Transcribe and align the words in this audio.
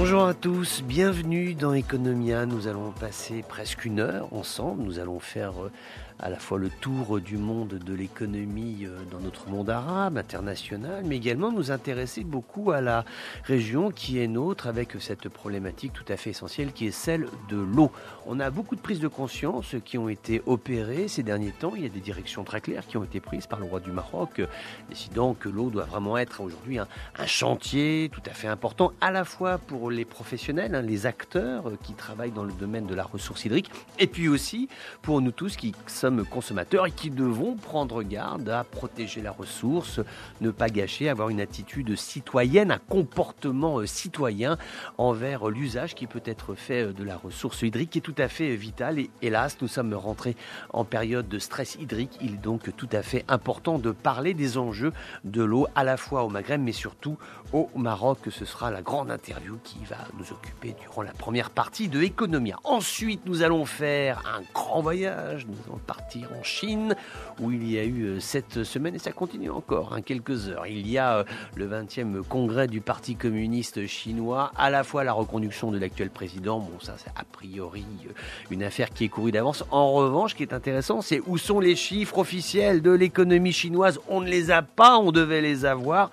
Bonjour 0.00 0.26
à 0.26 0.32
tous, 0.32 0.84
bienvenue 0.84 1.54
dans 1.54 1.74
Economia. 1.74 2.46
Nous 2.46 2.68
allons 2.68 2.92
passer 2.92 3.42
presque 3.42 3.84
une 3.84 3.98
heure 3.98 4.32
ensemble. 4.32 4.84
Nous 4.84 5.00
allons 5.00 5.18
faire 5.18 5.60
euh, 5.60 5.72
à 6.20 6.30
la 6.30 6.38
fois 6.38 6.58
le 6.58 6.68
tour 6.68 7.20
du 7.20 7.36
monde 7.36 7.74
de 7.74 7.94
l'économie 7.94 8.86
euh, 8.86 8.98
dans 9.10 9.20
notre 9.20 9.48
monde 9.48 9.70
arabe, 9.70 10.18
international, 10.18 11.04
mais 11.04 11.16
également 11.16 11.52
nous 11.52 11.70
intéresser 11.70 12.24
beaucoup 12.24 12.72
à 12.72 12.80
la 12.80 13.04
région 13.44 13.90
qui 13.90 14.18
est 14.18 14.26
nôtre 14.26 14.66
avec 14.66 14.96
cette 15.00 15.28
problématique 15.28 15.92
tout 15.92 16.04
à 16.08 16.16
fait 16.16 16.30
essentielle 16.30 16.72
qui 16.72 16.86
est 16.86 16.92
celle 16.92 17.28
de 17.48 17.56
l'eau. 17.56 17.92
On 18.26 18.40
a 18.40 18.50
beaucoup 18.50 18.74
de 18.74 18.80
prises 18.80 19.00
de 19.00 19.08
conscience 19.08 19.76
qui 19.84 19.96
ont 19.96 20.08
été 20.08 20.42
opérées 20.46 21.08
ces 21.08 21.22
derniers 21.22 21.52
temps. 21.52 21.72
Il 21.76 21.82
y 21.82 21.86
a 21.86 21.90
des 21.90 22.00
directions 22.00 22.42
très 22.42 22.60
claires 22.60 22.86
qui 22.86 22.96
ont 22.96 23.04
été 23.04 23.20
prises 23.20 23.46
par 23.46 23.60
le 23.60 23.66
roi 23.66 23.80
du 23.80 23.92
Maroc, 23.92 24.42
décidant 24.88 25.34
que 25.34 25.48
l'eau 25.48 25.70
doit 25.70 25.84
vraiment 25.84 26.18
être 26.18 26.40
aujourd'hui 26.40 26.78
un, 26.78 26.86
chantier 27.26 28.10
tout 28.12 28.22
à 28.26 28.30
fait 28.30 28.48
important, 28.48 28.92
à 29.00 29.10
la 29.10 29.24
fois 29.24 29.58
pour 29.58 29.90
les 29.90 30.04
professionnels, 30.04 30.74
hein, 30.74 30.82
les 30.82 31.06
acteurs 31.06 31.72
qui 31.82 31.92
travaillent 31.92 32.32
dans 32.32 32.44
le 32.44 32.52
domaine 32.52 32.86
de 32.86 32.94
la 32.94 33.04
ressource 33.04 33.44
hydrique, 33.44 33.70
et 33.98 34.06
puis 34.06 34.28
aussi 34.28 34.68
pour 35.02 35.20
nous 35.20 35.30
tous 35.30 35.56
qui 35.56 35.74
sommes 35.86 36.07
consommateurs 36.24 36.86
et 36.86 36.90
qui 36.90 37.10
devons 37.10 37.54
prendre 37.54 38.02
garde 38.02 38.48
à 38.48 38.64
protéger 38.64 39.20
la 39.20 39.30
ressource, 39.30 40.00
ne 40.40 40.50
pas 40.50 40.68
gâcher, 40.68 41.08
avoir 41.08 41.28
une 41.28 41.40
attitude 41.40 41.96
citoyenne, 41.96 42.70
un 42.70 42.78
comportement 42.78 43.78
euh, 43.78 43.86
citoyen 43.86 44.58
envers 44.96 45.48
l'usage 45.48 45.94
qui 45.94 46.06
peut 46.06 46.22
être 46.24 46.54
fait 46.54 46.86
euh, 46.86 46.92
de 46.92 47.04
la 47.04 47.16
ressource 47.16 47.62
hydrique 47.62 47.90
qui 47.90 47.98
est 47.98 48.02
tout 48.02 48.14
à 48.18 48.28
fait 48.28 48.56
vital. 48.56 48.98
Et 48.98 49.10
hélas, 49.22 49.56
nous 49.60 49.68
sommes 49.68 49.94
rentrés 49.94 50.36
en 50.72 50.84
période 50.84 51.28
de 51.28 51.38
stress 51.38 51.76
hydrique. 51.76 52.18
Il 52.20 52.34
est 52.34 52.42
donc 52.42 52.74
tout 52.76 52.88
à 52.92 53.02
fait 53.02 53.24
important 53.28 53.78
de 53.78 53.90
parler 53.90 54.34
des 54.34 54.58
enjeux 54.58 54.92
de 55.24 55.42
l'eau 55.42 55.66
à 55.74 55.84
la 55.84 55.96
fois 55.96 56.24
au 56.24 56.28
Maghreb 56.28 56.60
mais 56.60 56.72
surtout 56.72 57.18
au 57.52 57.68
Maroc. 57.76 58.18
Ce 58.30 58.44
sera 58.44 58.70
la 58.70 58.82
grande 58.82 59.10
interview 59.10 59.58
qui 59.64 59.84
va 59.84 59.96
nous 60.18 60.32
occuper 60.32 60.74
durant 60.80 61.02
la 61.02 61.12
première 61.12 61.50
partie 61.50 61.88
de 61.88 62.02
Economia. 62.02 62.58
Ensuite, 62.64 63.26
nous 63.26 63.42
allons 63.42 63.64
faire 63.64 64.22
un 64.26 64.42
grand 64.54 64.80
voyage. 64.80 65.46
Nous 65.46 65.56
allons 65.66 65.78
partir 65.78 65.97
en 66.38 66.42
Chine 66.42 66.94
où 67.40 67.50
il 67.50 67.70
y 67.70 67.78
a 67.78 67.84
eu 67.84 68.04
euh, 68.04 68.20
cette 68.20 68.64
semaine 68.64 68.94
et 68.94 68.98
ça 68.98 69.12
continue 69.12 69.50
encore, 69.50 69.92
hein, 69.92 70.02
quelques 70.02 70.48
heures. 70.48 70.66
Il 70.66 70.88
y 70.88 70.98
a 70.98 71.18
euh, 71.18 71.24
le 71.54 71.68
20e 71.68 72.22
congrès 72.22 72.66
du 72.66 72.80
Parti 72.80 73.16
communiste 73.16 73.86
chinois, 73.86 74.52
à 74.56 74.70
la 74.70 74.84
fois 74.84 75.04
la 75.04 75.12
reconduction 75.12 75.70
de 75.70 75.78
l'actuel 75.78 76.10
président. 76.10 76.58
Bon, 76.60 76.80
ça, 76.80 76.94
c'est 76.96 77.10
a 77.16 77.24
priori 77.24 77.84
euh, 78.06 78.12
une 78.50 78.62
affaire 78.62 78.90
qui 78.90 79.04
est 79.04 79.08
courue 79.08 79.32
d'avance. 79.32 79.64
En 79.70 79.92
revanche, 79.92 80.32
ce 80.32 80.36
qui 80.36 80.42
est 80.42 80.52
intéressant, 80.52 81.00
c'est 81.00 81.20
où 81.26 81.38
sont 81.38 81.60
les 81.60 81.76
chiffres 81.76 82.18
officiels 82.18 82.82
de 82.82 82.90
l'économie 82.90 83.52
chinoise 83.52 84.00
On 84.08 84.20
ne 84.20 84.28
les 84.28 84.50
a 84.50 84.62
pas, 84.62 84.98
on 84.98 85.12
devait 85.12 85.40
les 85.40 85.64
avoir 85.64 86.10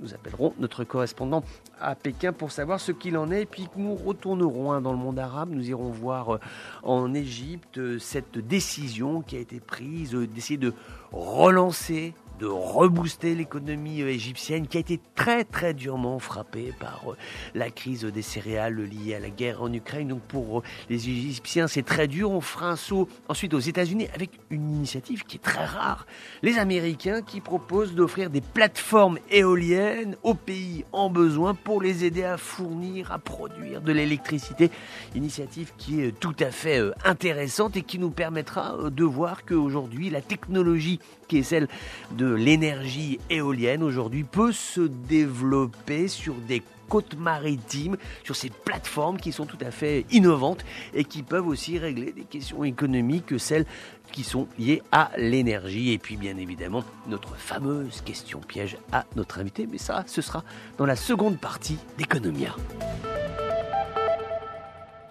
nous 0.00 0.14
appellerons 0.14 0.54
notre 0.58 0.84
correspondant 0.84 1.42
à 1.80 1.94
Pékin 1.94 2.32
pour 2.32 2.50
savoir 2.50 2.80
ce 2.80 2.92
qu'il 2.92 3.16
en 3.16 3.30
est. 3.30 3.42
Et 3.42 3.46
puis 3.46 3.68
nous 3.76 3.94
retournerons 3.94 4.72
hein, 4.72 4.80
dans 4.80 4.92
le 4.92 4.98
monde 4.98 5.18
arabe. 5.18 5.50
Nous 5.50 5.68
irons 5.68 5.90
voir 5.90 6.38
en 6.82 7.14
Égypte 7.14 7.98
cette 7.98 8.38
décision 8.38 9.15
qui 9.22 9.36
a 9.36 9.40
été 9.40 9.60
prise 9.60 10.14
euh, 10.14 10.26
d'essayer 10.26 10.58
de 10.58 10.72
relancer 11.12 12.14
de 12.38 12.46
rebooster 12.46 13.34
l'économie 13.34 14.02
euh, 14.02 14.08
égyptienne 14.08 14.66
qui 14.66 14.76
a 14.76 14.80
été 14.80 15.00
très 15.14 15.44
très 15.44 15.74
durement 15.74 16.18
frappée 16.18 16.72
par 16.78 17.02
euh, 17.08 17.16
la 17.54 17.70
crise 17.70 18.04
des 18.04 18.22
céréales 18.22 18.76
liée 18.76 19.14
à 19.14 19.20
la 19.20 19.30
guerre 19.30 19.62
en 19.62 19.72
Ukraine. 19.72 20.08
Donc 20.08 20.20
pour 20.22 20.58
euh, 20.58 20.62
les 20.90 21.08
Égyptiens, 21.08 21.66
c'est 21.66 21.82
très 21.82 22.08
dur. 22.08 22.30
On 22.30 22.40
fera 22.40 22.70
un 22.70 22.76
saut 22.76 23.08
ensuite 23.28 23.54
aux 23.54 23.60
États-Unis 23.60 24.08
avec 24.14 24.30
une 24.50 24.70
initiative 24.70 25.24
qui 25.24 25.36
est 25.36 25.40
très 25.40 25.64
rare. 25.64 26.06
Les 26.42 26.58
Américains 26.58 27.22
qui 27.22 27.40
proposent 27.40 27.94
d'offrir 27.94 28.30
des 28.30 28.40
plateformes 28.40 29.18
éoliennes 29.30 30.16
aux 30.22 30.34
pays 30.34 30.84
en 30.92 31.08
besoin 31.08 31.54
pour 31.54 31.80
les 31.80 32.04
aider 32.04 32.24
à 32.24 32.36
fournir, 32.36 33.12
à 33.12 33.18
produire 33.18 33.80
de 33.80 33.92
l'électricité. 33.92 34.70
Initiative 35.14 35.72
qui 35.78 36.02
est 36.02 36.18
tout 36.18 36.36
à 36.40 36.50
fait 36.50 36.82
intéressante 37.04 37.76
et 37.76 37.82
qui 37.82 37.98
nous 37.98 38.10
permettra 38.10 38.76
de 38.90 39.04
voir 39.04 39.44
qu'aujourd'hui 39.44 40.10
la 40.10 40.20
technologie 40.20 41.00
qui 41.28 41.38
est 41.38 41.42
celle 41.42 41.68
de 42.12 42.32
l'énergie 42.32 43.18
éolienne 43.30 43.82
aujourd'hui 43.82 44.24
peut 44.24 44.52
se 44.52 44.80
développer 44.80 46.08
sur 46.08 46.34
des 46.34 46.62
côtes 46.88 47.16
maritimes, 47.16 47.96
sur 48.24 48.36
ces 48.36 48.50
plateformes 48.50 49.18
qui 49.18 49.32
sont 49.32 49.46
tout 49.46 49.58
à 49.60 49.70
fait 49.70 50.06
innovantes 50.10 50.64
et 50.94 51.04
qui 51.04 51.22
peuvent 51.22 51.48
aussi 51.48 51.78
régler 51.78 52.12
des 52.12 52.24
questions 52.24 52.64
économiques, 52.64 53.38
celles 53.38 53.66
qui 54.12 54.22
sont 54.22 54.46
liées 54.58 54.82
à 54.92 55.10
l'énergie. 55.16 55.92
Et 55.92 55.98
puis 55.98 56.16
bien 56.16 56.36
évidemment, 56.36 56.84
notre 57.08 57.36
fameuse 57.36 58.02
question 58.02 58.40
piège 58.40 58.76
à 58.92 59.04
notre 59.16 59.40
invité, 59.40 59.66
mais 59.70 59.78
ça, 59.78 60.04
ce 60.06 60.22
sera 60.22 60.44
dans 60.78 60.86
la 60.86 60.96
seconde 60.96 61.38
partie 61.38 61.78
d'Economia. 61.98 62.54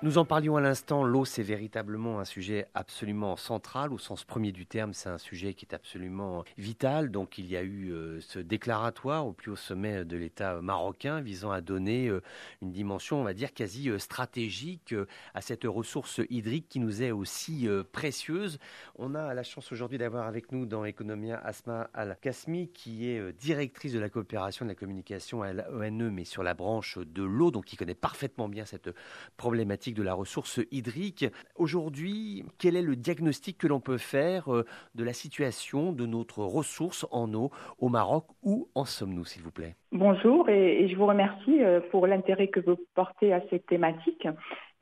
Nous 0.05 0.19
en 0.19 0.23
parlions 0.23 0.55
à 0.55 0.61
l'instant, 0.61 1.03
l'eau 1.03 1.25
c'est 1.25 1.41
véritablement 1.41 2.19
un 2.19 2.25
sujet 2.25 2.67
absolument 2.75 3.37
central 3.37 3.91
au 3.91 3.97
sens 3.97 4.23
premier 4.23 4.51
du 4.51 4.67
terme, 4.67 4.93
c'est 4.93 5.09
un 5.09 5.17
sujet 5.17 5.55
qui 5.55 5.65
est 5.65 5.73
absolument 5.73 6.43
vital. 6.59 7.09
Donc 7.09 7.39
il 7.39 7.47
y 7.47 7.57
a 7.57 7.63
eu 7.63 7.91
euh, 7.91 8.21
ce 8.21 8.37
déclaratoire 8.37 9.25
au 9.25 9.33
plus 9.33 9.49
haut 9.49 9.55
sommet 9.55 10.05
de 10.05 10.15
l'État 10.15 10.61
marocain 10.61 11.21
visant 11.21 11.49
à 11.49 11.59
donner 11.59 12.07
euh, 12.07 12.21
une 12.61 12.71
dimension, 12.71 13.19
on 13.19 13.23
va 13.23 13.33
dire, 13.33 13.51
quasi 13.51 13.89
euh, 13.89 13.97
stratégique 13.97 14.93
à 15.33 15.41
cette 15.41 15.63
ressource 15.63 16.21
hydrique 16.29 16.69
qui 16.69 16.79
nous 16.79 17.01
est 17.01 17.09
aussi 17.09 17.67
précieuse. 17.91 18.59
On 18.99 19.15
a 19.15 19.33
la 19.33 19.41
chance 19.41 19.71
aujourd'hui 19.71 19.97
d'avoir 19.97 20.27
avec 20.27 20.51
nous 20.51 20.67
dans 20.67 20.85
Economia 20.85 21.41
Asma 21.43 21.89
Al-Kasmi 21.95 22.67
qui 22.67 23.09
est 23.09 23.33
directrice 23.33 23.93
de 23.93 23.99
la 23.99 24.09
coopération 24.09 24.65
de 24.65 24.69
la 24.69 24.75
communication 24.75 25.41
à 25.41 25.51
l'ONE 25.51 26.11
mais 26.11 26.25
sur 26.25 26.43
la 26.43 26.53
branche 26.53 26.99
de 26.99 27.23
l'eau, 27.23 27.49
donc 27.49 27.65
qui 27.65 27.75
connaît 27.75 27.95
parfaitement 27.95 28.47
bien 28.47 28.65
cette 28.65 28.91
problématique 29.35 29.94
de 29.95 30.03
la 30.03 30.13
ressource 30.13 30.59
hydrique. 30.71 31.25
Aujourd'hui, 31.55 32.43
quel 32.59 32.75
est 32.75 32.81
le 32.83 32.95
diagnostic 32.95 33.57
que 33.57 33.67
l'on 33.67 33.79
peut 33.79 33.97
faire 33.97 34.53
euh, 34.53 34.65
de 34.93 35.03
la 35.03 35.13
situation 35.13 35.91
de 35.91 36.05
notre 36.05 36.43
ressource 36.43 37.07
en 37.11 37.33
eau 37.33 37.49
au 37.79 37.89
Maroc 37.89 38.25
Où 38.43 38.67
en 38.75 38.85
sommes-nous, 38.85 39.25
s'il 39.25 39.41
vous 39.41 39.51
plaît? 39.51 39.75
Bonjour 39.91 40.49
et, 40.49 40.87
je 40.89 40.95
vous 40.95 41.07
remercie 41.07 41.63
euh, 41.63 41.79
pour 41.89 42.05
l'intérêt 42.05 42.49
que 42.49 42.59
vous 42.59 42.75
portez 42.93 43.33
à 43.33 43.41
cette 43.49 43.65
thématique. 43.65 44.27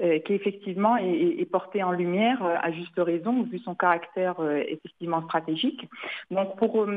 Euh, 0.02 0.18
qui 0.18 0.34
effectivement 0.34 0.98
est, 0.98 1.48
portée 1.52 1.84
en 1.84 1.92
lumière 1.92 2.44
à 2.44 2.72
juste 2.72 2.98
raison 2.98 3.44
vu 3.44 3.60
son 3.60 3.76
caractère 3.76 4.36
effectivement 4.68 5.22
stratégique. 5.22 5.88
Donc 6.32 6.58
pour 6.58 6.88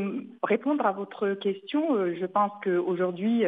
répondre 0.42 0.86
à 0.86 0.92
votre 0.92 1.34
question, 1.34 1.82
je 2.14 2.24
pense 2.24 2.52
qu'aujourd'hui 2.64 3.44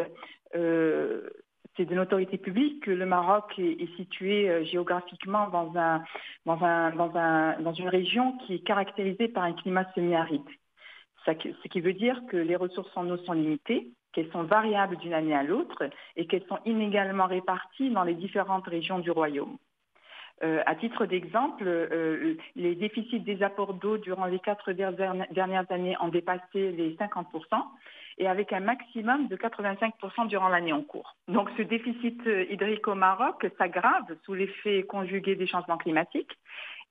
c'est 1.79 1.85
d'une 1.85 2.01
autorité 2.01 2.37
publique 2.37 2.85
que 2.85 2.91
le 2.91 3.07
Maroc 3.07 3.55
est, 3.57 3.97
situé 3.97 4.51
euh, 4.51 4.65
géographiquement 4.65 5.49
dans, 5.49 5.73
une 7.73 7.89
région 7.89 8.37
qui 8.39 8.55
est 8.55 8.67
caractérisée 8.67 9.29
par 9.29 9.45
un 9.45 9.53
climat 9.53 9.87
semi-aride. 9.95 10.43
Ce 11.25 11.69
qui 11.69 11.81
veut 11.81 11.93
dire 11.93 12.21
que 12.31 12.37
les 12.37 12.57
ressources 12.57 12.95
en 12.97 13.09
eau 13.11 13.19
sont 13.19 13.35
limitées, 13.35 13.91
qu'elles 14.13 14.31
sont 14.33 14.45
variables 14.45 14.97
d'une 14.97 15.13
année 15.13 15.35
à 15.35 15.43
l'autre 15.43 15.89
et 16.17 16.27
qu'elles 16.27 16.47
sont 16.49 16.59
inégalement 16.65 17.27
réparties 17.27 17.91
dans 17.91 18.03
les 18.03 18.15
différentes 18.15 18.67
régions 18.67 18.99
du 18.99 19.11
royaume. 19.11 19.59
Euh, 20.43 20.63
à 20.67 20.75
titre 20.75 21.05
d'exemple, 21.05 21.65
euh, 21.67 22.35
les 22.57 22.75
déficits 22.77 23.21
des 23.21 23.43
apports 23.43 23.75
d'eau 23.75 23.99
durant 23.99 24.27
les 24.27 24.39
quatre 24.39 24.73
dernières 24.73 25.71
années 25.71 25.97
ont 26.01 26.09
dépassé 26.09 26.73
les 26.73 26.97
50 26.97 27.27
et 28.19 28.27
avec 28.27 28.53
un 28.53 28.61
maximum 28.61 29.29
de 29.29 29.37
85% 29.37 30.29
durant 30.29 30.49
l'année 30.49 30.73
en 30.73 30.83
cours. 30.83 31.17
Donc 31.29 31.49
ce 31.57 31.63
déficit 31.63 32.21
euh, 32.27 32.45
hydrique 32.51 32.87
au 32.89 32.95
Maroc 32.95 33.47
s'aggrave 33.59 34.17
sous 34.25 34.35
l'effet 34.35 34.83
conjugué 34.85 35.37
des 35.37 35.47
changements 35.47 35.79
climatiques 35.79 36.37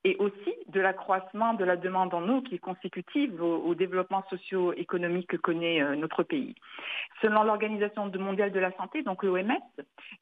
et 0.04 0.16
aussi 0.20 0.54
de 0.68 0.80
l'accroissement 0.80 1.54
de 1.54 1.66
la 1.66 1.76
demande 1.76 2.14
en 2.14 2.28
eau 2.30 2.42
qui 2.42 2.56
est 2.56 2.60
consécutive 2.60 3.42
au, 3.42 3.76
développement 3.76 4.24
socio-économique 4.30 5.28
que 5.28 5.38
connaît 5.38 5.82
euh, 5.82 5.96
notre 5.96 6.24
pays. 6.24 6.56
Selon 7.22 7.44
l'Organisation 7.44 8.10
mondiale 8.18 8.52
de 8.52 8.60
la 8.60 8.72
santé, 8.78 9.02
donc 9.02 9.24
l'OMS, 9.24 9.52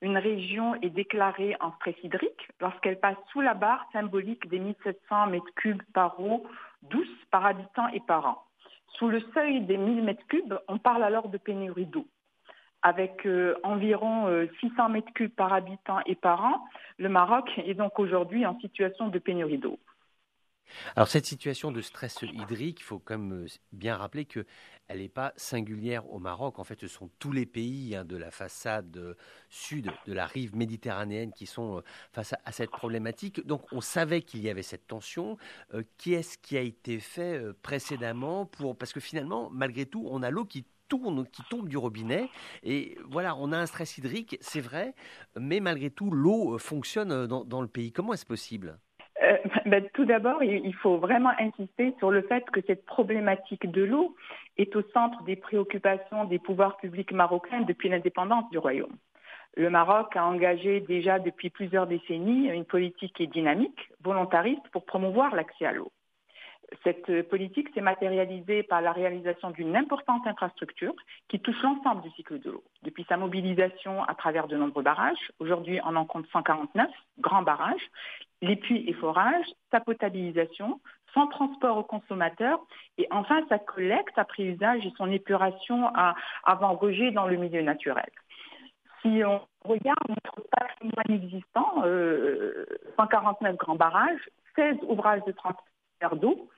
une 0.01 0.17
région 0.17 0.75
est 0.81 0.89
déclarée 0.89 1.55
en 1.59 1.71
stress 1.73 1.95
hydrique 2.03 2.49
lorsqu'elle 2.59 2.99
passe 2.99 3.17
sous 3.31 3.41
la 3.41 3.53
barre 3.53 3.85
symbolique 3.93 4.47
des 4.49 4.59
1700 4.59 5.27
mètres 5.27 5.53
cubes 5.55 5.83
par 5.93 6.19
eau 6.19 6.45
douce 6.89 7.07
par 7.31 7.45
habitant 7.45 7.87
et 7.89 7.99
par 7.99 8.25
an. 8.25 8.44
Sous 8.97 9.09
le 9.09 9.21
seuil 9.33 9.61
des 9.61 9.77
1000 9.77 10.03
mètres 10.03 10.25
cubes, 10.27 10.55
on 10.67 10.77
parle 10.77 11.03
alors 11.03 11.29
de 11.29 11.37
pénurie 11.37 11.85
d'eau. 11.85 12.07
Avec 12.81 13.25
euh, 13.25 13.55
environ 13.63 14.27
600 14.59 14.75
euh, 14.77 14.89
mètres 14.89 15.11
cubes 15.13 15.33
par 15.33 15.51
habitant 15.53 15.99
et 16.05 16.15
par 16.15 16.43
an, 16.45 16.65
le 16.97 17.09
Maroc 17.09 17.49
est 17.57 17.73
donc 17.73 17.99
aujourd'hui 17.99 18.45
en 18.45 18.57
situation 18.59 19.07
de 19.07 19.19
pénurie 19.19 19.57
d'eau. 19.57 19.79
Alors 20.95 21.07
cette 21.07 21.25
situation 21.25 21.71
de 21.71 21.81
stress 21.81 22.21
hydrique, 22.21 22.79
il 22.79 22.83
faut 22.83 22.99
quand 22.99 23.17
même 23.17 23.45
euh, 23.45 23.47
bien 23.71 23.95
rappeler 23.95 24.25
que 24.25 24.45
elle 24.87 24.99
n'est 24.99 25.09
pas 25.09 25.33
singulière 25.35 26.07
au 26.11 26.19
Maroc. 26.19 26.59
En 26.59 26.63
fait, 26.63 26.79
ce 26.79 26.87
sont 26.87 27.09
tous 27.17 27.31
les 27.31 27.45
pays 27.47 27.95
hein, 27.95 28.05
de 28.05 28.17
la 28.17 28.29
façade 28.29 28.95
euh, 28.97 29.15
sud 29.49 29.91
de 30.05 30.13
la 30.13 30.27
rive 30.27 30.55
méditerranéenne 30.55 31.31
qui 31.33 31.47
sont 31.47 31.77
euh, 31.77 31.81
face 32.11 32.33
à, 32.43 32.51
cette 32.51 32.69
problématique. 32.69 33.45
Donc, 33.47 33.63
on 33.71 33.81
savait 33.81 34.21
qu'il 34.21 34.41
y 34.41 34.49
avait 34.49 34.61
cette 34.61 34.87
tension. 34.87 35.37
Qu'est-ce 35.97 36.37
qui 36.37 36.57
a 36.57 36.61
été 36.61 36.99
fait 36.99 37.41
précédemment 37.61 38.45
pour 38.45 38.77
parce 38.77 38.93
que 38.93 38.99
finalement, 38.99 39.49
malgré 39.49 39.85
tout, 39.85 40.05
on 40.09 40.21
a 40.21 40.29
l'eau 40.29 40.45
qui 40.45 40.65
tourne, 40.87 41.27
qui 41.27 41.41
tombe 41.49 41.67
du 41.67 41.77
robinet. 41.77 42.29
Et 42.63 42.97
voilà, 43.09 43.35
on 43.35 43.51
a 43.51 43.57
un 43.57 43.65
stress 43.65 43.97
hydrique, 43.97 44.37
c'est 44.41 44.61
vrai, 44.61 44.93
mais 45.39 45.59
malgré 45.59 45.89
tout, 45.89 46.11
l'eau 46.11 46.57
fonctionne 46.57 47.27
dans, 47.27 47.61
le 47.61 47.67
pays. 47.67 47.91
Comment 47.91 48.13
est-ce 48.13 48.25
possible? 48.25 48.77
ben, 49.65 49.87
tout 49.93 50.05
d'abord, 50.05 50.43
il 50.43 50.73
faut 50.75 50.97
vraiment 50.97 51.31
insister 51.39 51.93
sur 51.99 52.11
le 52.11 52.21
fait 52.23 52.43
que 52.51 52.61
cette 52.67 52.85
problématique 52.85 53.69
de 53.69 53.83
l'eau 53.83 54.15
est 54.57 54.75
au 54.75 54.81
centre 54.93 55.23
des 55.23 55.35
préoccupations 55.35 56.25
des 56.25 56.39
pouvoirs 56.39 56.77
publics 56.77 57.11
marocains 57.11 57.61
depuis 57.61 57.89
l'indépendance 57.89 58.49
du 58.51 58.57
royaume. 58.57 58.95
Le 59.57 59.69
Maroc 59.69 60.15
a 60.17 60.25
engagé 60.25 60.81
déjà 60.81 61.17
depuis 61.17 61.49
plusieurs 61.49 61.87
décennies 61.87 62.49
une 62.49 62.65
politique 62.65 63.21
dynamique, 63.31 63.89
volontariste, 64.03 64.67
pour 64.73 64.83
promouvoir 64.83 65.33
l'accès 65.33 65.65
à 65.65 65.71
l'eau. 65.71 65.91
Cette 66.83 67.27
politique 67.29 67.69
s'est 67.73 67.81
matérialisée 67.81 68.63
par 68.63 68.81
la 68.81 68.91
réalisation 68.91 69.51
d'une 69.51 69.75
importante 69.75 70.25
infrastructure 70.25 70.93
qui 71.27 71.39
touche 71.39 71.61
l'ensemble 71.61 72.01
du 72.01 72.09
cycle 72.11 72.39
de 72.39 72.51
l'eau. 72.51 72.63
Depuis 72.83 73.05
sa 73.07 73.17
mobilisation 73.17 74.03
à 74.03 74.15
travers 74.15 74.47
de 74.47 74.57
nombreux 74.57 74.83
barrages, 74.83 75.31
aujourd'hui 75.39 75.79
on 75.85 75.95
en 75.95 76.05
compte 76.05 76.27
149 76.31 76.89
grands 77.19 77.43
barrages, 77.43 77.89
les 78.41 78.55
puits 78.55 78.83
et 78.87 78.93
forages, 78.93 79.45
sa 79.71 79.79
potabilisation, 79.79 80.79
son 81.13 81.27
transport 81.27 81.77
aux 81.77 81.83
consommateurs 81.83 82.59
et 82.97 83.07
enfin 83.11 83.41
sa 83.47 83.59
collecte 83.59 84.17
après 84.17 84.43
usage 84.43 84.85
et 84.85 84.93
son 84.97 85.11
épuration 85.11 85.91
avant 86.43 86.73
rejet 86.73 87.11
dans 87.11 87.27
le 87.27 87.37
milieu 87.37 87.61
naturel 87.61 88.09
si 89.05 89.21
on 89.23 89.39
regarde 89.63 90.07
notre 90.09 90.47
patrimoine 90.49 91.23
existant, 91.23 91.83
149 92.97 93.53
euh, 93.53 93.55
grands 93.55 93.75
barrages, 93.75 94.29
16 94.55 94.77
ouvrages 94.87 95.23
de 95.25 95.31
transfert 95.31 96.15
d'eau, 96.15 96.49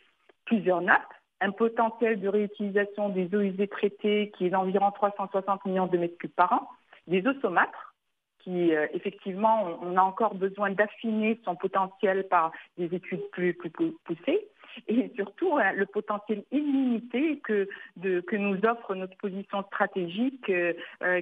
plusieurs 0.47 0.81
nappes, 0.81 1.13
un 1.39 1.51
potentiel 1.51 2.19
de 2.19 2.27
réutilisation 2.27 3.09
des 3.09 3.33
eaux 3.35 3.41
usées 3.41 3.67
traitées 3.67 4.31
qui 4.37 4.47
est 4.47 4.49
d'environ 4.49 4.91
360 4.91 5.65
millions 5.65 5.87
de 5.87 5.97
mètres 5.97 6.17
cubes 6.17 6.31
par 6.31 6.51
an, 6.53 6.69
des 7.05 7.25
osomâtres, 7.27 7.93
qui 8.39 8.75
euh, 8.75 8.87
effectivement, 8.93 9.77
on, 9.81 9.97
a 9.97 10.01
encore 10.01 10.35
besoin 10.35 10.71
d'affiner 10.71 11.39
son 11.45 11.55
potentiel 11.55 12.27
par 12.27 12.51
des 12.77 12.93
études 12.95 13.29
plus 13.31 13.53
poussées, 13.53 14.47
et 14.87 15.11
surtout 15.15 15.57
hein, 15.57 15.73
le 15.73 15.85
potentiel 15.85 16.43
illimité 16.51 17.39
que, 17.39 17.67
que 18.01 18.35
nous 18.35 18.57
offre 18.65 18.95
notre 18.95 19.17
position 19.17 19.63
stratégique. 19.63 20.49
Euh, 20.49 20.73
euh 21.03 21.21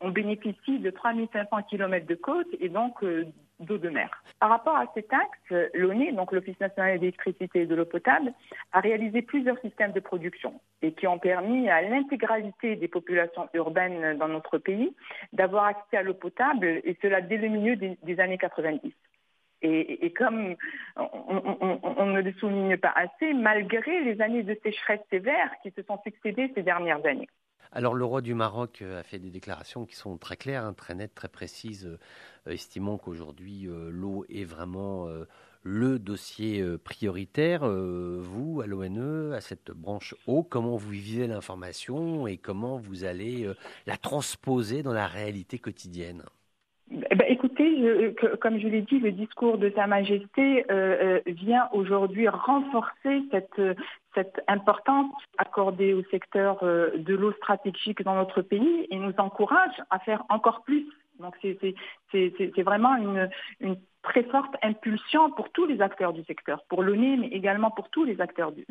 qu'on 0.00 0.10
bénéficie 0.10 0.78
de 0.78 0.90
3500 0.90 1.62
km 1.70 2.06
de 2.06 2.14
côte 2.14 2.46
et 2.60 2.68
donc 2.68 3.02
euh, 3.02 3.24
d'eau 3.60 3.78
de 3.78 3.88
mer. 3.88 4.10
Par 4.40 4.50
rapport 4.50 4.76
à 4.76 4.86
cet 4.94 5.12
axe, 5.12 5.70
l'ONE, 5.74 6.14
donc 6.14 6.32
l'Office 6.32 6.58
national 6.60 6.98
d'électricité 6.98 7.62
et 7.62 7.66
de 7.66 7.74
l'eau 7.74 7.84
potable, 7.84 8.32
a 8.72 8.80
réalisé 8.80 9.22
plusieurs 9.22 9.58
systèmes 9.60 9.92
de 9.92 10.00
production 10.00 10.60
et 10.82 10.92
qui 10.92 11.06
ont 11.06 11.18
permis 11.18 11.68
à 11.68 11.82
l'intégralité 11.82 12.76
des 12.76 12.88
populations 12.88 13.48
urbaines 13.54 14.18
dans 14.18 14.28
notre 14.28 14.58
pays 14.58 14.94
d'avoir 15.32 15.64
accès 15.64 15.96
à 15.96 16.02
l'eau 16.02 16.14
potable, 16.14 16.66
et 16.66 16.96
cela 17.00 17.20
dès 17.20 17.36
le 17.36 17.48
milieu 17.48 17.76
des 17.76 18.20
années 18.20 18.38
90. 18.38 18.92
Et, 19.66 20.12
comme 20.12 20.56
on, 20.96 22.06
ne 22.06 22.20
le 22.20 22.32
souligne 22.34 22.76
pas 22.76 22.92
assez, 22.94 23.32
malgré 23.32 24.04
les 24.04 24.20
années 24.20 24.42
de 24.42 24.54
sécheresse 24.62 25.00
sévère 25.08 25.50
qui 25.62 25.70
se 25.70 25.82
sont 25.82 25.98
succédées 26.04 26.52
ces 26.54 26.62
dernières 26.62 27.04
années. 27.06 27.28
Alors 27.76 27.94
le 27.94 28.04
roi 28.04 28.20
du 28.20 28.34
Maroc 28.34 28.82
euh, 28.82 29.00
a 29.00 29.02
fait 29.02 29.18
des 29.18 29.30
déclarations 29.30 29.84
qui 29.84 29.96
sont 29.96 30.16
très 30.16 30.36
claires, 30.36 30.64
hein, 30.64 30.74
très 30.74 30.94
nettes, 30.94 31.14
très 31.14 31.28
précises, 31.28 31.86
euh, 32.46 32.52
estimant 32.52 32.98
qu'aujourd'hui 32.98 33.66
euh, 33.66 33.90
l'eau 33.90 34.24
est 34.30 34.44
vraiment 34.44 35.08
le 35.64 35.98
dossier 35.98 36.62
prioritaire. 36.84 37.66
vous, 37.66 38.60
à 38.60 38.66
l'ONE, 38.66 39.32
à 39.32 39.40
cette 39.40 39.70
branche 39.70 40.14
eau, 40.26 40.42
comment 40.42 40.76
vous 40.76 40.90
vivez 40.90 41.26
l'information 41.26 42.26
et 42.26 42.36
comment 42.36 42.76
vous 42.76 43.04
allez 43.04 43.50
la 43.86 43.96
transposer 43.96 44.82
dans 44.82 44.92
la 44.92 45.06
réalité 45.06 45.58
quotidienne? 45.58 46.22
Eh 46.90 47.14
ben, 47.14 47.26
écoutez, 47.28 48.14
comme 48.42 48.58
je 48.58 48.68
l'ai 48.68 48.82
dit, 48.82 48.98
le 48.98 49.12
discours 49.12 49.56
de 49.56 49.72
Sa 49.74 49.86
Majesté 49.86 50.66
vient 51.26 51.70
aujourd'hui 51.72 52.28
renforcer 52.28 53.22
cette, 53.30 53.60
cette 54.14 54.42
importance 54.48 55.12
accordée 55.38 55.94
au 55.94 56.02
secteur 56.04 56.62
euh, 56.62 56.90
de 56.96 57.14
l'eau 57.14 57.32
stratégique 57.32 58.02
dans 58.02 58.14
notre 58.14 58.42
pays 58.42 58.86
et 58.90 58.96
nous 58.96 59.14
encourage 59.18 59.74
à 59.90 59.98
faire 59.98 60.24
encore 60.28 60.62
plus. 60.62 60.86
Donc 61.20 61.36
c'est 61.40 62.62
vraiment 62.62 62.96
une, 62.96 63.28
très 64.02 64.24
forte 64.24 64.54
impulsion 64.62 65.30
pour 65.30 65.50
tous 65.50 65.64
les 65.64 65.80
acteurs 65.80 66.12
du 66.12 66.24
secteur, 66.24 66.62
pour 66.68 66.82
l'ONU, 66.82 67.16
mais 67.16 67.28
également 67.28 67.70
pour 67.70 67.88
tous 67.88 68.04
les 68.04 68.20
acteurs 68.20 68.52
du, 68.52 68.66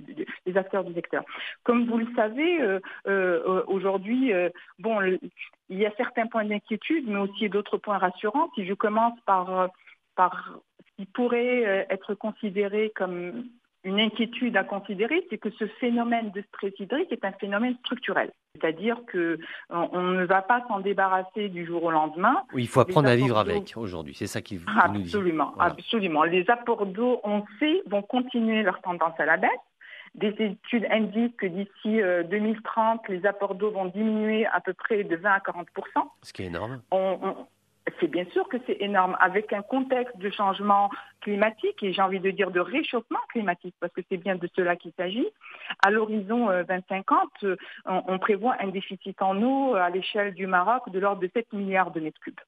secteur. 0.94 1.24
Comme 1.64 1.88
vous 1.88 1.98
le 1.98 2.08
savez, 2.16 2.62
euh, 2.62 2.80
euh, 3.08 3.64
aujourd'hui, 3.68 4.32
bon, 4.78 5.02
il 5.02 5.78
y 5.80 5.86
a 5.86 5.96
certains 5.96 6.28
points 6.28 6.46
d'inquiétude, 6.46 7.08
mais 7.08 7.18
aussi 7.18 7.50
d'autres 7.50 7.78
points 7.78 7.98
rassurants. 7.98 8.52
Si 8.56 8.66
je 8.66 8.74
commence 8.74 9.20
par, 9.26 9.70
par 10.16 10.60
ce 10.86 10.96
qui 10.98 11.06
pourrait 11.06 11.88
être 11.90 12.14
considéré 12.14 12.92
comme 12.94 13.46
une 13.84 14.00
inquiétude 14.00 14.56
à 14.56 14.64
considérer, 14.64 15.26
c'est 15.30 15.38
que 15.38 15.50
ce 15.52 15.66
phénomène 15.66 16.32
de 16.32 16.42
stress 16.50 16.74
hydrique 16.80 17.12
est 17.12 17.26
un 17.26 17.34
phénomène 17.34 17.76
structurel. 17.84 18.32
C'est-à-dire 18.56 18.98
qu'on 19.12 19.38
on 19.70 20.02
ne 20.02 20.26
va 20.26 20.42
pas 20.42 20.64
s'en 20.68 20.80
débarrasser 20.80 21.50
du 21.50 21.66
jour 21.66 21.84
au 21.84 21.92
lendemain. 21.92 22.44
Oui, 22.54 22.64
il 22.64 22.68
faut 22.68 22.80
apprendre 22.80 23.10
à 23.10 23.16
vivre 23.16 23.38
avec 23.38 23.74
aujourd'hui. 23.76 24.14
C'est 24.16 24.28
ça 24.28 24.42
qui 24.42 24.58
vous 24.58 24.66
nous 24.68 25.02
dit. 25.02 25.04
Absolument, 25.06 25.54
absolument. 25.60 26.24
Les 26.24 26.50
apports 26.50 26.86
d'eau, 26.86 27.20
on 27.24 27.44
sait, 27.60 27.82
vont 27.88 28.02
continuer 28.02 28.64
leur 28.64 28.82
tendance 28.82 29.20
à 29.20 29.26
la 29.26 29.38
baisse. 29.38 29.50
Des 30.16 30.36
études 30.40 30.86
indiquent 30.92 31.38
que 31.38 31.48
d'ici 31.48 32.00
2030, 32.30 33.02
euh, 33.10 33.14
les 33.14 33.26
apports 33.26 33.56
d'eau 33.56 33.72
vont 33.72 33.86
diminuer 33.86 34.46
à 34.46 34.62
peu 34.62 34.74
près 34.74 35.04
de 35.04 35.16
20 35.16 35.32
à 35.32 35.40
40 35.40 35.68
Ce 36.22 36.32
qui 36.32 36.44
est 36.44 36.46
énorme. 36.46 36.82
C'est 38.00 38.08
bien 38.08 38.26
sûr 38.32 38.48
que 38.48 38.58
c'est 38.66 38.78
énorme, 38.82 39.18
avec 39.20 39.52
un 39.52 39.62
contexte 39.62 40.18
de 40.18 40.30
changement 40.30 40.90
climatique 41.22 41.84
et 41.84 41.92
j'ai 41.92 42.02
envie 42.02 42.20
de 42.20 42.32
dire 42.32 42.50
de 42.50 42.62
réchauffement 42.62 43.20
climatique, 43.30 43.76
parce 43.80 43.92
que 43.92 44.02
c'est 44.10 44.18
bien 44.18 44.36
de 44.36 44.50
cela 44.56 44.76
qu'il 44.78 44.94
s'agit. 44.94 45.28
À 45.86 45.92
l'horizon 45.92 46.48
2050, 46.48 47.30
euh, 47.44 47.48
euh, 47.48 47.56
on, 47.86 48.20
prévoit 48.20 48.56
un 48.60 48.68
déficit 48.68 49.22
en 49.22 49.42
eau 49.42 49.76
à 49.76 49.90
l'échelle 49.90 50.34
du 50.34 50.48
Maroc 50.48 50.90
de 50.92 51.00
l'ordre 51.00 51.22
de 51.22 51.30
7 51.34 51.52
milliards 51.52 51.92
de 51.92 52.00
mètres 52.00 52.20
cubes. 52.22 52.40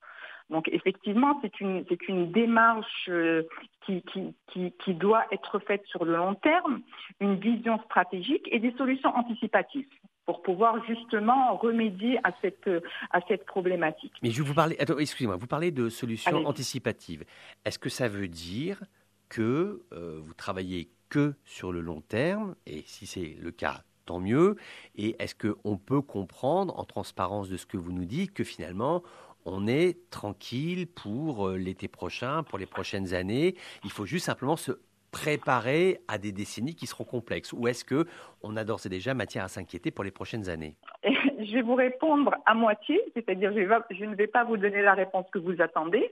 Donc 0.50 0.70
effectivement, 0.72 1.40
c'est 1.42 1.60
une, 1.60 1.84
démarche 2.32 3.10
euh, 3.10 3.44
qui, 3.86 4.94
doit 4.94 5.26
être 5.32 5.60
faite 5.60 5.86
sur 5.88 6.06
le 6.06 6.16
long 6.16 6.36
terme, 6.36 6.82
une 7.20 7.36
vision 7.36 7.80
stratégique 7.86 8.48
et 8.52 8.60
des 8.60 8.72
solutions 8.78 9.16
anticipatives 9.16 9.88
pour 10.26 10.42
pouvoir 10.42 10.84
justement 10.86 11.56
remédier 11.56 12.20
à 12.24 12.32
cette, 12.42 12.70
à 13.12 13.20
cette 13.28 13.46
problématique. 13.46 14.14
Mais 14.24 14.32
je 14.32 14.42
vous 14.42 14.54
parler, 14.54 14.78
excusez-moi, 14.80 15.36
vous 15.36 15.48
parlez 15.48 15.72
de 15.72 15.90
solutions 15.90 16.46
anticipatives. 16.46 17.24
Est-ce 17.64 17.80
que 17.80 17.90
ça 17.90 18.08
veut 18.08 18.28
dire 18.28 18.84
que 19.30 19.84
euh, 19.94 20.20
vous 20.22 20.34
travaillez 20.34 20.90
que 21.10 21.36
sur 21.46 21.72
le 21.72 21.82
long 21.82 22.02
terme 22.02 22.56
Et 22.66 22.84
si 22.86 23.06
c'est 23.06 23.38
le 23.40 23.52
cas, 23.52 23.84
tant 24.06 24.20
mieux. 24.20 24.56
Et 24.96 25.16
est-ce 25.20 25.36
qu'on 25.36 25.78
peut 25.78 26.02
comprendre, 26.02 26.78
en 26.80 26.84
transparence 26.84 27.50
de 27.50 27.58
ce 27.58 27.66
que 27.66 27.78
vous 27.78 27.92
nous 27.92 28.06
dites, 28.06 28.34
que 28.34 28.44
finalement, 28.44 29.04
on 29.46 29.68
est 29.68 30.10
tranquille 30.10 30.88
pour 30.88 31.48
euh, 31.48 31.58
l'été 31.58 31.88
prochain, 31.88 32.44
pour 32.44 32.58
les 32.58 32.66
prochaines 32.66 33.14
années? 33.14 33.56
Il 33.84 33.92
faut 33.92 34.06
juste 34.06 34.26
simplement 34.26 34.56
se 34.56 34.80
préparer 35.16 36.02
à 36.10 36.18
des 36.18 36.34
décennies 36.34 36.76
qui 36.76 36.88
seront 36.88 37.06
complexes 37.06 37.54
Ou 37.54 37.70
est-ce 37.70 37.86
que 37.86 38.06
on 38.44 38.58
a 38.58 38.66
d'ores 38.66 38.86
et 38.86 38.90
déjà 38.90 39.14
matière 39.14 39.46
à 39.46 39.48
s'inquiéter 39.48 39.90
pour 39.90 40.04
les 40.04 40.12
prochaines 40.12 40.50
années? 40.50 40.76
Je 41.04 41.54
vais 41.54 41.62
vous 41.62 41.76
répondre 41.76 42.36
à 42.46 42.54
moitié, 42.54 43.00
c'est-à-dire 43.14 43.54
je, 43.54 44.06
ne 44.06 44.16
vais 44.16 44.28
pas 44.28 44.44
vous 44.44 44.58
donner 44.58 44.82
la 44.82 44.94
réponse 44.94 45.26
que 45.32 45.40
vous 45.40 45.62
attendez. 45.62 46.12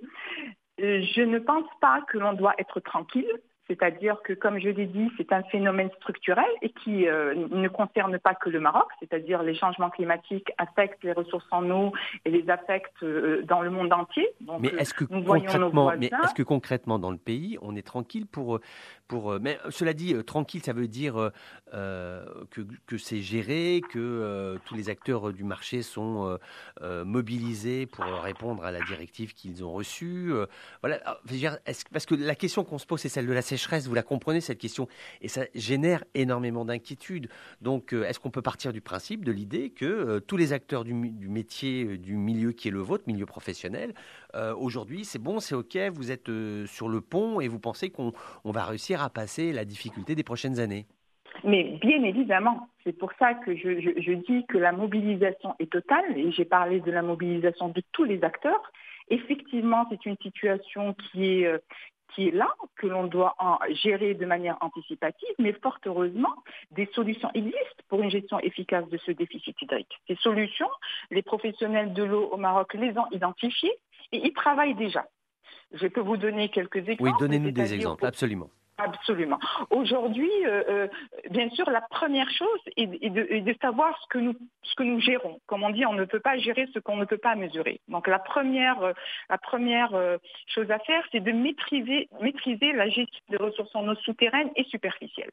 Euh, 0.79 1.01
je 1.15 1.21
ne 1.21 1.39
pense 1.39 1.67
pas 1.81 2.01
que 2.07 2.17
l'on 2.17 2.33
doit 2.33 2.53
être 2.59 2.79
tranquille. 2.79 3.27
C'est-à-dire 3.67 4.21
que, 4.23 4.33
comme 4.33 4.59
je 4.59 4.69
l'ai 4.69 4.87
dit, 4.87 5.09
c'est 5.15 5.31
un 5.31 5.41
phénomène 5.43 5.89
structurel 6.01 6.49
et 6.61 6.69
qui 6.69 7.07
euh, 7.07 7.33
ne 7.49 7.67
concerne 7.69 8.19
pas 8.19 8.35
que 8.35 8.49
le 8.49 8.59
Maroc, 8.59 8.87
c'est-à-dire 8.99 9.41
les 9.41 9.55
changements 9.55 9.89
climatiques 9.89 10.51
affectent 10.57 11.03
les 11.03 11.13
ressources 11.13 11.47
en 11.51 11.69
eau 11.71 11.93
et 12.25 12.29
les 12.29 12.49
affectent 12.49 13.03
euh, 13.03 13.41
dans 13.43 13.61
le 13.61 13.69
monde 13.69 13.93
entier. 13.93 14.27
mais 14.59 14.67
est-ce 14.77 14.93
que, 14.93 15.05
concrètement, 15.05 15.93
mais 15.97 16.07
est-ce 16.07 16.33
que 16.33 16.43
concrètement 16.43 16.99
dans 16.99 17.11
le 17.11 17.17
pays, 17.17 17.57
on 17.61 17.75
est 17.77 17.87
tranquille 17.87 18.25
pour, 18.25 18.59
pour 19.07 19.39
mais 19.39 19.57
cela 19.69 19.93
dit, 19.93 20.13
tranquille, 20.25 20.61
ça 20.61 20.73
veut 20.73 20.87
dire 20.87 21.31
que, 21.71 22.61
que 22.85 22.97
c'est 22.97 23.19
géré, 23.19 23.81
que 23.91 24.57
tous 24.65 24.75
les 24.75 24.89
acteurs 24.89 25.31
du 25.31 25.43
marché 25.43 25.81
sont 25.81 26.37
mobilisés 26.81 27.85
pour 27.85 28.05
répondre 28.05 28.63
à 28.65 28.71
la 28.71 28.81
directive 28.81 29.33
qu'ils 29.33 29.63
ont 29.63 29.71
reçue. 29.71 30.33
voilà, 30.81 30.99
parce 31.91 32.05
que 32.05 32.15
la 32.15 32.35
question 32.35 32.63
qu'on 32.63 32.77
se 32.77 32.85
pose, 32.85 32.99
c'est 32.99 33.09
celle 33.09 33.27
de 33.27 33.33
la 33.33 33.41
sécheresse, 33.57 33.87
vous 33.87 33.95
la 33.95 34.03
comprenez 34.03 34.41
cette 34.41 34.57
question, 34.57 34.87
et 35.21 35.27
ça 35.27 35.45
génère 35.55 36.03
énormément 36.13 36.65
d'inquiétudes. 36.65 37.29
Donc, 37.61 37.93
euh, 37.93 38.03
est-ce 38.03 38.19
qu'on 38.19 38.31
peut 38.31 38.41
partir 38.41 38.73
du 38.73 38.81
principe, 38.81 39.23
de 39.23 39.31
l'idée 39.31 39.69
que 39.69 39.85
euh, 39.85 40.19
tous 40.19 40.37
les 40.37 40.53
acteurs 40.53 40.83
du, 40.83 40.93
métier, 40.93 41.83
euh, 41.83 41.97
du 41.97 42.15
milieu 42.15 42.51
qui 42.51 42.67
est 42.69 42.71
le 42.71 42.79
vôtre, 42.79 43.03
milieu 43.07 43.25
professionnel, 43.25 43.93
aujourd'hui, 44.57 45.05
c'est 45.05 45.19
bon, 45.19 45.39
c'est 45.39 45.53
OK, 45.53 45.77
vous 45.93 46.11
êtes 46.11 46.31
sur 46.65 46.89
le 46.89 47.01
pont 47.01 47.39
et 47.39 47.47
vous 47.47 47.59
pensez 47.59 47.91
qu'on 47.91 48.13
va 48.43 48.65
réussir 48.65 49.03
à 49.03 49.11
passer 49.11 49.53
la 49.53 49.63
difficulté 49.63 50.15
des 50.15 50.23
prochaines 50.23 50.59
années? 50.59 50.87
Mais 51.43 51.77
bien 51.81 52.03
évidemment, 52.03 52.69
c'est 52.83 52.97
pour 52.97 53.11
ça 53.19 53.35
que 53.35 53.55
je, 53.55 54.13
dis 54.13 54.45
que 54.47 54.57
la 54.57 54.71
mobilisation 54.71 55.55
est 55.59 55.71
totale, 55.71 56.17
et 56.17 56.31
j'ai 56.31 56.45
parlé 56.45 56.79
de 56.79 56.91
la 56.91 57.03
mobilisation 57.03 57.69
de 57.69 57.81
tous 57.91 58.05
les 58.05 58.23
acteurs. 58.23 58.71
Effectivement, 59.09 59.85
c'est 59.89 60.05
une 60.05 60.17
situation 60.21 60.95
qui 60.95 61.43
est, 61.43 61.61
qui 62.15 62.27
est 62.27 62.31
là, 62.31 62.53
que 62.75 62.87
l'on 62.87 63.05
doit 63.05 63.35
en 63.39 63.57
gérer 63.83 64.13
de 64.13 64.25
manière 64.25 64.57
anticipative, 64.61 65.35
mais 65.39 65.53
fort 65.53 65.79
heureusement, 65.85 66.33
des 66.71 66.89
solutions 66.93 67.29
existent 67.33 67.83
pour 67.89 68.01
une 68.01 68.09
gestion 68.09 68.39
efficace 68.39 68.87
de 68.89 68.97
ce 68.97 69.11
déficit 69.11 69.59
hydrique. 69.61 70.01
Ces 70.07 70.15
solutions, 70.15 70.69
les 71.11 71.21
professionnels 71.21 71.93
de 71.93 72.03
l'eau 72.03 72.29
au 72.31 72.37
Maroc 72.37 72.73
les 72.73 72.97
ont 72.97 73.07
identifiées 73.11 73.77
et 74.11 74.25
ils 74.25 74.33
travaillent 74.33 74.75
déjà. 74.75 75.05
Je 75.71 75.87
peux 75.87 76.01
vous 76.01 76.17
donner 76.17 76.49
quelques 76.49 76.87
exemples. 76.87 77.03
Oui, 77.03 77.11
donnez-nous 77.19 77.51
des 77.51 77.73
exemples, 77.73 78.05
absolument. 78.05 78.49
Absolument. 78.77 79.39
Aujourd'hui, 79.69 80.31
euh, 80.45 80.63
euh, 80.67 80.87
bien 81.29 81.49
sûr, 81.51 81.69
la 81.69 81.81
première 81.81 82.29
chose 82.31 82.59
est, 82.75 82.87
de, 82.87 83.55
savoir 83.61 83.97
ce 84.01 84.07
que, 84.07 84.17
nous, 84.17 84.33
ce 84.63 84.73
que 84.75 84.83
nous 84.83 84.99
gérons. 84.99 85.39
Comme 85.45 85.63
on 85.63 85.69
dit, 85.69 85.85
on 85.85 85.93
ne 85.93 86.05
peut 86.05 86.19
pas 86.19 86.37
gérer 86.39 86.67
ce 86.73 86.79
qu'on 86.79 86.97
ne 86.97 87.05
peut 87.05 87.19
pas 87.19 87.35
mesurer. 87.35 87.81
Donc 87.87 88.07
la 88.07 88.17
première, 88.17 88.81
euh, 88.81 88.93
la 89.29 89.37
première 89.37 89.91
chose 90.47 90.71
à 90.71 90.79
faire, 90.79 91.03
c'est 91.11 91.19
de 91.19 91.31
maîtriser, 91.31 92.09
maîtriser 92.19 92.71
la 92.73 92.89
gestion 92.89 93.21
des 93.29 93.37
ressources 93.37 93.75
en 93.75 93.87
eau 93.87 93.95
souterraines 93.95 94.49
et 94.55 94.63
superficielles. 94.63 95.31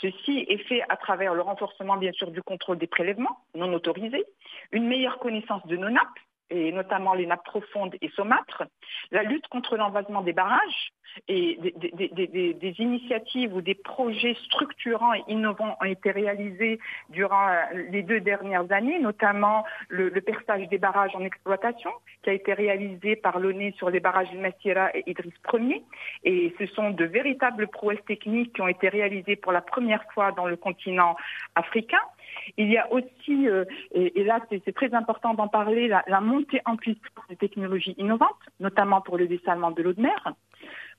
Ceci 0.00 0.46
est 0.48 0.64
fait 0.68 0.82
à 0.88 0.96
travers 0.96 1.34
le 1.34 1.42
renforcement, 1.42 1.96
bien 1.96 2.12
sûr, 2.12 2.30
du 2.30 2.42
contrôle 2.42 2.78
des 2.78 2.86
prélèvements 2.86 3.38
non 3.54 3.72
autorisés, 3.74 4.24
une 4.72 4.86
meilleure 4.86 5.18
connaissance 5.18 5.64
de 5.66 5.76
nos 5.76 5.90
nappes, 5.90 6.18
et 6.52 6.72
notamment 6.72 7.14
les 7.14 7.26
nappes 7.26 7.44
profondes 7.44 7.96
et 8.00 8.10
saumâtres, 8.10 8.64
la 9.10 9.22
lutte 9.22 9.48
contre 9.48 9.76
l'envasement 9.76 10.22
des 10.22 10.32
barrages 10.32 10.92
et 11.28 11.58
des, 11.60 12.74
initiatives 12.78 13.54
ou 13.54 13.60
des 13.60 13.74
projets 13.74 14.36
structurants 14.46 15.14
et 15.14 15.22
innovants 15.28 15.76
ont 15.80 15.84
été 15.84 16.10
réalisés 16.10 16.78
durant 17.10 17.48
les 17.90 18.02
deux 18.02 18.20
dernières 18.20 18.70
années, 18.72 18.98
notamment 18.98 19.64
le, 19.88 20.10
perçage 20.20 20.68
des 20.68 20.78
barrages 20.78 21.14
en 21.14 21.24
exploitation 21.24 21.90
qui 22.22 22.30
a 22.30 22.32
été 22.32 22.54
réalisé 22.54 23.16
par 23.16 23.38
l'ONE 23.38 23.72
sur 23.76 23.90
les 23.90 24.00
barrages 24.00 24.30
de 24.30 24.38
Massira 24.38 24.90
et 24.94 25.02
Idriss 25.10 25.34
Ier. 25.52 25.82
Et 26.24 26.54
ce 26.58 26.66
sont 26.66 26.90
de 26.90 27.04
véritables 27.04 27.68
prouesses 27.68 28.04
techniques 28.06 28.54
qui 28.54 28.62
ont 28.62 28.68
été 28.68 28.88
réalisées 28.88 29.36
pour 29.36 29.52
la 29.52 29.60
première 29.60 30.04
fois 30.12 30.32
dans 30.32 30.46
le 30.46 30.56
continent 30.56 31.16
africain. 31.54 32.00
Il 32.56 32.70
y 32.70 32.78
a 32.78 32.90
aussi, 32.92 33.48
euh, 33.48 33.64
et, 33.92 34.24
là 34.24 34.40
c'est 34.50 34.74
très 34.74 34.92
important 34.94 35.34
d'en 35.34 35.48
parler, 35.48 35.88
la, 35.88 36.20
montée 36.20 36.60
en 36.64 36.76
puissance 36.76 37.00
des 37.28 37.36
technologies 37.36 37.94
innovantes, 37.98 38.30
notamment 38.60 39.00
pour 39.00 39.18
le 39.18 39.26
dessalement 39.26 39.70
de 39.70 39.82
l'eau 39.82 39.92
de 39.92 40.00
mer. 40.00 40.34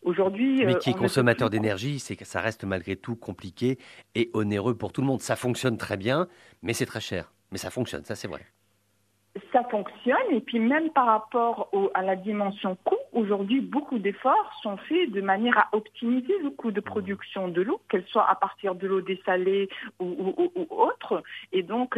Aujourd'hui, 0.04 0.66
mais 0.66 0.76
qui 0.76 0.90
est 0.90 0.98
consommateur 0.98 1.50
d'énergie, 1.50 2.00
c'est 2.00 2.18
que 2.18 2.26
ça 2.26 2.42
reste 2.42 2.66
malgré 2.66 2.98
tout 2.98 3.16
compliqué 3.16 3.78
et 4.16 4.30
onéreux 4.34 4.76
pour 4.76 4.92
tout 4.92 5.00
le 5.00 5.08
monde. 5.08 5.22
Ça 5.22 5.38
fonctionne 5.38 5.78
très 5.78 5.96
bien, 5.96 6.28
mais 6.62 6.74
c'est 6.74 6.86
très 6.86 7.00
cher. 7.00 7.32
Mais 7.52 7.58
ça 7.58 7.70
fonctionne, 7.70 8.04
ça 8.04 8.16
c'est 8.16 8.28
vrai 8.28 8.42
ça 9.52 9.64
fonctionne. 9.70 10.32
Et 10.32 10.42
puis 10.42 10.60
même 10.60 10.90
par 10.92 11.08
rapport 11.08 11.70
à 11.94 12.02
la 12.02 12.16
dimension 12.16 12.78
coût, 12.84 12.96
aujourd'hui, 13.14 13.62
beaucoup 13.62 14.00
d'efforts 14.00 14.60
sont 14.62 14.78
faits 14.78 15.12
de 15.12 15.22
manière 15.22 15.58
à 15.58 15.70
optimiser 15.72 16.34
le 16.42 16.50
coût 16.50 16.72
de 16.72 16.82
production 16.82 17.48
de 17.48 17.62
l'eau, 17.62 17.82
qu'elle 17.90 18.06
soit 18.08 18.30
à 18.30 18.36
partir 18.36 18.76
de 18.76 18.88
l'eau 18.88 19.02
dessalée 19.02 19.70
ou, 20.00 20.34
autre. 20.70 21.24
Et 21.52 21.64
donc, 21.64 21.98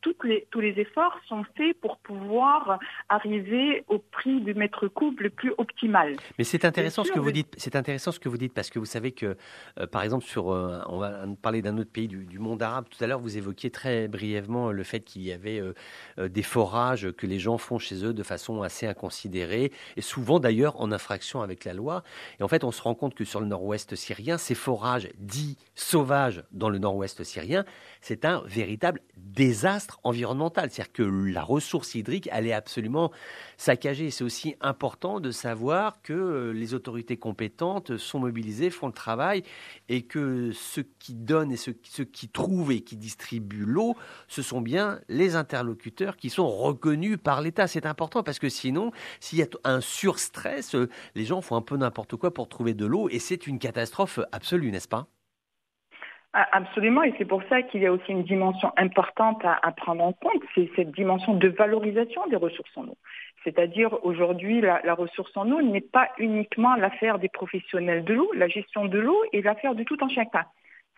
toutes 0.00 0.24
les, 0.24 0.46
tous 0.50 0.60
les 0.60 0.78
efforts 0.78 1.18
sont 1.26 1.44
faits 1.56 1.78
pour 1.80 1.98
pouvoir 1.98 2.78
arriver 3.08 3.84
au 3.88 3.98
prix 3.98 4.40
du 4.40 4.54
mètre 4.54 4.88
cube 4.88 5.20
le 5.20 5.30
plus 5.30 5.52
optimal. 5.58 6.16
Mais 6.38 6.44
c'est 6.44 6.64
intéressant 6.64 7.04
ce 7.04 7.12
que 7.12 7.20
vous 7.20 7.32
dites. 7.32 7.54
C'est 7.58 7.76
intéressant 7.76 8.12
ce 8.12 8.20
que 8.20 8.28
vous 8.28 8.38
dites 8.38 8.54
parce 8.54 8.70
que 8.70 8.78
vous 8.78 8.86
savez 8.86 9.12
que, 9.12 9.36
euh, 9.78 9.86
par 9.86 10.02
exemple, 10.02 10.24
sur, 10.24 10.52
euh, 10.52 10.80
on 10.88 10.98
va 10.98 11.24
parler 11.40 11.62
d'un 11.62 11.78
autre 11.78 11.90
pays 11.90 12.08
du, 12.08 12.38
monde 12.38 12.62
arabe. 12.62 12.86
Tout 12.90 13.02
à 13.02 13.06
l'heure, 13.06 13.20
vous 13.20 13.36
évoquiez 13.36 13.70
très 13.70 14.08
brièvement 14.08 14.72
le 14.72 14.82
fait 14.82 15.00
qu'il 15.00 15.22
y 15.22 15.32
avait 15.32 15.60
euh, 15.60 16.28
des 16.28 16.42
forages 16.42 17.12
que 17.12 17.26
les 17.26 17.38
gens 17.38 17.58
font 17.58 17.78
chez 17.78 18.04
eux 18.04 18.12
de 18.12 18.22
façon 18.22 18.62
assez 18.62 18.86
inconsidérée, 18.86 19.72
et 19.96 20.00
souvent 20.12 20.40
d'ailleurs 20.40 20.78
en 20.78 20.92
infraction 20.92 21.40
avec 21.40 21.64
la 21.64 21.72
loi. 21.72 22.02
Et 22.38 22.42
en 22.42 22.48
fait, 22.48 22.64
on 22.64 22.70
se 22.70 22.82
rend 22.82 22.94
compte 22.94 23.14
que 23.14 23.24
sur 23.24 23.40
le 23.40 23.46
nord-ouest 23.46 23.94
syrien, 23.94 24.36
ces 24.36 24.54
forages 24.54 25.08
dits 25.18 25.56
sauvages 25.74 26.44
dans 26.52 26.68
le 26.68 26.78
nord-ouest 26.78 27.24
syrien, 27.24 27.64
c'est 28.02 28.26
un 28.26 28.42
véritable 28.46 29.00
désastre 29.16 30.00
environnemental. 30.04 30.70
C'est-à-dire 30.70 30.92
que 30.92 31.02
la 31.02 31.42
ressource 31.42 31.94
hydrique, 31.94 32.28
elle 32.30 32.46
est 32.46 32.52
absolument 32.52 33.10
saccagée. 33.56 34.10
C'est 34.10 34.24
aussi 34.24 34.54
important 34.60 35.18
de 35.18 35.30
savoir 35.30 36.02
que 36.02 36.12
euh, 36.12 36.52
les 36.52 36.74
autorités 36.74 37.16
compétentes 37.16 37.96
sont 37.96 38.18
mobilisées, 38.18 38.68
font 38.68 38.88
le 38.88 38.92
travail, 38.92 39.42
et 39.88 40.02
que 40.02 40.50
ceux 40.52 40.86
qui 40.98 41.14
donnent 41.14 41.52
et 41.52 41.56
ceux, 41.56 41.76
ceux 41.84 42.04
qui 42.04 42.28
trouvent 42.28 42.72
et 42.72 42.82
qui 42.82 42.96
distribuent 42.96 43.64
l'eau, 43.64 43.96
ce 44.28 44.42
sont 44.42 44.60
bien 44.60 45.00
les 45.08 45.36
interlocuteurs 45.36 46.16
qui 46.16 46.28
sont 46.28 46.50
reconnus 46.50 47.16
par 47.22 47.40
l'État. 47.40 47.66
C'est 47.66 47.86
important 47.86 48.22
parce 48.22 48.38
que 48.38 48.50
sinon, 48.50 48.92
s'il 49.20 49.38
y 49.38 49.42
a 49.42 49.46
un 49.64 49.80
surstress, 50.02 50.74
euh, 50.74 50.88
les 51.14 51.24
gens 51.24 51.40
font 51.42 51.54
un 51.54 51.62
peu 51.62 51.76
n'importe 51.76 52.16
quoi 52.16 52.34
pour 52.34 52.48
trouver 52.48 52.74
de 52.74 52.86
l'eau 52.86 53.08
et 53.08 53.20
c'est 53.20 53.46
une 53.46 53.60
catastrophe 53.60 54.18
absolue, 54.32 54.72
n'est-ce 54.72 54.88
pas? 54.88 55.06
Ah, 56.32 56.48
Absolument, 56.50 57.04
et 57.04 57.14
c'est 57.18 57.24
pour 57.24 57.42
ça 57.48 57.62
qu'il 57.62 57.82
y 57.82 57.86
a 57.86 57.92
aussi 57.92 58.10
une 58.10 58.24
dimension 58.24 58.72
importante 58.76 59.44
à, 59.44 59.70
prendre 59.72 60.02
en 60.02 60.12
compte, 60.12 60.42
c'est 60.56 60.68
cette 60.74 60.90
dimension 60.90 61.34
de 61.34 61.48
valorisation 61.48 62.26
des 62.26 62.36
ressources 62.36 62.76
en 62.76 62.88
eau. 62.88 62.96
C'est-à-dire 63.44 64.04
aujourd'hui, 64.04 64.60
la, 64.60 64.94
ressource 64.94 65.36
en 65.36 65.48
eau 65.52 65.62
n'est 65.62 65.88
pas 65.98 66.08
uniquement 66.18 66.74
l'affaire 66.74 67.20
des 67.20 67.28
professionnels 67.28 68.04
de 68.04 68.14
l'eau, 68.14 68.32
la 68.34 68.48
gestion 68.48 68.86
de 68.86 68.98
l'eau 68.98 69.22
est 69.32 69.42
l'affaire 69.42 69.76
de 69.76 69.84
tout 69.84 69.98
un 70.00 70.08
chacun. 70.08 70.46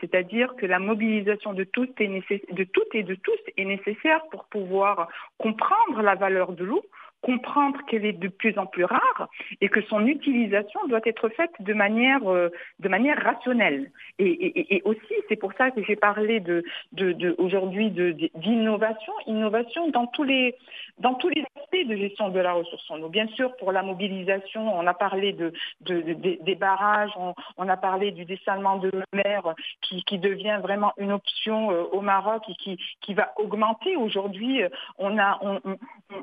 C'est-à-dire 0.01 0.55
que 0.57 0.67
la 0.67 0.79
mobilisation 0.79 1.53
de 1.53 1.65
toutes, 1.65 1.99
de 1.99 2.65
toutes 2.65 2.95
et 2.95 3.03
de 3.03 3.15
tous 3.17 3.41
est 3.57 3.65
nécessaire 3.65 4.23
pour 4.31 4.45
pouvoir 4.45 5.09
comprendre 5.39 6.01
la 6.01 6.15
valeur 6.15 6.53
de 6.53 6.65
l'eau, 6.65 6.85
comprendre 7.25 7.78
qu'elle 7.87 8.04
est 8.04 8.12
de 8.12 8.28
plus 8.28 8.59
en 8.59 8.66
plus 8.66 8.85
rare 8.85 9.28
et 9.62 9.71
que 9.71 9.81
son 9.83 10.07
utilisation 10.07 10.78
doit 10.88 11.00
être 11.07 11.31
faite 11.31 11.52
de 11.59 11.73
manière, 11.73 12.31
euh, 12.31 12.50
de 12.81 12.88
manière 12.90 13.16
rationnelle. 13.16 13.90
Et, 14.19 14.83
aussi, 14.85 15.14
c'est 15.28 15.37
pour 15.37 15.52
ça 15.54 15.71
que 15.71 15.83
j'ai 15.83 15.97
parlé 15.97 16.38
de, 16.40 16.62
de, 16.93 17.35
aujourd'hui 17.38 17.90
d'innovation, 17.90 19.12
innovation 19.26 19.88
dans 19.88 20.07
tous 20.07 20.23
les 20.23 20.54
dans 20.99 21.14
tous 21.14 21.28
les 21.31 21.45
aspects 21.57 21.88
de 21.88 21.97
gestion 21.97 22.28
de 22.28 22.38
la 22.38 22.52
ressource 22.52 22.88
en. 22.88 23.09
Bien 23.09 23.26
sûr, 23.28 23.57
pour 23.57 23.73
la 23.73 23.83
mobilisation, 23.83 24.78
on 24.78 24.87
a 24.87 24.95
parlé 24.95 25.33
de, 25.33 25.52
des 25.81 26.54
barrages, 26.54 27.11
on, 27.57 27.69
a 27.69 27.76
parlé 27.76 28.12
du 28.12 28.25
dessalement 28.25 28.76
de 28.76 28.93
mer 29.12 29.43
qui, 29.83 30.04
qui 30.04 30.19
devient 30.19 30.61
vraiment 30.62 30.93
une 30.99 31.11
option 31.11 31.73
euh, 31.73 31.83
au 31.90 32.00
Maroc 32.00 32.45
et 32.49 32.54
qui, 32.54 32.78
qui 33.00 33.14
va 33.14 33.33
augmenter. 33.38 33.97
Aujourd'hui, 33.97 34.62
on 34.99 35.19
a 35.19 35.40
on, 35.43 35.61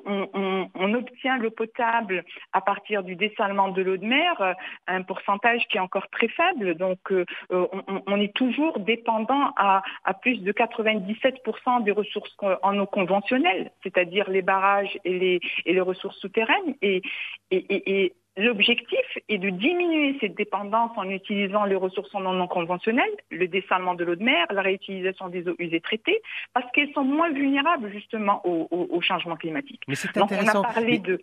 on, 0.05 0.93
obtient 0.93 1.37
l'eau 1.37 1.51
potable 1.51 2.23
à 2.53 2.61
partir 2.61 3.03
du 3.03 3.15
dessalement 3.15 3.69
de 3.69 3.81
l'eau 3.81 3.97
de 3.97 4.05
mer, 4.05 4.41
euh, 4.41 4.53
un 4.87 5.03
pourcentage 5.03 5.65
qui 5.67 5.77
est 5.77 5.79
encore 5.79 6.09
très 6.09 6.27
faible. 6.27 6.75
Donc, 6.75 6.99
euh, 7.11 7.25
euh, 7.51 7.67
on, 8.07 8.19
est 8.19 8.33
toujours 8.33 8.79
dépendant 8.79 9.53
à, 9.55 9.81
plus 10.21 10.41
de 10.41 10.51
97% 10.51 11.83
des 11.83 11.91
ressources 11.91 12.35
en 12.61 12.77
eau 12.77 12.85
conventionnelle, 12.85 13.71
c'est-à-dire 13.83 14.29
les 14.29 14.41
barrages 14.41 14.97
et 15.05 15.39
les, 15.65 15.81
ressources 15.81 16.17
souterraines. 16.19 16.75
et, 16.81 17.01
L'objectif 18.37 18.99
est 19.27 19.37
de 19.37 19.49
diminuer 19.49 20.17
cette 20.21 20.35
dépendance 20.35 20.91
en 20.95 21.09
utilisant 21.09 21.65
les 21.65 21.75
ressources 21.75 22.13
non 22.13 22.47
conventionnelles, 22.47 23.11
le 23.29 23.47
dessalement 23.47 23.93
de 23.93 24.05
l'eau 24.05 24.15
de 24.15 24.23
mer, 24.23 24.47
la 24.51 24.61
réutilisation 24.61 25.27
des 25.27 25.47
eaux 25.49 25.55
usées 25.59 25.81
traitées, 25.81 26.21
parce 26.53 26.65
qu'elles 26.71 26.93
sont 26.93 27.03
moins 27.03 27.29
vulnérables 27.31 27.91
justement 27.91 28.41
au, 28.45 29.01
changement 29.01 29.35
climatique. 29.35 29.81
Mais 29.87 29.95
c'est 29.95 30.15
intéressant. 30.17 30.63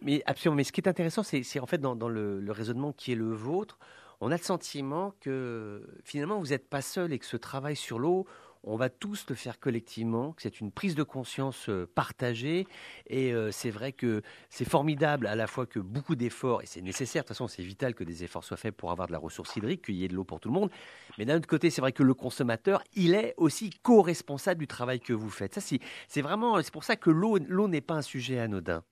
mais, 0.02 0.22
absolument. 0.26 0.56
Mais 0.56 0.64
ce 0.64 0.72
qui 0.72 0.82
est 0.82 0.88
intéressant, 0.88 1.22
c'est 1.22 1.60
en 1.60 1.66
fait 1.66 1.80
dans, 1.80 1.94
le, 2.08 2.40
le 2.40 2.52
raisonnement 2.52 2.92
qui 2.92 3.12
est 3.12 3.16
le 3.16 3.32
vôtre, 3.32 3.78
on 4.20 4.30
a 4.30 4.36
le 4.36 4.42
sentiment 4.42 5.14
que 5.20 5.82
finalement 6.04 6.38
vous 6.38 6.48
n'êtes 6.48 6.68
pas 6.68 6.82
seul 6.82 7.12
et 7.12 7.18
que 7.18 7.26
ce 7.26 7.36
travail 7.36 7.76
sur 7.76 7.98
l'eau, 7.98 8.26
on 8.64 8.76
va 8.76 8.88
tous 8.88 9.26
le 9.28 9.34
faire 9.34 9.60
collectivement, 9.60 10.32
que 10.32 10.42
c'est 10.42 10.60
une 10.60 10.70
prise 10.70 10.94
de 10.94 11.02
conscience 11.02 11.68
euh, 11.68 11.86
partagée. 11.94 12.66
Et 13.06 13.32
euh, 13.32 13.50
c'est 13.50 13.70
vrai 13.70 13.92
que 13.92 14.22
c'est 14.48 14.68
formidable 14.68 15.26
à 15.26 15.34
la 15.34 15.46
fois 15.46 15.66
que 15.66 15.78
beaucoup 15.78 16.16
d'efforts, 16.16 16.62
et 16.62 16.66
c'est 16.66 16.82
nécessaire, 16.82 17.22
de 17.22 17.28
toute 17.28 17.36
façon 17.36 17.48
c'est 17.48 17.62
vital 17.62 17.94
que 17.94 18.04
des 18.04 18.24
efforts 18.24 18.44
soient 18.44 18.56
faits 18.56 18.76
pour 18.76 18.90
avoir 18.90 19.08
de 19.08 19.12
la 19.12 19.18
ressource 19.18 19.54
hydrique, 19.56 19.84
qu'il 19.86 19.96
y 19.96 20.04
ait 20.04 20.08
de 20.08 20.14
l'eau 20.14 20.24
pour 20.24 20.40
tout 20.40 20.48
le 20.48 20.54
monde. 20.54 20.70
Mais 21.18 21.24
d'un 21.24 21.36
autre 21.36 21.48
côté, 21.48 21.70
c'est 21.70 21.80
vrai 21.80 21.92
que 21.92 22.02
le 22.02 22.14
consommateur, 22.14 22.82
il 22.94 23.14
est 23.14 23.34
aussi 23.36 23.70
co-responsable 23.82 24.60
du 24.60 24.66
travail 24.66 25.00
que 25.00 25.12
vous 25.12 25.30
faites. 25.30 25.54
Ça, 25.54 25.60
c'est 26.08 26.22
vraiment, 26.22 26.60
c'est 26.62 26.72
pour 26.72 26.84
ça 26.84 26.96
que 26.96 27.10
l'eau, 27.10 27.38
l'eau 27.48 27.68
n'est 27.68 27.80
pas 27.80 27.94
un 27.94 28.02
sujet 28.02 28.38
anodin. 28.38 28.82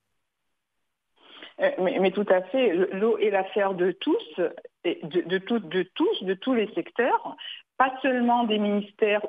Euh, 1.60 1.70
mais, 1.80 2.10
tout 2.10 2.26
à 2.28 2.42
fait, 2.42 2.74
l'eau 2.92 3.16
est 3.18 3.30
l'affaire 3.30 3.74
de 3.74 3.92
tous, 3.92 4.22
de, 4.36 4.52
de, 4.84 5.38
de 5.58 5.82
tous, 5.94 6.22
de 6.22 6.34
tous 6.34 6.54
les 6.54 6.70
secteurs, 6.74 7.36
pas 7.78 7.92
seulement 8.02 8.44
des 8.44 8.58
ministères 8.58 9.22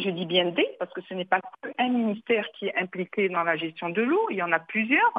je 0.00 0.10
dis 0.10 0.26
bien 0.26 0.46
des, 0.46 0.66
parce 0.78 0.92
que 0.92 1.00
ce 1.02 1.14
n'est 1.14 1.24
pas 1.24 1.40
qu'un 1.40 1.88
ministère 1.88 2.46
qui 2.52 2.66
est 2.66 2.76
impliqué 2.76 3.28
dans 3.28 3.42
la 3.42 3.56
gestion 3.56 3.90
de 3.90 4.02
l'eau, 4.02 4.28
il 4.30 4.36
y 4.36 4.42
en 4.42 4.52
a 4.52 4.58
plusieurs. 4.58 5.12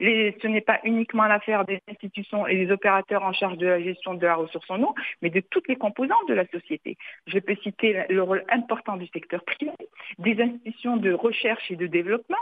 ce 0.00 0.46
n'est 0.46 0.60
pas 0.60 0.80
uniquement 0.84 1.24
l'affaire 1.24 1.64
des 1.64 1.80
institutions 1.90 2.46
et 2.46 2.56
des 2.56 2.70
opérateurs 2.70 3.22
en 3.22 3.32
charge 3.32 3.56
de 3.56 3.66
la 3.66 3.80
gestion 3.80 4.14
de 4.14 4.26
la 4.26 4.34
ressource 4.34 4.70
en 4.70 4.82
eau, 4.82 4.94
mais 5.22 5.30
de 5.30 5.40
toutes 5.40 5.68
les 5.68 5.76
composantes 5.76 6.28
de 6.28 6.34
la 6.34 6.46
société. 6.48 6.96
Je 7.26 7.38
peux 7.38 7.56
citer 7.56 8.04
le 8.10 8.22
rôle 8.22 8.44
important 8.50 8.96
du 8.96 9.06
secteur 9.08 9.42
privé, 9.44 9.72
des 10.18 10.40
institutions 10.40 10.96
de 10.96 11.12
recherche 11.12 11.70
et 11.70 11.76
de 11.76 11.86
développement, 11.86 12.36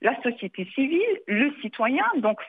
la 0.00 0.20
société 0.22 0.64
civile, 0.74 1.20
le 1.26 1.52
citoyen. 1.62 2.04
Donc 2.16 2.40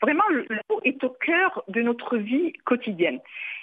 vraiment, 0.00 0.24
l'eau 0.30 0.80
est 0.84 1.02
au 1.02 1.10
cœur 1.10 1.64
de 1.68 1.82
notre 1.82 2.16
vie 2.16 2.52
quotidienne. 2.64 3.20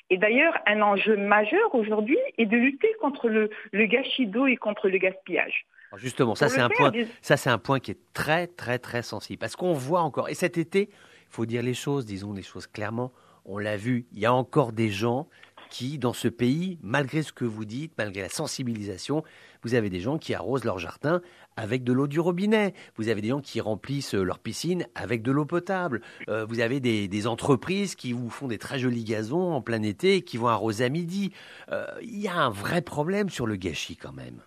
Et 0.10 0.18
d'ailleurs, 0.18 0.54
un 0.66 0.82
enjeu 0.82 1.18
majeur 1.18 1.74
aujourd'hui 1.74 2.18
est 2.38 2.46
de 2.46 2.58
lutter 2.58 2.90
contre 3.00 3.30
le, 3.30 3.50
gâchis 3.74 4.26
d'eau 4.26 4.48
et 4.48 4.56
contre 4.56 4.90
le 4.90 4.98
gaspillage. 4.98 5.66
justement, 5.98 6.36
ça 6.36 6.50
c'est 6.50 6.62
un 6.62 6.70
point, 6.70 6.92
ça 7.22 7.38
c'est 7.38 7.50
un 7.50 7.58
point 7.60 7.80
qui 7.80 7.92
est 7.92 8.00
très 8.14 8.48
très 8.48 8.80
très 8.80 9.02
sensible 9.02 9.40
parce 9.40 9.56
qu'on 9.56 9.74
voit 9.74 10.02
encore. 10.02 10.30
Et 10.30 10.34
cet 10.34 10.58
été, 10.58 10.90
il 10.92 11.32
faut 11.32 11.46
dire 11.46 11.62
les 11.62 11.76
choses, 11.76 12.06
disons 12.06 12.34
les 12.34 12.44
choses 12.44 12.68
clairement. 12.68 13.12
On 13.46 13.58
l'a 13.58 13.78
vu, 13.78 14.06
il 14.14 14.20
y 14.20 14.26
a 14.26 14.34
encore 14.34 14.74
des 14.74 14.90
gens 14.90 15.28
qui, 15.70 16.00
dans 16.00 16.14
ce 16.14 16.28
pays, 16.28 16.80
malgré 16.82 17.22
ce 17.22 17.32
que 17.32 17.46
vous 17.46 17.66
dites, 17.66 17.94
malgré 17.98 18.22
la 18.22 18.30
sensibilisation, 18.30 19.24
vous 19.64 19.76
avez 19.76 19.90
des 19.90 20.00
gens 20.00 20.18
qui 20.18 20.34
arrosent 20.34 20.66
leur 20.66 20.80
jardin 20.80 21.22
avec 21.60 21.84
de 21.84 21.94
l'eau 21.94 22.08
du 22.08 22.20
robinet. 22.20 22.74
Vous 22.96 23.10
avez 23.10 23.22
des 23.22 23.30
gens 23.30 23.42
qui 23.42 23.60
remplissent 23.60 24.14
leur 24.14 24.40
piscine 24.40 24.88
avec 24.96 25.22
de 25.22 25.32
l'eau 25.32 25.46
potable. 25.46 26.02
Euh, 26.30 26.46
vous 26.46 26.62
avez 26.62 26.80
des, 26.80 27.28
entreprises 27.28 27.96
qui 27.96 28.14
vous 28.14 28.30
font 28.30 28.48
des 28.48 28.58
très 28.58 28.80
jolis 28.80 29.04
gazons 29.04 29.52
en 29.52 29.62
plein 29.62 29.84
été 29.84 30.16
et 30.16 30.22
qui 30.22 30.38
vont 30.38 30.48
arroser 30.48 30.86
à 30.86 30.90
midi. 30.90 31.34
Euh, 31.70 31.86
il 32.02 32.20
y 32.22 32.30
a 32.30 32.34
un 32.34 32.50
vrai 32.50 32.82
problème 32.82 33.30
sur 33.30 33.46
le 33.46 33.58
gâchis 33.58 33.98
quand 33.98 34.14
même. 34.14 34.42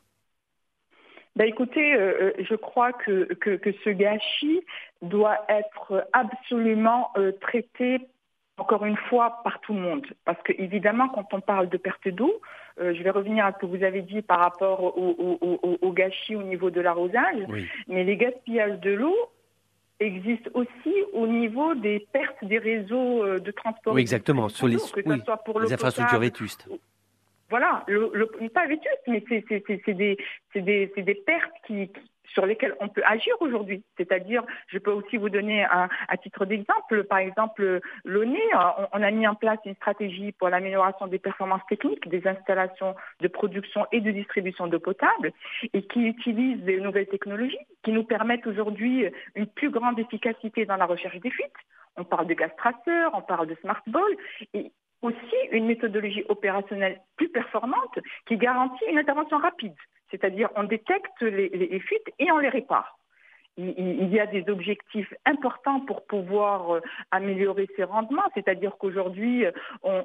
Ben 1.37 1.47
écoutez, 1.47 1.95
euh, 1.95 2.33
je 2.39 2.55
crois 2.55 2.93
que, 2.93 3.25
que, 3.35 3.73
ce 3.85 3.91
gâchis 3.91 4.63
doit 5.03 5.39
être 5.49 6.07
absolument 6.13 7.13
traité 7.41 7.99
encore 8.59 8.85
une 8.85 8.97
fois, 8.97 9.41
par 9.45 9.61
tout 9.61 9.73
le 9.73 9.81
monde. 9.81 10.07
Parce 10.25 10.41
que 10.43 10.53
évidemment, 10.59 11.09
quand 11.09 11.33
on 11.33 11.41
parle 11.41 11.69
de 11.69 11.77
perte 11.77 12.09
d'eau, 12.09 12.41
euh, 12.81 12.95
je 12.95 13.03
vais 13.03 13.11
revenir 13.11 13.45
à 13.45 13.53
ce 13.53 13.59
que 13.59 13.67
vous 13.67 13.83
avez 13.83 14.03
dit 14.03 14.23
par 14.23 14.41
rapport 14.41 14.97
au, 14.97 15.93
gâchis 15.93 16.37
au 16.37 16.43
niveau 16.43 16.71
de 16.71 16.81
l'arrosage, 16.81 17.47
mais 17.89 18.05
les 18.05 18.17
gaspillages 18.17 18.81
de 18.81 18.93
l'eau 18.93 19.17
existent 20.01 20.51
aussi 20.55 20.95
au 21.13 21.27
niveau 21.27 21.75
des 21.75 22.07
pertes 22.13 22.45
des 22.45 22.59
réseaux 22.59 23.25
euh, 23.25 23.39
de 23.39 23.51
transport. 23.53 23.95
Oui, 23.95 24.01
exactement, 24.01 24.49
sur 24.49 24.67
les, 24.67 24.77
les 24.97 25.73
infrastructures 25.73 26.19
vétustes. 26.19 26.69
Voilà, 27.51 27.85
pas 28.55 28.67
vétustes, 28.67 29.03
mais 29.07 29.23
c'est 29.29 29.93
des, 29.93 30.17
des, 30.55 30.87
des, 30.87 31.15
pertes 31.15 31.53
qui, 31.67 31.91
sur 32.33 32.47
lesquels 32.47 32.75
on 32.81 32.89
peut 32.89 33.03
agir 33.05 33.35
aujourd'hui. 33.41 33.83
C'est-à-dire, 33.97 34.43
je 34.69 34.79
peux 34.79 34.91
aussi 34.91 35.17
vous 35.17 35.29
donner 35.29 35.65
un, 35.65 35.89
à 36.09 36.17
titre 36.17 36.45
d'exemple, 36.45 37.05
par 37.05 37.19
exemple, 37.19 37.81
l'ONE, 38.05 38.37
on, 38.93 39.03
a 39.03 39.11
mis 39.11 39.27
en 39.27 39.35
place 39.35 39.59
une 39.65 39.75
stratégie 39.77 40.33
pour 40.33 40.49
l'amélioration 40.49 41.07
des 41.07 41.19
performances 41.19 41.67
techniques 41.69 42.09
des 42.09 42.27
installations 42.27 42.95
de 43.21 43.29
production 43.29 43.87
et 43.93 44.01
de 44.01 44.11
distribution 44.11 44.67
d'eau 44.67 44.81
potable 44.81 45.33
et 45.73 45.83
qui 45.83 46.01
utilise 46.01 46.63
des 46.65 46.81
nouvelles 46.81 47.07
technologies 47.07 47.59
qui 47.83 47.93
nous 47.93 48.05
permettent 48.05 48.47
aujourd'hui 48.47 49.07
une 49.35 49.47
plus 49.47 49.71
grande 49.71 49.99
efficacité 49.99 50.67
dans 50.67 50.77
la 50.77 50.87
recherche 50.87 51.19
des 51.21 51.31
fuites. 51.31 51.53
On 51.97 52.05
parle 52.05 52.27
de 52.27 52.35
gaz 52.35 52.51
traceur, 52.57 53.13
on 53.15 53.23
parle 53.23 53.47
de 53.47 53.55
smart 53.57 53.83
ball 53.87 54.17
et 54.55 54.73
aussi 55.03 55.37
une 55.51 55.67
méthodologie 55.67 56.25
opérationnelle 56.29 57.01
plus 57.17 57.29
performante 57.29 57.99
qui 58.27 58.37
garantit 58.37 58.85
une 58.89 58.99
intervention 58.99 59.39
rapide. 59.39 59.75
C'est-à-dire 60.13 60.51
on 60.55 60.63
détecte 60.63 61.21
les, 61.23 61.81
fuites 61.81 62.13
et 62.21 62.31
on 62.31 62.39
les 62.39 62.49
répare. 62.49 62.99
Il, 63.59 64.09
y 64.09 64.19
a 64.19 64.25
des 64.25 64.49
objectifs 64.49 65.13
importants 65.27 65.81
pour 65.81 66.07
pouvoir 66.07 66.77
euh, 66.77 66.81
améliorer 67.11 67.69
ces 67.77 67.85
rendements, 67.85 68.25
c'est-à-dire 68.33 68.79
qu'aujourd'hui, 68.79 69.45
on, 69.83 70.03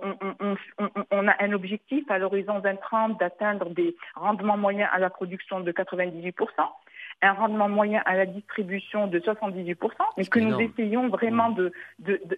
on, 1.12 1.28
a 1.30 1.36
un 1.42 1.54
objectif 1.54 2.04
à 2.12 2.18
l'horizon 2.18 2.60
2030 2.60 3.18
d'atteindre 3.22 3.70
des 3.70 3.96
rendements 4.16 4.58
moyens 4.58 4.90
à 4.92 5.00
la 5.00 5.10
production 5.10 5.62
de 5.62 5.72
98%, 5.72 6.34
un 7.22 7.34
rendement 7.34 7.70
moyen 7.70 8.02
à 8.06 8.16
la 8.16 8.26
distribution 8.26 9.08
de 9.08 9.20
78%, 9.20 9.76
mais 10.18 10.26
que 10.26 10.40
nous 10.40 10.60
essayons 10.60 11.08
vraiment 11.10 11.56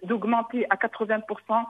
d'augmenter 0.04 0.60
de, 0.60 0.66
à 0.70 0.76
80% 0.76 1.66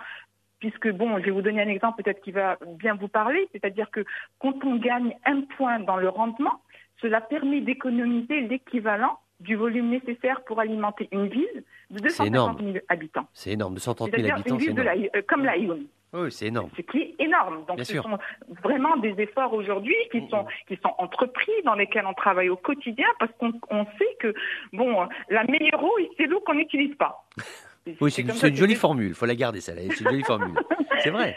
puisque, 0.59 0.91
bon, 0.91 1.19
je 1.19 1.25
vais 1.25 1.31
vous 1.31 1.41
donner 1.41 1.61
un 1.61 1.67
exemple 1.67 2.03
peut-être 2.03 2.21
qui 2.21 2.31
va 2.31 2.57
bien 2.67 2.95
vous 2.95 3.07
parler, 3.07 3.47
c'est-à-dire 3.51 3.89
que 3.91 4.05
quand 4.39 4.63
on 4.63 4.75
gagne 4.75 5.15
un 5.25 5.41
point 5.41 5.79
dans 5.79 5.97
le 5.97 6.09
rendement, 6.09 6.61
cela 7.01 7.21
permet 7.21 7.61
d'économiser 7.61 8.41
l'équivalent 8.41 9.19
du 9.39 9.55
volume 9.55 9.89
nécessaire 9.89 10.41
pour 10.43 10.59
alimenter 10.59 11.07
une 11.11 11.27
ville 11.27 11.63
de 11.89 11.99
250 11.99 12.61
000 12.61 12.77
habitants. 12.89 13.27
C'est 13.33 13.51
énorme, 13.51 13.75
230 13.75 14.11
000 14.11 14.31
habitants. 14.31 14.55
Une 14.55 14.57
ville 14.59 14.75
de 14.75 14.81
la, 14.81 14.93
euh, 14.95 15.21
comme 15.27 15.45
la 15.45 15.55
Lyon. 15.55 15.79
Oui, 16.11 16.31
c'est 16.31 16.47
énorme. 16.47 16.69
Ce 16.75 16.81
qui 16.81 16.97
est 16.97 17.15
énorme. 17.19 17.65
Donc, 17.67 17.79
ce 17.83 18.01
sont 18.01 18.17
vraiment 18.63 18.97
des 18.97 19.13
efforts 19.19 19.53
aujourd'hui 19.53 19.95
qui 20.11 20.27
sont, 20.29 20.45
qui 20.67 20.75
sont 20.77 20.93
entrepris, 20.97 21.51
dans 21.65 21.75
lesquels 21.75 22.05
on 22.07 22.15
travaille 22.15 22.49
au 22.49 22.57
quotidien, 22.57 23.05
parce 23.19 23.31
qu'on 23.37 23.85
sait 23.99 24.17
que, 24.19 24.33
bon, 24.73 25.07
la 25.29 25.43
meilleure 25.43 25.83
eau, 25.83 25.93
c'est 26.17 26.25
l'eau 26.25 26.41
qu'on 26.41 26.55
n'utilise 26.55 26.95
pas. 26.95 27.25
Oui, 28.01 28.11
c'est 28.11 28.21
une, 28.21 28.55
jolie 28.55 28.75
formule, 28.75 29.09
il 29.09 29.13
faut 29.13 29.25
la 29.25 29.35
garder, 29.35 29.61
celle-là. 29.61 29.81
C'est 29.89 30.01
une 30.01 30.09
jolie 30.09 30.23
formule. 30.23 30.55
C'est 31.03 31.11
vrai. 31.11 31.35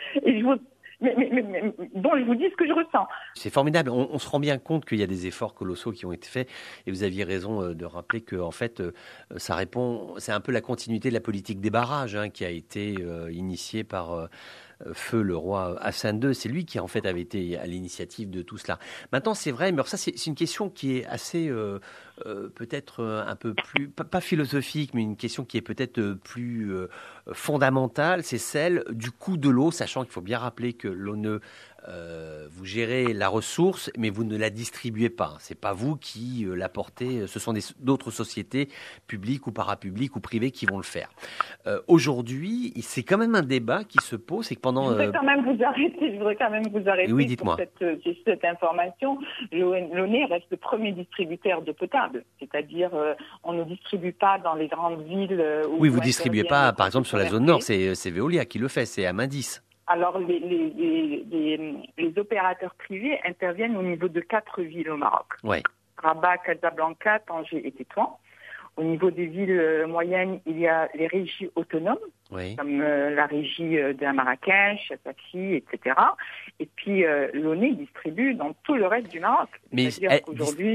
mais, 1.00 1.74
bon, 1.94 2.10
je 2.16 2.24
vous 2.24 2.34
dis 2.34 2.48
ce 2.50 2.56
que 2.56 2.66
je 2.66 2.72
ressens. 2.72 3.06
C'est 3.34 3.52
formidable. 3.52 3.90
On, 3.90 4.18
se 4.18 4.28
rend 4.28 4.40
bien 4.40 4.58
compte 4.58 4.84
qu'il 4.84 4.98
y 4.98 5.02
a 5.02 5.06
des 5.06 5.26
efforts 5.26 5.54
colossaux 5.54 5.92
qui 5.92 6.06
ont 6.06 6.12
été 6.12 6.28
faits. 6.28 6.48
Et 6.86 6.90
vous 6.90 7.02
aviez 7.02 7.24
raison 7.24 7.62
euh, 7.62 7.74
de 7.74 7.84
rappeler 7.84 8.20
que, 8.20 8.36
en 8.36 8.50
fait, 8.50 8.80
euh, 8.80 8.92
ça 9.36 9.54
répond. 9.54 10.14
C'est 10.18 10.32
un 10.32 10.40
peu 10.40 10.52
la 10.52 10.60
continuité 10.60 11.08
de 11.08 11.14
la 11.14 11.20
politique 11.20 11.60
des 11.60 11.70
barrages 11.70 12.16
hein, 12.16 12.28
qui 12.28 12.44
a 12.44 12.50
été 12.50 12.96
euh, 13.00 13.30
initiée 13.32 13.84
par 13.84 14.28
feu 14.92 15.22
le 15.22 15.36
roi 15.36 15.76
Hassan 15.80 16.20
II. 16.22 16.34
C'est 16.34 16.48
lui 16.48 16.64
qui 16.64 16.78
en 16.78 16.86
fait 16.86 17.06
avait 17.06 17.20
été 17.20 17.56
à 17.58 17.66
l'initiative 17.66 18.30
de 18.30 18.42
tout 18.42 18.58
cela. 18.58 18.78
Maintenant, 19.12 19.34
c'est 19.34 19.50
vrai, 19.50 19.72
mais 19.72 19.82
ça 19.84 19.96
c'est 19.96 20.26
une 20.26 20.34
question 20.34 20.68
qui 20.70 20.98
est 20.98 21.06
assez 21.06 21.48
euh, 21.48 21.78
euh, 22.26 22.48
peut-être 22.48 23.00
euh, 23.00 23.24
un 23.26 23.36
peu 23.36 23.54
plus 23.54 23.88
pas, 23.88 24.20
philosophique, 24.20 24.94
mais 24.94 25.02
une 25.02 25.16
question 25.16 25.44
qui 25.44 25.56
est 25.56 25.62
peut-être 25.62 26.14
plus 26.24 26.72
fondamentale. 27.32 28.22
C'est 28.22 28.38
celle 28.38 28.84
du 28.90 29.10
coût 29.10 29.36
de 29.36 29.48
l'eau, 29.48 29.70
sachant 29.70 30.02
qu'il 30.02 30.12
faut 30.12 30.20
bien 30.20 30.38
rappeler 30.38 30.72
que 30.72 30.88
l'eau 30.88 31.16
ne 31.16 31.40
euh, 31.88 32.46
vous 32.50 32.64
gérez 32.64 33.12
la 33.12 33.28
ressource, 33.28 33.90
mais 33.98 34.10
vous 34.10 34.24
ne 34.24 34.36
la 34.36 34.50
distribuez 34.50 35.10
pas. 35.10 35.34
C'est 35.40 35.60
pas 35.60 35.72
vous 35.72 35.96
qui 35.96 36.44
euh, 36.44 36.54
l'apportez. 36.54 37.26
Ce 37.26 37.38
sont 37.38 37.54
d'autres 37.80 38.10
sociétés 38.10 38.68
publiques 39.06 39.46
ou 39.46 39.52
parapubliques 39.52 40.14
ou 40.14 40.20
privées 40.20 40.50
qui 40.50 40.66
vont 40.66 40.76
le 40.76 40.84
faire. 40.84 41.10
Euh, 41.66 41.80
aujourd'hui, 41.88 42.72
c'est 42.82 43.02
quand 43.02 43.18
même 43.18 43.34
un 43.34 43.42
débat 43.42 43.84
qui 43.84 43.98
se 43.98 44.16
pose. 44.16 44.46
C'est 44.46 44.54
que 44.54 44.60
pendant. 44.60 44.84
Je 44.84 44.90
voudrais 44.90 45.12
quand 45.12 45.24
même 45.24 45.44
vous 45.44 45.64
arrêter. 45.64 46.12
Je 46.12 46.18
voudrais 46.18 46.36
quand 46.36 46.50
même 46.50 46.68
vous 46.68 46.88
arrêter. 46.88 47.12
Oui, 47.12 47.26
dites-moi. 47.26 47.56
Cette, 47.58 48.02
cette, 48.24 48.44
information, 48.44 49.18
l'ONE 49.50 50.24
reste 50.28 50.46
le 50.50 50.56
premier 50.56 50.92
distributeur 50.92 51.62
d'eau 51.62 51.72
potable. 51.72 52.24
C'est-à-dire, 52.38 52.90
on 53.44 53.52
ne 53.52 53.64
distribue 53.64 54.12
pas 54.12 54.38
dans 54.38 54.54
les 54.54 54.68
grandes 54.68 55.02
villes. 55.02 55.42
Où 55.68 55.80
oui, 55.80 55.88
vous 55.88 55.98
ne 55.98 56.04
distribuez 56.04 56.44
pas, 56.44 56.72
par 56.72 56.86
exemple, 56.86 57.08
sur 57.08 57.18
la 57.18 57.26
zone 57.26 57.44
nord. 57.44 57.62
C'est 57.62 58.10
Veolia 58.10 58.44
qui 58.44 58.58
le 58.58 58.68
fait. 58.68 58.86
C'est 58.86 59.06
à 59.06 59.12
Mindis. 59.12 59.60
Alors, 59.86 60.18
les, 60.18 61.24
opérateurs 62.16 62.74
privés 62.74 63.18
interviennent 63.24 63.76
au 63.76 63.82
niveau 63.82 64.08
de 64.08 64.20
quatre 64.20 64.62
villes 64.62 64.90
au 64.90 64.96
Maroc. 64.96 65.26
Rabat, 65.96 66.38
Casablanca, 66.38 67.20
Tanger 67.20 67.66
et 67.66 67.72
Tétouan. 67.72 68.18
Au 68.76 68.84
niveau 68.84 69.10
des 69.10 69.26
villes 69.26 69.50
euh, 69.50 69.86
moyennes, 69.86 70.40
il 70.46 70.58
y 70.58 70.66
a 70.66 70.88
les 70.94 71.06
régies 71.06 71.50
autonomes, 71.56 71.98
comme 72.30 72.80
euh, 72.80 73.10
la 73.14 73.26
régie 73.26 73.76
euh, 73.78 73.92
de 73.92 74.06
Marrakech, 74.12 74.92
Safi, 75.04 75.54
etc. 75.54 75.94
Et 76.58 76.66
puis 76.74 77.04
euh, 77.04 77.28
l'ONE 77.34 77.76
distribue 77.76 78.32
dans 78.32 78.54
tout 78.64 78.74
le 78.74 78.86
reste 78.86 79.08
du 79.08 79.20
Maroc. 79.20 79.50
Mais 79.72 79.90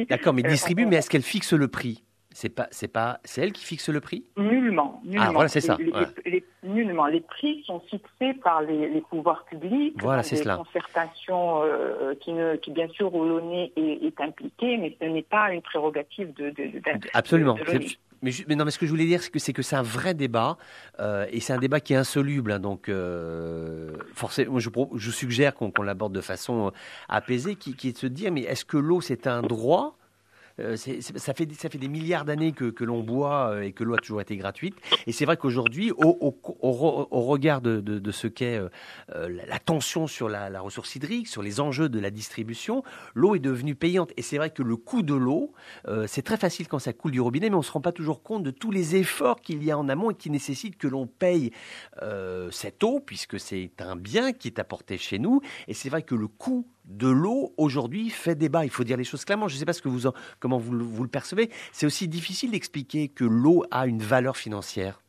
d'accord, 0.07 0.33
mais 0.33 0.43
distribue, 0.43 0.85
mais 0.85 0.97
est-ce 0.97 1.09
qu'elle 1.09 1.23
fixe 1.23 1.53
le 1.53 1.67
prix? 1.67 2.03
C'est 2.37 2.49
pas, 2.49 2.67
c'est 2.69 2.87
pas, 2.87 3.19
c'est 3.23 3.41
elle 3.41 3.51
qui 3.51 3.65
fixe 3.65 3.89
le 3.89 3.99
prix? 3.99 4.23
Nullement. 4.37 5.01
Ah 5.17 5.31
voilà, 5.33 5.49
c'est 5.49 5.59
ça. 5.59 5.75
Les, 6.23 6.43
nullement. 6.61 7.07
Les 7.07 7.21
prix 7.21 7.63
sont 7.65 7.79
fixés 7.79 8.35
par 8.43 8.61
les, 8.61 9.01
pouvoirs 9.09 9.43
publics. 9.45 9.95
Voilà, 9.99 10.21
c'est 10.21 10.35
cela. 10.35 10.57
Concertation 10.57 11.63
euh, 11.63 12.13
qui, 12.21 12.33
ne, 12.33 12.55
qui 12.57 12.69
bien 12.69 12.89
sûr 12.89 13.15
au 13.15 13.39
est, 13.39 13.71
est 13.75 14.21
impliquée, 14.21 14.77
mais 14.77 14.95
ce 15.01 15.07
n'est 15.07 15.23
pas 15.23 15.51
une 15.51 15.63
prérogative 15.63 16.31
de. 16.35 16.51
de, 16.51 16.79
Absolument. 17.15 17.57
mais, 18.21 18.31
mais, 18.47 18.55
non, 18.55 18.65
mais 18.65 18.71
ce 18.71 18.77
que 18.77 18.85
je 18.85 18.91
voulais 18.91 19.05
dire, 19.05 19.23
c'est 19.23 19.31
que 19.31 19.39
c'est 19.39 19.53
que 19.53 19.63
c'est 19.63 19.75
un 19.75 19.81
vrai 19.81 20.13
débat 20.13 20.59
euh, 20.99 21.25
et 21.31 21.39
c'est 21.39 21.53
un 21.53 21.59
débat 21.59 21.79
qui 21.79 21.93
est 21.93 21.97
insoluble. 21.97 22.51
Hein, 22.51 22.59
donc, 22.59 22.87
euh, 22.87 23.93
forcément, 24.13 24.59
je, 24.59 24.69
je 24.93 25.09
suggère 25.09 25.55
qu'on 25.55 25.71
l'aborde 25.81 26.13
de 26.13 26.21
façon 26.21 26.71
apaisée, 27.09 27.55
qui, 27.55 27.75
qui 27.75 27.87
est 27.87 27.93
de 27.93 27.97
se 27.97 28.05
dire, 28.05 28.31
mais 28.31 28.41
est-ce 28.41 28.63
que 28.63 28.77
l'eau 28.77 29.01
c'est 29.01 29.25
un 29.25 29.41
droit? 29.41 29.97
Ça, 30.57 31.33
fait, 31.33 31.53
ça 31.53 31.69
fait 31.69 31.77
des 31.77 31.87
milliards 31.87 32.25
d'années 32.25 32.51
que, 32.51 32.83
l'on 32.83 33.03
boit 33.03 33.63
et 33.63 33.71
que 33.71 33.83
l'eau 33.83 33.95
a 33.95 33.97
toujours 33.97 34.21
été 34.21 34.37
gratuite. 34.37 34.75
Et 35.05 35.11
c'est 35.11 35.25
vrai 35.25 35.37
qu'aujourd'hui, 35.37 35.91
au, 35.91 36.35
regard 37.11 37.61
de, 37.61 38.11
ce 38.11 38.27
qu'est 38.27 38.59
la 39.09 39.59
tension 39.59 40.07
sur 40.07 40.29
la, 40.29 40.49
la, 40.49 40.61
ressource 40.61 40.95
hydrique, 40.95 41.27
sur 41.27 41.41
les 41.41 41.59
enjeux 41.59 41.89
de 41.89 41.99
la 41.99 42.09
distribution, 42.09 42.83
l'eau 43.13 43.35
est 43.35 43.39
devenue 43.39 43.75
payante. 43.75 44.11
Et 44.17 44.21
c'est 44.21 44.37
vrai 44.37 44.49
que 44.49 44.63
le 44.63 44.75
coût 44.77 45.03
de 45.03 45.13
l'eau, 45.13 45.53
c'est 46.07 46.23
très 46.23 46.37
facile 46.37 46.67
quand 46.67 46.79
ça 46.79 46.93
coule 46.93 47.11
du 47.11 47.21
robinet, 47.21 47.49
mais 47.49 47.55
on 47.55 47.59
ne 47.59 47.63
se 47.63 47.71
rend 47.71 47.81
pas 47.81 47.91
toujours 47.91 48.23
compte 48.23 48.43
de 48.43 48.51
tous 48.51 48.71
les 48.71 48.95
efforts 48.95 49.41
qu'il 49.41 49.63
y 49.63 49.71
a 49.71 49.77
en 49.77 49.89
amont 49.89 50.11
et 50.11 50.15
qui 50.15 50.29
nécessitent 50.29 50.77
que 50.77 50.87
l'on 50.87 51.07
paye 51.07 51.51
cette 52.51 52.83
eau, 52.83 52.99
puisque 52.99 53.39
c'est 53.39 53.71
un 53.79 53.95
bien 53.95 54.33
qui 54.33 54.47
est 54.47 54.59
apporté 54.59 54.97
chez 54.97 55.19
nous. 55.19 55.41
Et 55.67 55.73
c'est 55.73 55.89
vrai 55.89 56.01
que 56.01 56.15
le 56.15 56.27
coût 56.27 56.67
de 56.87 57.07
l'eau 57.07 57.53
aujourd'hui 57.57 58.09
fait 58.09 58.35
débat. 58.35 58.63
Il 58.65 58.71
faut 58.71 58.83
dire 58.83 58.97
les 58.97 59.03
choses 59.03 59.25
clairement. 59.25 59.47
Je 59.47 59.55
ne 59.55 59.59
sais 59.59 59.65
pas 59.65 59.73
ce 59.73 59.81
que 59.81 59.89
vous 59.89 60.09
comment 60.39 60.57
vous, 60.57 61.03
le 61.03 61.09
percevez. 61.09 61.49
C'est 61.71 61.85
aussi 61.85 62.07
difficile 62.07 62.51
d'expliquer 62.51 63.09
que 63.09 63.25
l'eau 63.25 63.63
a 63.71 63.87
une 63.87 63.99
valeur 63.99 64.37
financière. 64.37 65.01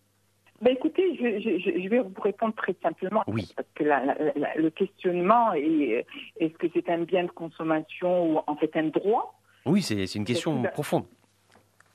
Ben 0.61 0.73
écoutez, 0.73 1.17
je, 1.17 1.88
vais 1.88 2.01
vous 2.01 2.21
répondre 2.21 2.53
très 2.57 2.75
simplement. 2.83 3.23
Oui. 3.29 3.53
Parce 3.55 3.69
que 3.77 3.85
le 3.85 4.71
questionnement 4.71 5.53
est 5.55 6.05
est-ce 6.41 6.55
que 6.55 6.67
c'est 6.75 6.88
un 6.91 7.05
bien 7.05 7.25
de 7.25 7.31
consommation 7.31 8.33
ou 8.33 8.41
en 8.45 8.57
fait 8.57 8.77
un 8.77 8.88
droit? 8.88 9.38
Oui, 9.64 9.83
c'est 9.83 10.14
une 10.17 10.25
question 10.25 10.62
profonde. 10.73 11.05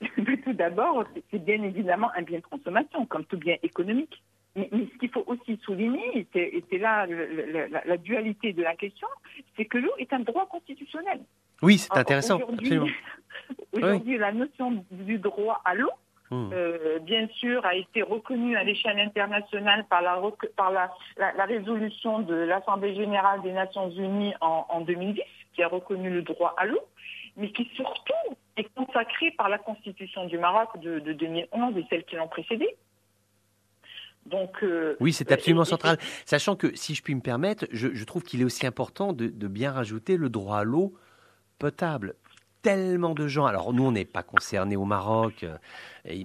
Tout 0.44 0.52
d'abord, 0.54 1.04
c'est 1.30 1.44
bien 1.44 1.62
évidemment 1.62 2.08
un 2.16 2.22
bien 2.22 2.38
de 2.38 2.44
consommation, 2.44 3.06
comme 3.06 3.24
tout 3.24 3.38
bien 3.38 3.56
économique. 3.62 4.22
Mais, 4.56 4.68
ce 4.72 4.98
qu'il 4.98 5.10
faut 5.10 5.24
aussi 5.26 5.58
souligner, 5.64 6.26
et 6.34 6.64
c'est 6.70 6.78
là 6.78 7.06
la, 7.06 7.96
dualité 7.96 8.52
de 8.52 8.62
la 8.62 8.76
question, 8.76 9.08
c'est 9.56 9.64
que 9.64 9.78
l'eau 9.78 9.90
est 9.98 10.12
un 10.12 10.20
droit 10.20 10.46
constitutionnel. 10.46 11.20
Oui, 11.62 11.78
c'est 11.78 11.96
intéressant. 11.96 12.38
Aujourd'hui, 13.72 14.16
la 14.18 14.32
notion 14.32 14.84
du 14.92 15.18
droit 15.18 15.60
à 15.64 15.74
l'eau, 15.74 15.90
hmm. 16.30 16.50
euh, 16.52 16.98
bien 17.00 17.26
sûr, 17.28 17.66
a 17.66 17.74
été 17.74 18.02
reconnue 18.02 18.56
à 18.56 18.62
l'échelle 18.62 19.00
internationale 19.00 19.86
par 19.88 20.02
la, 20.02 20.22
par 20.56 20.70
la, 20.70 20.90
la, 21.16 21.44
résolution 21.44 22.20
de 22.20 22.34
l'Assemblée 22.34 22.94
générale 22.94 23.42
des 23.42 23.52
Nations 23.52 23.90
unies 23.90 24.34
en, 24.40 24.66
en 24.68 24.82
2010, 24.82 25.20
qui 25.54 25.62
a 25.64 25.68
reconnu 25.68 26.10
le 26.10 26.22
droit 26.22 26.54
à 26.56 26.66
l'eau, 26.66 26.80
mais 27.36 27.50
qui 27.50 27.68
surtout 27.74 28.36
est 28.56 28.72
consacrée 28.74 29.32
par 29.32 29.48
la 29.48 29.58
Constitution 29.58 30.26
du 30.26 30.38
Maroc 30.38 30.78
de, 30.80 31.00
de 31.00 31.12
2011 31.12 31.76
et 31.76 31.86
celles 31.90 32.04
qui 32.04 32.14
l'ont 32.14 32.28
précédée, 32.28 32.76
donc, 34.26 34.62
euh, 34.62 34.96
oui, 35.00 35.12
c'est 35.12 35.30
absolument 35.32 35.64
central. 35.64 35.98
Sachant 36.24 36.56
que, 36.56 36.74
si 36.74 36.94
je 36.94 37.02
puis 37.02 37.14
me 37.14 37.20
permettre, 37.20 37.66
je, 37.70 38.04
trouve 38.04 38.22
qu'il 38.22 38.40
est 38.40 38.44
aussi 38.44 38.66
important 38.66 39.12
de, 39.12 39.28
bien 39.48 39.72
rajouter 39.72 40.16
le 40.16 40.28
droit 40.28 40.58
à 40.58 40.64
l'eau 40.64 40.94
potable. 41.58 42.14
Tellement 42.62 43.12
de 43.14 43.28
gens. 43.28 43.44
Alors 43.44 43.74
nous, 43.74 43.84
on 43.84 43.92
n'est 43.92 44.06
pas 44.06 44.22
concernés 44.22 44.76
au 44.76 44.86
Maroc, 44.86 45.44
euh, 45.44 45.58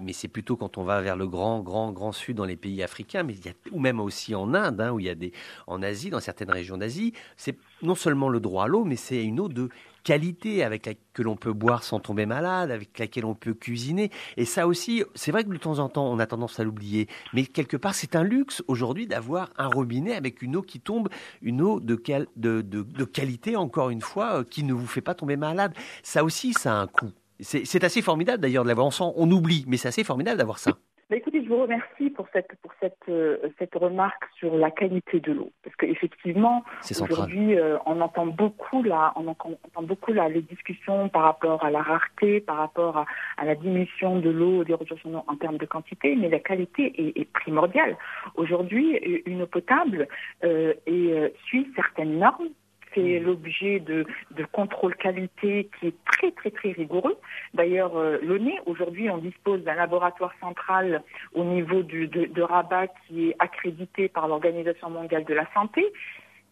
mais 0.01 0.13
c'est 0.13 0.29
plutôt 0.29 0.55
quand 0.55 0.77
on 0.77 0.83
va 0.83 1.01
vers 1.01 1.17
le 1.17 1.27
grand, 1.27 1.59
grand, 1.59 1.91
grand 1.91 2.13
sud 2.13 2.37
dans 2.37 2.45
les 2.45 2.55
pays 2.55 2.81
africains, 2.81 3.23
mais 3.23 3.33
il 3.33 3.45
y 3.45 3.49
a, 3.49 3.53
ou 3.71 3.79
même 3.81 3.99
aussi 3.99 4.33
en 4.35 4.53
Inde, 4.53 4.79
hein, 4.79 4.91
où 4.91 5.01
il 5.01 5.07
y 5.07 5.09
a 5.09 5.15
des, 5.15 5.33
en 5.67 5.83
Asie, 5.83 6.09
dans 6.09 6.21
certaines 6.21 6.49
régions 6.49 6.77
d'Asie, 6.77 7.11
c'est 7.35 7.57
non 7.81 7.95
seulement 7.95 8.29
le 8.29 8.39
droit 8.39 8.63
à 8.63 8.67
l'eau, 8.67 8.85
mais 8.85 8.95
c'est 8.95 9.21
une 9.21 9.41
eau 9.41 9.49
de 9.49 9.67
qualité 10.03 10.63
avec 10.63 10.85
laquelle 10.85 11.25
l'on 11.25 11.35
peut 11.35 11.53
boire 11.53 11.83
sans 11.83 11.99
tomber 11.99 12.25
malade, 12.25 12.71
avec 12.71 12.97
laquelle 12.99 13.25
on 13.25 13.35
peut 13.35 13.53
cuisiner. 13.53 14.11
Et 14.37 14.45
ça 14.45 14.67
aussi, 14.67 15.03
c'est 15.15 15.31
vrai 15.31 15.43
que 15.43 15.49
de 15.49 15.57
temps 15.57 15.79
en 15.79 15.89
temps, 15.89 16.11
on 16.11 16.19
a 16.19 16.25
tendance 16.25 16.59
à 16.59 16.63
l'oublier. 16.63 17.07
Mais 17.33 17.45
quelque 17.45 17.77
part, 17.77 17.95
c'est 17.95 18.15
un 18.15 18.23
luxe 18.23 18.63
aujourd'hui 18.67 19.07
d'avoir 19.07 19.49
un 19.57 19.67
robinet 19.67 20.15
avec 20.15 20.41
une 20.41 20.55
eau 20.55 20.61
qui 20.61 20.79
tombe, 20.79 21.09
une 21.41 21.61
eau 21.61 21.79
de, 21.79 22.01
de, 22.35 22.61
de, 22.61 23.03
qualité, 23.03 23.55
encore 23.55 23.89
une 23.89 24.01
fois, 24.01 24.39
euh, 24.39 24.43
qui 24.43 24.63
ne 24.63 24.73
vous 24.73 24.87
fait 24.87 25.01
pas 25.01 25.15
tomber 25.15 25.37
malade. 25.37 25.73
Ça 26.03 26.23
aussi, 26.23 26.53
ça 26.53 26.73
a 26.73 26.81
un 26.81 26.87
coût. 26.87 27.11
C'est 27.41 27.85
assez 27.85 28.01
formidable 28.01 28.41
d'ailleurs 28.41 28.63
de 28.63 28.67
l'avoir. 28.67 28.89
On, 28.99 29.13
on 29.15 29.31
oublie, 29.31 29.63
mais 29.65 29.77
c'est 29.77 29.87
assez 29.87 30.03
formidable 30.03 30.37
d'avoir 30.37 30.59
ça. 30.59 30.77
Bah, 31.09 31.15
écoutez, 31.15 31.43
je 31.43 31.49
vous 31.49 31.59
remercie 31.59 32.11
pour 32.11 32.27
cette 32.31 32.53
pour 32.61 32.71
cette 32.79 33.09
euh, 33.09 33.37
cette 33.57 33.73
remarque 33.73 34.25
sur 34.37 34.55
la 34.55 34.69
qualité 34.69 35.19
de 35.19 35.31
l'eau, 35.31 35.51
parce 35.63 35.75
qu'effectivement 35.75 36.63
aujourd'hui 37.01 37.57
euh, 37.57 37.79
on 37.87 37.99
entend 37.99 38.27
beaucoup 38.27 38.83
là, 38.83 39.11
on 39.15 39.27
entend, 39.27 39.57
beaucoup 39.81 40.13
là 40.13 40.29
les 40.29 40.43
discussions 40.43 41.09
par 41.09 41.23
rapport 41.23 41.65
à 41.65 41.71
la 41.71 41.81
rareté, 41.81 42.41
par 42.41 42.57
rapport 42.57 43.05
à, 43.37 43.43
la 43.43 43.55
diminution 43.55 44.19
de 44.19 44.29
l'eau, 44.29 44.63
des 44.63 44.75
ressources 44.75 45.03
en, 45.07 45.25
en 45.25 45.35
termes 45.35 45.57
de 45.57 45.65
quantité, 45.65 46.15
mais 46.15 46.29
la 46.29 46.37
qualité 46.37 46.93
est, 47.01 47.19
est 47.19 47.31
primordiale. 47.31 47.97
Aujourd'hui, 48.35 48.95
une 49.25 49.41
eau 49.41 49.47
potable 49.47 50.07
euh, 50.43 50.75
et, 50.85 51.33
suit 51.45 51.67
certaines 51.75 52.19
normes 52.19 52.49
fait 52.93 53.19
l'objet 53.19 53.79
de, 53.79 54.05
de 54.31 54.45
contrôle 54.51 54.95
qualité 54.95 55.69
qui 55.79 55.87
est 55.87 55.95
très 56.05 56.31
très 56.31 56.51
très 56.51 56.71
rigoureux. 56.71 57.17
D'ailleurs, 57.53 57.97
euh, 57.97 58.17
l'ONE, 58.21 58.51
aujourd'hui, 58.65 59.09
on 59.09 59.17
dispose 59.17 59.63
d'un 59.63 59.75
laboratoire 59.75 60.33
central 60.39 61.03
au 61.33 61.43
niveau 61.43 61.83
du, 61.83 62.07
de, 62.07 62.25
de 62.25 62.41
Rabat 62.41 62.87
qui 63.07 63.29
est 63.29 63.35
accrédité 63.39 64.09
par 64.09 64.27
l'Organisation 64.27 64.89
mondiale 64.89 65.25
de 65.25 65.33
la 65.33 65.45
santé 65.53 65.85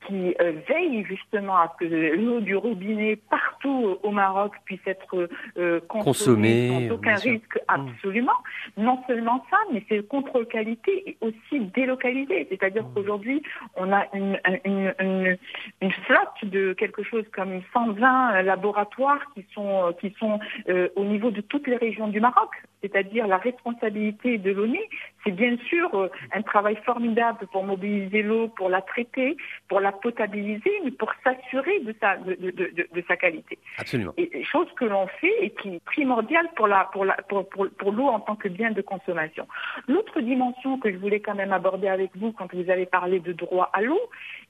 qui 0.06 0.36
euh, 0.40 0.54
veille 0.68 1.04
justement 1.06 1.58
à 1.58 1.74
ce 1.74 1.86
que 1.86 2.16
l'eau 2.16 2.40
du 2.40 2.56
robinet 2.56 3.16
partout 3.30 3.98
au 4.04 4.12
Maroc 4.12 4.54
puisse 4.66 4.86
être 4.86 5.30
euh, 5.58 5.80
consommée, 5.88 6.88
sans 6.90 6.96
aucun 6.96 7.16
risque 7.16 7.56
mm. 7.56 7.60
absolument. 7.68 8.38
Non 8.78 9.02
seulement 9.08 9.46
ça, 9.50 9.58
mais 9.74 9.84
c'est 9.90 9.98
le 9.98 10.04
contrôle 10.04 10.48
qualité 10.48 11.10
et 11.10 11.18
aussi 11.22 11.60
délocalisé. 11.74 12.48
C'est-à-dire 12.50 12.84
mm. 12.84 12.94
qu'aujourd'hui, 12.94 13.42
on 13.76 13.92
a 13.92 14.06
une, 14.14 14.40
une, 14.66 14.94
une, 15.00 15.38
une, 15.82 15.92
flotte 15.92 16.44
de 16.44 16.74
quelque 16.74 17.04
chose 17.04 17.26
comme 17.34 17.62
120 17.74 18.42
laboratoires 18.44 19.22
qui 19.34 19.46
sont, 19.54 19.94
qui 20.00 20.14
sont 20.20 20.40
euh, 20.70 20.90
au 20.96 21.04
niveau 21.04 21.32
de 21.32 21.42
toutes 21.42 21.68
les 21.68 21.78
régions 21.78 22.08
du 22.08 22.20
Maroc. 22.20 22.50
C'est-à-dire 22.82 23.28
la 23.28 23.38
responsabilité 23.38 24.38
de 24.38 24.52
l'ONU, 24.52 24.80
c'est 25.28 25.34
bien 25.34 25.58
sûr 25.68 25.94
euh, 25.94 26.10
un 26.34 26.42
travail 26.42 26.78
formidable 26.86 27.48
pour 27.52 27.63
mobiliser 27.66 28.22
l'eau, 28.24 28.48
pour 28.48 28.70
la 28.70 28.82
traiter, 28.82 29.36
pour 29.68 29.82
la 29.82 29.92
potabiliser, 29.92 30.72
mais 30.86 30.92
pour 30.92 31.12
s'assurer 31.24 31.80
de 31.82 31.94
sa, 32.00 32.16
de, 32.16 32.36
de, 32.36 32.88
de, 32.94 33.04
sa 33.08 33.18
qualité. 33.18 33.60
Absolument. 33.78 34.13
Et 34.18 34.44
chose 34.46 34.68
que 34.78 34.86
l'on 34.86 35.08
fait 35.20 35.34
et 35.42 35.50
qui 35.50 35.76
est 35.76 35.84
primordiale 35.84 36.50
pour 36.56 36.68
la, 36.68 36.86
pour 36.94 37.04
la, 37.04 37.16
pour, 37.28 37.48
pour, 37.50 37.68
pour 37.78 37.92
l'eau 37.92 38.08
en 38.08 38.22
tant 38.22 38.38
que 38.38 38.48
bien 38.48 38.72
de 38.72 38.82
consommation. 38.82 39.48
L'autre 39.88 40.22
dimension 40.22 40.80
que 40.80 40.92
je 40.92 40.98
voulais 40.98 41.20
quand 41.20 41.36
même 41.36 41.52
aborder 41.52 41.90
avec 41.90 42.12
vous 42.16 42.32
quand 42.32 42.54
vous 42.54 42.70
avez 42.70 42.86
parlé 42.86 43.20
de 43.20 43.34
droit 43.34 43.70
à 43.74 43.82
l'eau, 43.82 44.00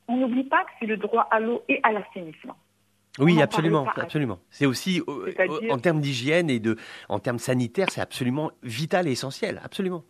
on 0.08 0.18
n'oublie 0.18 0.44
pas 0.44 0.64
que 0.64 0.72
c'est 0.80 0.86
le 0.86 0.98
droit 0.98 1.28
à 1.32 1.40
l'eau 1.40 1.64
et 1.68 1.80
à 1.82 1.92
l'assainissement. 1.92 2.56
Oui, 3.20 3.42
absolument, 3.42 3.88
absolument. 3.96 4.40
C'est 4.52 4.68
aussi 4.68 5.02
euh, 5.08 5.34
en 5.72 5.80
termes 5.80 6.02
d'hygiène 6.02 6.52
et 6.52 6.60
de, 6.60 6.76
en 7.10 7.18
termes 7.18 7.40
sanitaires, 7.40 7.88
c'est 7.90 8.02
absolument 8.02 8.52
vital 8.62 9.08
et 9.08 9.12
essentiel, 9.12 9.60
absolument. 9.64 10.04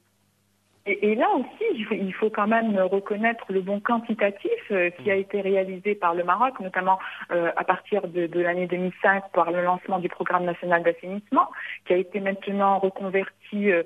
Et, 0.88 1.16
là 1.16 1.28
aussi, 1.36 1.86
il 1.92 2.14
faut 2.14 2.30
quand 2.30 2.48
même 2.48 2.78
reconnaître 2.80 3.46
le 3.50 3.62
bon 3.62 3.80
quantitatif 3.80 4.52
euh, 4.72 4.90
qui 4.92 5.12
a 5.12 5.16
mm. 5.16 5.20
été 5.20 5.42
réalisé 5.42 5.96
par 5.96 6.14
le 6.14 6.24
Maroc, 6.24 6.60
notamment 6.60 6.98
euh, 7.32 7.52
à 7.56 7.64
partir 7.64 8.08
de, 8.08 8.28
de 8.28 8.40
l'année 8.40 8.68
2005 8.68 9.32
par 9.34 9.52
le 9.52 9.62
lancement 9.64 10.00
du 10.00 10.08
programme 10.08 10.46
national 10.46 10.84
d'assainissement, 10.84 11.50
qui 11.86 11.94
a 11.94 11.98
été 11.98 12.20
maintenant 12.20 12.80
reconverti, 12.80 13.72
euh, 13.72 13.84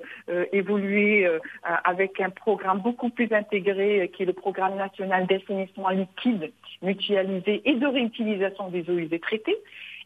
évolué 0.52 1.28
avec 1.62 2.20
un 2.20 2.30
programme 2.30 2.80
beaucoup 2.80 3.10
plus 3.10 3.32
intégré, 3.32 4.10
qui 4.14 4.22
est 4.22 4.26
le 4.26 4.32
programme 4.32 4.76
national 4.76 5.26
d'assainissement 5.26 5.90
liquide, 5.90 6.52
mutualisé 6.82 7.62
et 7.64 7.74
de 7.74 7.86
réutilisation 7.86 8.68
des 8.68 8.88
eaux 8.90 8.98
usées 8.98 9.20
traitées. 9.20 9.56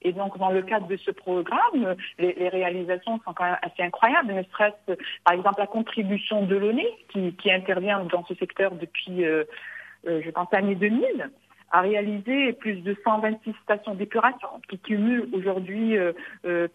Et 0.02 0.12
donc, 0.12 0.38
dans 0.38 0.50
le 0.50 0.62
cadre 0.62 0.86
de 0.86 0.96
ce 0.96 1.10
programme, 1.10 1.96
les, 2.18 2.48
réalisations 2.48 3.20
sont 3.24 3.32
quand 3.32 3.44
même 3.44 3.58
assez 3.62 3.82
incroyables, 3.82 4.32
ne 4.32 4.42
serait-ce 4.44 4.94
par 5.24 5.34
exemple 5.34 5.60
la 5.60 5.66
contribution 5.66 6.44
de 6.44 6.56
l'ONE, 6.56 6.80
qui, 7.08 7.50
intervient 7.50 8.04
dans 8.04 8.24
ce 8.26 8.34
secteur 8.34 8.72
depuis, 8.72 9.24
euh, 9.24 9.44
euh, 10.06 10.20
je 10.24 10.30
pense, 10.30 10.48
l'année 10.52 10.74
2000 10.74 11.30
a 11.72 11.80
réalisé 11.80 12.52
plus 12.52 12.76
de 12.76 12.96
126 13.02 13.52
stations 13.64 13.94
d'épuration 13.94 14.48
qui 14.68 14.78
cumulent 14.78 15.28
aujourd'hui 15.32 15.96
euh, 15.96 16.12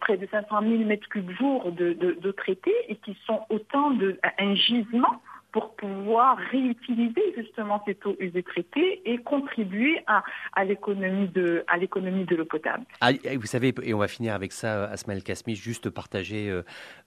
près 0.00 0.18
de 0.18 0.26
500 0.30 0.60
000 0.60 0.84
mètres 0.84 1.08
cubes 1.08 1.30
jour 1.30 1.72
de, 1.72 1.94
de, 1.94 2.12
de 2.20 2.30
traités 2.30 2.74
et 2.88 2.96
qui 2.96 3.16
sont 3.26 3.40
autant 3.48 3.90
d'un 3.90 4.54
gisement 4.54 5.22
pour 5.52 5.76
pouvoir 5.76 6.38
réutiliser 6.50 7.34
justement 7.36 7.82
cette 7.86 8.04
eau 8.06 8.16
usée 8.18 8.42
traitée 8.42 9.02
et 9.04 9.18
contribuer 9.18 10.02
à, 10.06 10.22
l'économie 10.64 11.28
de 11.28 12.36
l'eau 12.36 12.44
potable. 12.46 12.84
Ah, 13.00 13.10
vous 13.34 13.46
savez, 13.46 13.74
et 13.82 13.92
on 13.92 13.98
va 13.98 14.08
finir 14.08 14.34
avec 14.34 14.52
ça, 14.52 14.84
Asmael 14.84 15.22
Kasmi, 15.22 15.54
juste 15.54 15.90
partager 15.90 16.48
euh, 16.48 16.62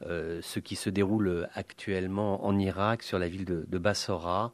euh, 0.06 0.40
ce 0.42 0.60
qui 0.60 0.76
se 0.76 0.92
déroule 0.92 1.48
actuellement 1.56 2.46
en 2.46 2.58
Irak 2.60 3.02
sur 3.02 3.18
la 3.18 3.28
ville 3.28 3.46
de, 3.46 3.78
Bassora, 3.78 4.52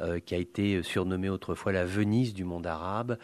euh, 0.00 0.18
qui 0.20 0.34
a 0.34 0.38
été 0.38 0.82
surnommée 0.82 1.28
autrefois 1.28 1.72
la 1.72 1.84
Venise 1.84 2.34
du 2.34 2.44
monde 2.44 2.66
arabe. 2.66 3.18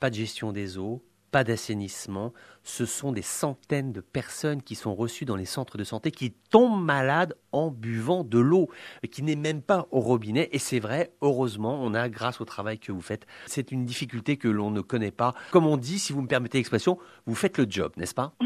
pas 0.00 0.10
de 0.10 0.14
gestion 0.14 0.52
des 0.52 0.78
eaux, 0.78 1.02
pas 1.30 1.44
d'assainissement. 1.44 2.32
Ce 2.62 2.86
sont 2.86 3.12
des 3.12 3.22
centaines 3.22 3.92
de 3.92 4.00
personnes 4.00 4.62
qui 4.62 4.74
sont 4.74 4.94
reçues 4.94 5.24
dans 5.24 5.36
les 5.36 5.44
centres 5.44 5.78
de 5.78 5.84
santé 5.84 6.10
qui 6.10 6.32
tombent 6.50 6.84
malades 6.84 7.34
en 7.52 7.70
buvant 7.70 8.24
de 8.24 8.38
l'eau, 8.38 8.68
qui 9.10 9.22
n'est 9.22 9.36
même 9.36 9.62
pas 9.62 9.86
au 9.90 10.00
robinet. 10.00 10.48
Et 10.52 10.58
c'est 10.58 10.80
vrai, 10.80 11.10
heureusement, 11.22 11.78
on 11.82 11.94
a, 11.94 12.08
grâce 12.08 12.40
au 12.40 12.44
travail 12.44 12.78
que 12.78 12.92
vous 12.92 13.00
faites, 13.00 13.26
c'est 13.46 13.72
une 13.72 13.84
difficulté 13.84 14.36
que 14.36 14.48
l'on 14.48 14.70
ne 14.70 14.80
connaît 14.80 15.10
pas. 15.10 15.34
Comme 15.50 15.66
on 15.66 15.76
dit, 15.76 15.98
si 15.98 16.12
vous 16.12 16.22
me 16.22 16.28
permettez 16.28 16.58
l'expression, 16.58 16.98
vous 17.26 17.34
faites 17.34 17.58
le 17.58 17.66
job, 17.68 17.92
n'est-ce 17.96 18.14
pas? 18.14 18.32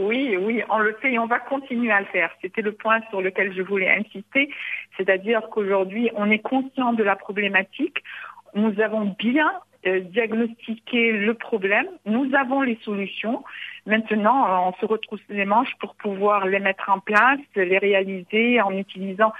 Oui, 0.00 0.36
oui, 0.40 0.62
on 0.70 0.78
le 0.78 0.94
fait 1.02 1.12
et 1.12 1.18
on 1.18 1.26
va 1.26 1.40
continuer 1.40 1.90
à 1.90 2.00
le 2.00 2.06
faire. 2.06 2.30
C'était 2.40 2.62
le 2.62 2.72
point 2.72 3.00
sur 3.10 3.20
lequel 3.20 3.52
je 3.52 3.62
voulais 3.62 3.90
insister, 3.90 4.48
c'est-à-dire 4.96 5.42
qu'aujourd'hui, 5.50 6.10
on 6.14 6.30
est 6.30 6.38
conscient 6.38 6.92
de 6.92 7.02
la 7.02 7.16
problématique. 7.16 7.98
Nous 8.54 8.80
avons 8.80 9.16
bien 9.18 9.50
euh, 9.86 10.00
diagnostiqué 10.00 11.12
le 11.12 11.34
problème. 11.34 11.86
Nous 12.04 12.28
avons 12.34 12.62
les 12.62 12.78
solutions. 12.84 13.44
Maintenant, 13.86 14.68
on 14.68 14.72
se 14.80 14.86
retrousse 14.86 15.22
les 15.28 15.44
manches 15.44 15.74
pour 15.78 15.94
pouvoir 15.94 16.46
les 16.46 16.58
mettre 16.58 16.90
en 16.90 16.98
place, 16.98 17.40
les 17.54 17.78
réaliser 17.78 18.60
en 18.60 18.76
utilisant 18.76 19.32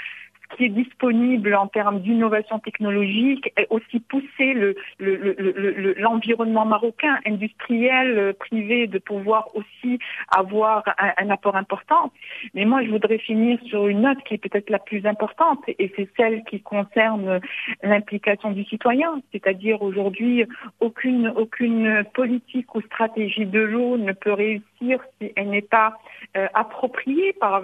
qui 0.56 0.64
est 0.64 0.68
disponible 0.70 1.54
en 1.54 1.66
termes 1.66 2.00
d'innovation 2.00 2.58
technologique 2.58 3.52
et 3.58 3.66
aussi 3.70 4.00
pousser 4.00 4.54
l'environnement 4.98 6.64
le, 6.64 6.66
le, 6.66 6.70
marocain 6.70 7.18
industriel 7.26 8.18
euh, 8.18 8.32
privé 8.32 8.86
de 8.86 8.98
pouvoir 8.98 9.48
aussi 9.54 9.98
avoir 10.28 10.84
un, 11.18 11.30
apport 11.30 11.56
important. 11.56 12.12
Mais 12.54 12.64
moi, 12.64 12.82
je 12.84 12.90
voudrais 12.90 13.18
finir 13.18 13.58
sur 13.66 13.86
une 13.88 14.02
note 14.02 14.18
qui 14.24 14.34
est 14.34 14.38
peut-être 14.38 14.70
la 14.70 14.78
plus 14.78 15.04
importante 15.06 15.62
et 15.66 15.92
c'est 15.96 16.08
celle 16.16 16.44
qui 16.44 16.60
concerne 16.60 17.40
l'implication 17.82 18.50
du 18.50 18.64
citoyen. 18.64 19.20
C'est-à-dire 19.32 19.82
aujourd'hui, 19.82 20.44
aucune, 20.80 21.28
aucune 21.36 22.04
politique 22.14 22.74
ou 22.74 22.80
stratégie 22.82 23.46
de 23.46 23.60
l'eau 23.60 23.96
ne 23.96 24.12
peut 24.12 24.32
réussir 24.32 24.67
si 24.78 24.94
elle 25.36 25.50
n'est 25.50 25.62
pas 25.62 25.98
euh, 26.36 26.46
appropriée 26.54 27.32
par, 27.34 27.60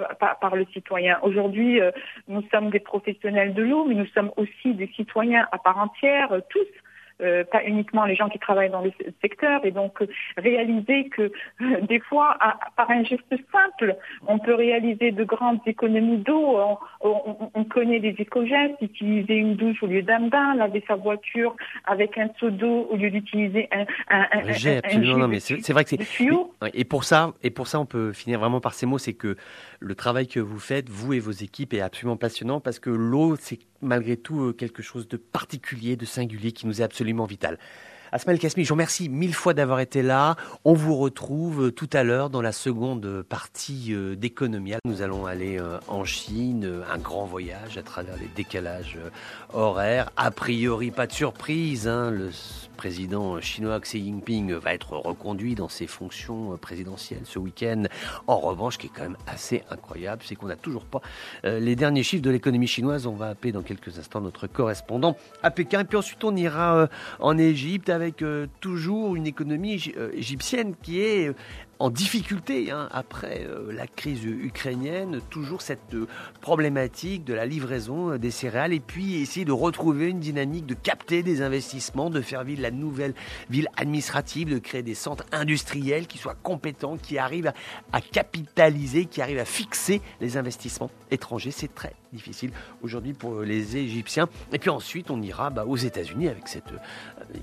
le 0.54 0.64
citoyen. 0.72 1.18
Aujourd'hui, 1.22 1.80
euh, 1.80 1.90
nous 2.28 2.42
sommes 2.52 2.70
des 2.70 2.80
professionnels 2.80 3.54
de 3.54 3.62
l'eau, 3.62 3.84
mais 3.84 3.94
nous 3.94 4.06
sommes 4.06 4.30
aussi 4.36 4.74
des 4.74 4.88
citoyens 4.88 5.46
à 5.52 5.58
part 5.58 5.78
entière, 5.78 6.32
euh, 6.32 6.40
tous. 6.48 6.66
Euh, 7.22 7.44
pas 7.44 7.62
uniquement 7.64 8.04
les 8.06 8.16
gens 8.16 8.28
qui 8.28 8.40
travaillent 8.40 8.70
dans 8.70 8.82
le 8.82 8.92
secteur, 9.22 9.64
et 9.64 9.70
donc 9.70 10.02
euh, 10.02 10.06
réaliser 10.36 11.08
que 11.10 11.30
des 11.82 12.00
fois, 12.00 12.36
par 12.76 12.90
un 12.90 13.04
geste 13.04 13.22
simple, 13.52 13.96
on 14.26 14.40
peut 14.40 14.54
réaliser 14.54 15.12
de 15.12 15.22
grandes 15.22 15.60
économies 15.64 16.18
d'eau. 16.18 16.58
On, 17.00 17.64
connaît 17.64 18.00
des 18.00 18.14
éco-gestes, 18.18 18.74
utiliser 18.80 19.34
une 19.34 19.54
douche 19.56 19.82
au 19.82 19.86
lieu 19.86 20.02
d'un 20.02 20.28
bain, 20.28 20.54
laver 20.54 20.84
sa 20.86 20.96
voiture 20.96 21.56
avec 21.84 22.18
un 22.18 22.28
seau 22.38 22.50
d'eau 22.50 22.88
au 22.90 22.96
lieu 22.96 23.10
d'utiliser 23.10 23.68
un, 23.72 23.84
un, 24.10 24.26
un, 24.32 24.52
J'ai 24.52 24.78
absolument, 24.78 25.18
non, 25.18 25.28
mais 25.28 25.40
c'est 25.40 25.72
vrai 25.72 25.84
que 25.84 25.90
c'est. 25.90 25.98
Et 26.74 26.84
pour 26.84 27.04
ça, 27.04 27.32
et 27.42 27.50
pour 27.50 27.68
ça, 27.68 27.80
on 27.80 27.86
peut 27.86 28.12
finir 28.12 28.40
vraiment 28.40 28.60
par 28.60 28.74
ces 28.74 28.86
mots, 28.86 28.98
c'est 28.98 29.14
que 29.14 29.36
le 29.80 29.94
travail 29.94 30.26
que 30.26 30.40
vous 30.40 30.58
faites, 30.58 30.88
vous 30.88 31.12
et 31.12 31.20
vos 31.20 31.30
équipes, 31.30 31.74
est 31.74 31.80
absolument 31.80 32.16
passionnant 32.16 32.60
parce 32.60 32.78
que 32.78 32.90
l'eau, 32.90 33.36
c'est 33.36 33.58
malgré 33.84 34.16
tout 34.16 34.42
euh, 34.42 34.52
quelque 34.52 34.82
chose 34.82 35.08
de 35.08 35.16
particulier, 35.16 35.96
de 35.96 36.04
singulier, 36.04 36.52
qui 36.52 36.66
nous 36.66 36.80
est 36.80 36.84
absolument 36.84 37.24
vital. 37.24 37.58
Asmael 38.12 38.38
Kasmi, 38.38 38.62
je 38.62 38.68
vous 38.68 38.74
remercie 38.74 39.08
mille 39.08 39.34
fois 39.34 39.54
d'avoir 39.54 39.80
été 39.80 40.00
là. 40.00 40.36
On 40.64 40.72
vous 40.72 40.96
retrouve 40.96 41.66
euh, 41.66 41.70
tout 41.72 41.90
à 41.92 42.04
l'heure 42.04 42.30
dans 42.30 42.42
la 42.42 42.52
seconde 42.52 43.22
partie 43.22 43.88
euh, 43.90 44.14
d'Economia. 44.14 44.78
Nous 44.84 45.02
allons 45.02 45.26
aller 45.26 45.60
en 45.88 46.04
Chine, 46.04 46.82
un 46.90 46.98
grand 46.98 47.24
voyage 47.24 47.76
à 47.76 47.82
travers 47.82 48.16
les 48.16 48.28
décalages 48.36 48.98
horaires. 49.52 50.10
A 50.16 50.30
priori, 50.30 50.90
pas 50.90 51.06
de 51.06 51.12
surprise. 51.12 51.88
Hein, 51.88 52.30
président 52.74 53.40
chinois 53.40 53.80
Xi 53.80 54.04
Jinping 54.04 54.52
va 54.52 54.74
être 54.74 54.92
reconduit 54.92 55.54
dans 55.54 55.68
ses 55.68 55.86
fonctions 55.86 56.56
présidentielles 56.58 57.22
ce 57.24 57.38
week-end. 57.38 57.84
En 58.26 58.38
revanche, 58.38 58.74
ce 58.74 58.78
qui 58.78 58.86
est 58.86 58.90
quand 58.94 59.02
même 59.02 59.16
assez 59.26 59.62
incroyable, 59.70 60.22
c'est 60.24 60.34
qu'on 60.34 60.46
n'a 60.46 60.56
toujours 60.56 60.84
pas 60.84 61.00
euh, 61.44 61.58
les 61.60 61.76
derniers 61.76 62.02
chiffres 62.02 62.22
de 62.22 62.30
l'économie 62.30 62.66
chinoise. 62.66 63.06
On 63.06 63.14
va 63.14 63.28
appeler 63.28 63.52
dans 63.52 63.62
quelques 63.62 63.98
instants 63.98 64.20
notre 64.20 64.46
correspondant 64.46 65.16
à 65.42 65.50
Pékin. 65.50 65.80
Et 65.80 65.84
puis 65.84 65.96
ensuite, 65.96 66.22
on 66.24 66.34
ira 66.36 66.76
euh, 66.76 66.86
en 67.20 67.38
Égypte 67.38 67.88
avec 67.88 68.22
euh, 68.22 68.46
toujours 68.60 69.16
une 69.16 69.26
économie 69.26 69.92
égyptienne 70.12 70.74
qui 70.82 71.00
est 71.00 71.32
en 71.78 71.90
difficulté 71.90 72.70
hein, 72.70 72.88
après 72.92 73.46
euh, 73.46 73.72
la 73.72 73.86
crise 73.86 74.24
ukrainienne, 74.24 75.20
toujours 75.30 75.62
cette 75.62 75.94
euh, 75.94 76.06
problématique 76.40 77.24
de 77.24 77.34
la 77.34 77.46
livraison 77.46 78.12
euh, 78.12 78.18
des 78.18 78.30
céréales 78.30 78.72
et 78.72 78.80
puis 78.80 79.16
essayer 79.16 79.44
de 79.44 79.52
retrouver 79.52 80.08
une 80.08 80.20
dynamique 80.20 80.66
de 80.66 80.74
capter 80.74 81.22
des 81.22 81.42
investissements, 81.42 82.10
de 82.10 82.20
faire 82.20 82.44
vivre 82.44 82.62
la 82.62 82.70
nouvelle 82.70 83.14
ville 83.50 83.68
administrative, 83.76 84.50
de 84.50 84.58
créer 84.58 84.82
des 84.82 84.94
centres 84.94 85.24
industriels 85.32 86.06
qui 86.06 86.18
soient 86.18 86.36
compétents, 86.42 86.96
qui 86.96 87.18
arrivent 87.18 87.52
à, 87.92 88.00
capitaliser, 88.00 89.06
qui 89.06 89.20
arrivent 89.20 89.38
à 89.38 89.44
fixer 89.44 90.00
les 90.20 90.36
investissements 90.36 90.90
étrangers. 91.10 91.50
C'est 91.50 91.74
très 91.74 91.94
difficile 92.12 92.52
aujourd'hui 92.82 93.12
pour 93.12 93.40
les 93.40 93.76
Égyptiens. 93.76 94.28
Et 94.52 94.58
puis 94.58 94.70
ensuite, 94.70 95.10
on 95.10 95.20
ira 95.20 95.50
bah, 95.50 95.64
aux 95.66 95.76
États-Unis 95.76 96.28
avec 96.28 96.46
cette 96.46 96.72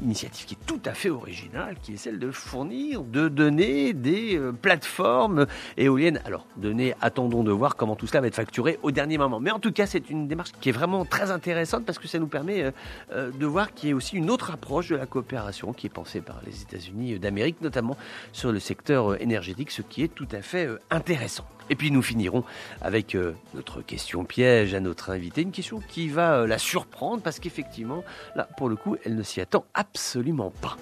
initiative 0.01 0.45
qui 0.45 0.53
est 0.53 0.65
tout 0.65 0.81
à 0.85 0.93
fait 0.93 1.09
originale, 1.09 1.75
qui 1.81 1.93
est 1.93 1.97
celle 1.97 2.19
de 2.19 2.31
fournir, 2.31 3.03
de 3.03 3.27
donner 3.27 3.93
des 3.93 4.20
euh, 4.35 4.51
plateformes 4.51 5.47
éoliennes. 5.77 6.21
Alors, 6.25 6.45
donner, 6.57 6.93
attendons 7.01 7.43
de 7.43 7.51
voir 7.51 7.75
comment 7.75 7.95
tout 7.95 8.07
cela 8.07 8.21
va 8.21 8.27
être 8.27 8.35
facturé 8.35 8.79
au 8.83 8.91
dernier 8.91 9.17
moment. 9.17 9.39
Mais 9.39 9.51
en 9.51 9.59
tout 9.59 9.71
cas, 9.71 9.85
c'est 9.85 10.09
une 10.09 10.27
démarche 10.27 10.51
qui 10.59 10.69
est 10.69 10.73
vraiment 10.73 11.05
très 11.05 11.31
intéressante 11.31 11.85
parce 11.85 11.99
que 11.99 12.07
ça 12.07 12.19
nous 12.19 12.27
permet 12.27 12.63
euh, 12.63 12.71
euh, 13.13 13.31
de 13.31 13.45
voir 13.45 13.73
qu'il 13.73 13.89
y 13.89 13.91
a 13.91 13.95
aussi 13.95 14.15
une 14.15 14.29
autre 14.29 14.51
approche 14.51 14.89
de 14.89 14.95
la 14.95 15.05
coopération 15.05 15.73
qui 15.73 15.87
est 15.87 15.91
pensée 15.91 16.21
par 16.21 16.41
les 16.45 16.61
États-Unis 16.61 17.19
d'Amérique, 17.19 17.61
notamment 17.61 17.97
sur 18.31 18.51
le 18.51 18.59
secteur 18.59 19.21
énergétique, 19.21 19.71
ce 19.71 19.81
qui 19.81 20.03
est 20.03 20.13
tout 20.13 20.27
à 20.31 20.41
fait 20.41 20.69
intéressant. 20.89 21.45
Et 21.69 21.75
puis 21.75 21.91
nous 21.91 22.01
finirons 22.01 22.43
avec 22.81 23.15
notre 23.53 23.81
question 23.81 24.25
piège 24.25 24.73
à 24.73 24.81
notre 24.81 25.09
invité, 25.11 25.41
une 25.41 25.51
question 25.51 25.79
qui 25.87 26.09
va 26.09 26.45
la 26.45 26.57
surprendre 26.57 27.21
parce 27.21 27.39
qu'effectivement, 27.39 28.03
là, 28.35 28.47
pour 28.57 28.67
le 28.67 28.75
coup, 28.75 28.97
elle 29.05 29.15
ne 29.15 29.23
s'y 29.23 29.39
attend 29.39 29.65
absolument 29.73 30.51
pas. 30.61 30.75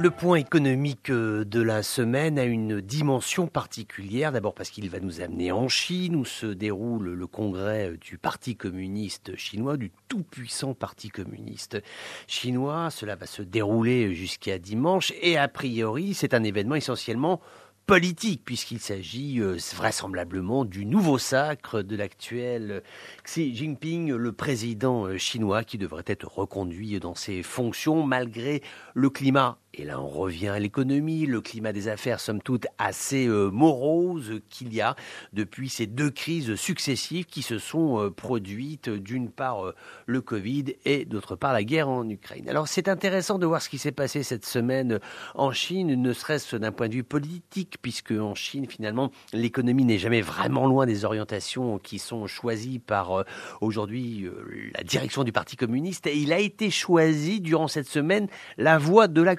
Le 0.00 0.10
point 0.10 0.36
économique 0.36 1.10
euh, 1.10 1.44
de 1.44 1.60
la 1.60 1.82
semaine 1.82 2.38
a 2.38 2.44
une 2.44 2.80
dimension 2.80 3.48
particulière, 3.48 4.30
d'abord 4.30 4.54
parce 4.54 4.70
qu'il 4.70 4.88
va 4.90 5.00
nous 5.00 5.20
amener 5.20 5.50
en 5.50 5.66
Chine, 5.66 6.14
où 6.14 6.24
se 6.24 6.46
déroule 6.46 7.14
le 7.14 7.26
congrès 7.26 7.96
du 8.00 8.16
Parti 8.16 8.54
communiste 8.54 9.34
chinois, 9.34 9.76
du 9.76 9.90
tout-puissant 10.06 10.72
Parti 10.72 11.08
communiste 11.08 11.82
chinois. 12.28 12.90
Cela 12.90 13.16
va 13.16 13.26
se 13.26 13.42
dérouler 13.42 14.14
jusqu'à 14.14 14.60
dimanche, 14.60 15.12
et 15.20 15.36
a 15.36 15.48
priori, 15.48 16.14
c'est 16.14 16.32
un 16.32 16.44
événement 16.44 16.76
essentiellement 16.76 17.40
politique, 17.88 18.42
puisqu'il 18.44 18.78
s'agit 18.80 19.40
euh, 19.40 19.56
vraisemblablement 19.74 20.66
du 20.66 20.84
nouveau 20.84 21.16
sacre 21.16 21.80
de 21.80 21.96
l'actuel 21.96 22.84
Xi 23.24 23.56
Jinping, 23.56 24.12
le 24.12 24.30
président 24.30 25.06
euh, 25.06 25.16
chinois, 25.16 25.64
qui 25.64 25.78
devrait 25.78 26.04
être 26.06 26.28
reconduit 26.28 27.00
dans 27.00 27.14
ses 27.16 27.42
fonctions 27.42 28.04
malgré 28.04 28.62
le 28.94 29.08
climat 29.08 29.58
et 29.74 29.84
là, 29.84 30.00
on 30.00 30.08
revient 30.08 30.48
à 30.48 30.58
l'économie, 30.58 31.26
le 31.26 31.42
climat 31.42 31.72
des 31.72 31.88
affaires, 31.88 32.20
somme 32.20 32.40
toute, 32.40 32.66
assez 32.78 33.26
euh, 33.26 33.50
morose 33.50 34.40
qu'il 34.48 34.72
y 34.74 34.80
a 34.80 34.96
depuis 35.34 35.68
ces 35.68 35.86
deux 35.86 36.10
crises 36.10 36.54
successives 36.54 37.26
qui 37.26 37.42
se 37.42 37.58
sont 37.58 38.00
euh, 38.00 38.10
produites, 38.10 38.88
d'une 38.88 39.30
part 39.30 39.66
euh, 39.66 39.74
le 40.06 40.22
Covid 40.22 40.74
et 40.86 41.04
d'autre 41.04 41.36
part 41.36 41.52
la 41.52 41.64
guerre 41.64 41.90
en 41.90 42.08
Ukraine. 42.08 42.48
Alors, 42.48 42.66
c'est 42.66 42.88
intéressant 42.88 43.38
de 43.38 43.44
voir 43.44 43.60
ce 43.60 43.68
qui 43.68 43.76
s'est 43.76 43.92
passé 43.92 44.22
cette 44.22 44.46
semaine 44.46 45.00
en 45.34 45.52
Chine, 45.52 46.00
ne 46.00 46.12
serait-ce 46.14 46.56
d'un 46.56 46.72
point 46.72 46.88
de 46.88 46.94
vue 46.94 47.04
politique, 47.04 47.76
puisque 47.82 48.12
en 48.12 48.34
Chine, 48.34 48.66
finalement, 48.66 49.12
l'économie 49.34 49.84
n'est 49.84 49.98
jamais 49.98 50.22
vraiment 50.22 50.66
loin 50.66 50.86
des 50.86 51.04
orientations 51.04 51.78
qui 51.78 51.98
sont 51.98 52.26
choisies 52.26 52.78
par 52.78 53.24
aujourd'hui 53.60 54.28
la 54.74 54.82
direction 54.82 55.24
du 55.24 55.32
Parti 55.32 55.56
communiste. 55.56 56.06
Et 56.06 56.16
il 56.16 56.32
a 56.32 56.38
été 56.38 56.70
choisi 56.70 57.40
durant 57.40 57.68
cette 57.68 57.88
semaine 57.88 58.28
la 58.56 58.78
voie 58.78 59.08
de 59.08 59.20
la 59.20 59.36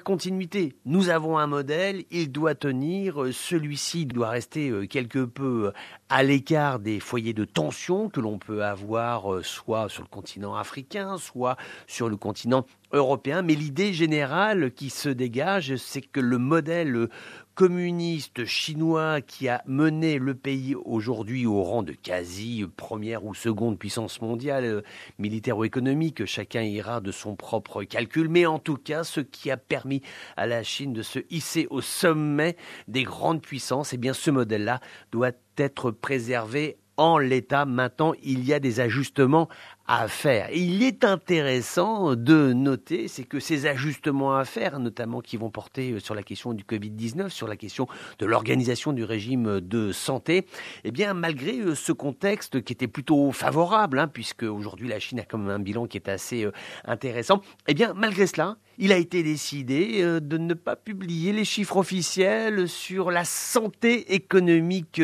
nous 0.84 1.08
avons 1.08 1.38
un 1.38 1.46
modèle, 1.46 2.04
il 2.10 2.30
doit 2.30 2.54
tenir, 2.54 3.22
euh, 3.22 3.32
celui-ci 3.32 4.06
doit 4.06 4.30
rester 4.30 4.68
euh, 4.68 4.86
quelque 4.86 5.24
peu 5.24 5.68
euh, 5.68 5.72
à 6.08 6.22
l'écart 6.22 6.78
des 6.78 7.00
foyers 7.00 7.32
de 7.32 7.44
tension 7.44 8.08
que 8.08 8.20
l'on 8.20 8.38
peut 8.38 8.64
avoir 8.64 9.44
soit 9.44 9.88
sur 9.88 10.02
le 10.02 10.08
continent 10.08 10.54
africain, 10.56 11.16
soit 11.18 11.56
sur 11.86 12.08
le 12.08 12.16
continent 12.16 12.66
Mais 12.92 13.54
l'idée 13.54 13.92
générale 13.92 14.72
qui 14.72 14.90
se 14.90 15.08
dégage, 15.08 15.76
c'est 15.76 16.00
que 16.00 16.18
le 16.18 16.38
modèle 16.38 17.08
communiste 17.54 18.46
chinois 18.46 19.20
qui 19.20 19.48
a 19.48 19.62
mené 19.66 20.18
le 20.18 20.34
pays 20.34 20.74
aujourd'hui 20.74 21.46
au 21.46 21.62
rang 21.62 21.82
de 21.82 21.92
quasi 21.92 22.64
première 22.76 23.24
ou 23.24 23.34
seconde 23.34 23.78
puissance 23.78 24.20
mondiale, 24.22 24.64
euh, 24.64 24.82
militaire 25.18 25.58
ou 25.58 25.64
économique, 25.64 26.24
chacun 26.24 26.62
ira 26.62 27.00
de 27.00 27.12
son 27.12 27.36
propre 27.36 27.84
calcul, 27.84 28.28
mais 28.28 28.46
en 28.46 28.58
tout 28.58 28.76
cas 28.76 29.04
ce 29.04 29.20
qui 29.20 29.50
a 29.50 29.56
permis 29.56 30.00
à 30.36 30.46
la 30.46 30.62
Chine 30.62 30.92
de 30.92 31.02
se 31.02 31.18
hisser 31.28 31.66
au 31.70 31.82
sommet 31.82 32.56
des 32.88 33.02
grandes 33.02 33.42
puissances, 33.42 33.92
eh 33.92 33.98
bien 33.98 34.14
ce 34.14 34.30
modèle-là 34.30 34.80
doit 35.12 35.32
être 35.58 35.90
préservé 35.90 36.78
en 37.00 37.16
l'état. 37.16 37.64
Maintenant, 37.64 38.12
il 38.22 38.44
y 38.44 38.52
a 38.52 38.60
des 38.60 38.80
ajustements 38.80 39.48
à 39.92 40.06
faire. 40.06 40.48
Il 40.52 40.84
est 40.84 41.04
intéressant 41.04 42.14
de 42.14 42.52
noter, 42.52 43.08
c'est 43.08 43.24
que 43.24 43.40
ces 43.40 43.66
ajustements 43.66 44.36
à 44.36 44.44
faire, 44.44 44.78
notamment 44.78 45.20
qui 45.20 45.36
vont 45.36 45.50
porter 45.50 45.98
sur 45.98 46.14
la 46.14 46.22
question 46.22 46.52
du 46.52 46.62
Covid-19, 46.62 47.28
sur 47.28 47.48
la 47.48 47.56
question 47.56 47.88
de 48.20 48.26
l'organisation 48.26 48.92
du 48.92 49.02
régime 49.02 49.60
de 49.60 49.90
santé, 49.90 50.46
eh 50.84 50.92
bien, 50.92 51.12
malgré 51.12 51.74
ce 51.74 51.90
contexte 51.90 52.62
qui 52.62 52.72
était 52.72 52.86
plutôt 52.86 53.32
favorable, 53.32 53.98
hein, 53.98 54.06
puisque 54.06 54.44
aujourd'hui 54.44 54.86
la 54.86 55.00
Chine 55.00 55.18
a 55.18 55.24
quand 55.24 55.38
même 55.38 55.50
un 55.50 55.58
bilan 55.58 55.88
qui 55.88 55.96
est 55.96 56.08
assez 56.08 56.46
intéressant, 56.84 57.42
eh 57.66 57.74
bien, 57.74 57.92
malgré 57.92 58.28
cela, 58.28 58.58
il 58.82 58.92
a 58.92 58.96
été 58.96 59.22
décidé 59.22 60.00
euh, 60.00 60.20
de 60.20 60.38
ne 60.38 60.54
pas 60.54 60.74
publier 60.74 61.32
les 61.32 61.44
chiffres 61.44 61.76
officiels 61.76 62.66
sur 62.66 63.10
la 63.10 63.26
santé 63.26 64.14
économique 64.14 65.02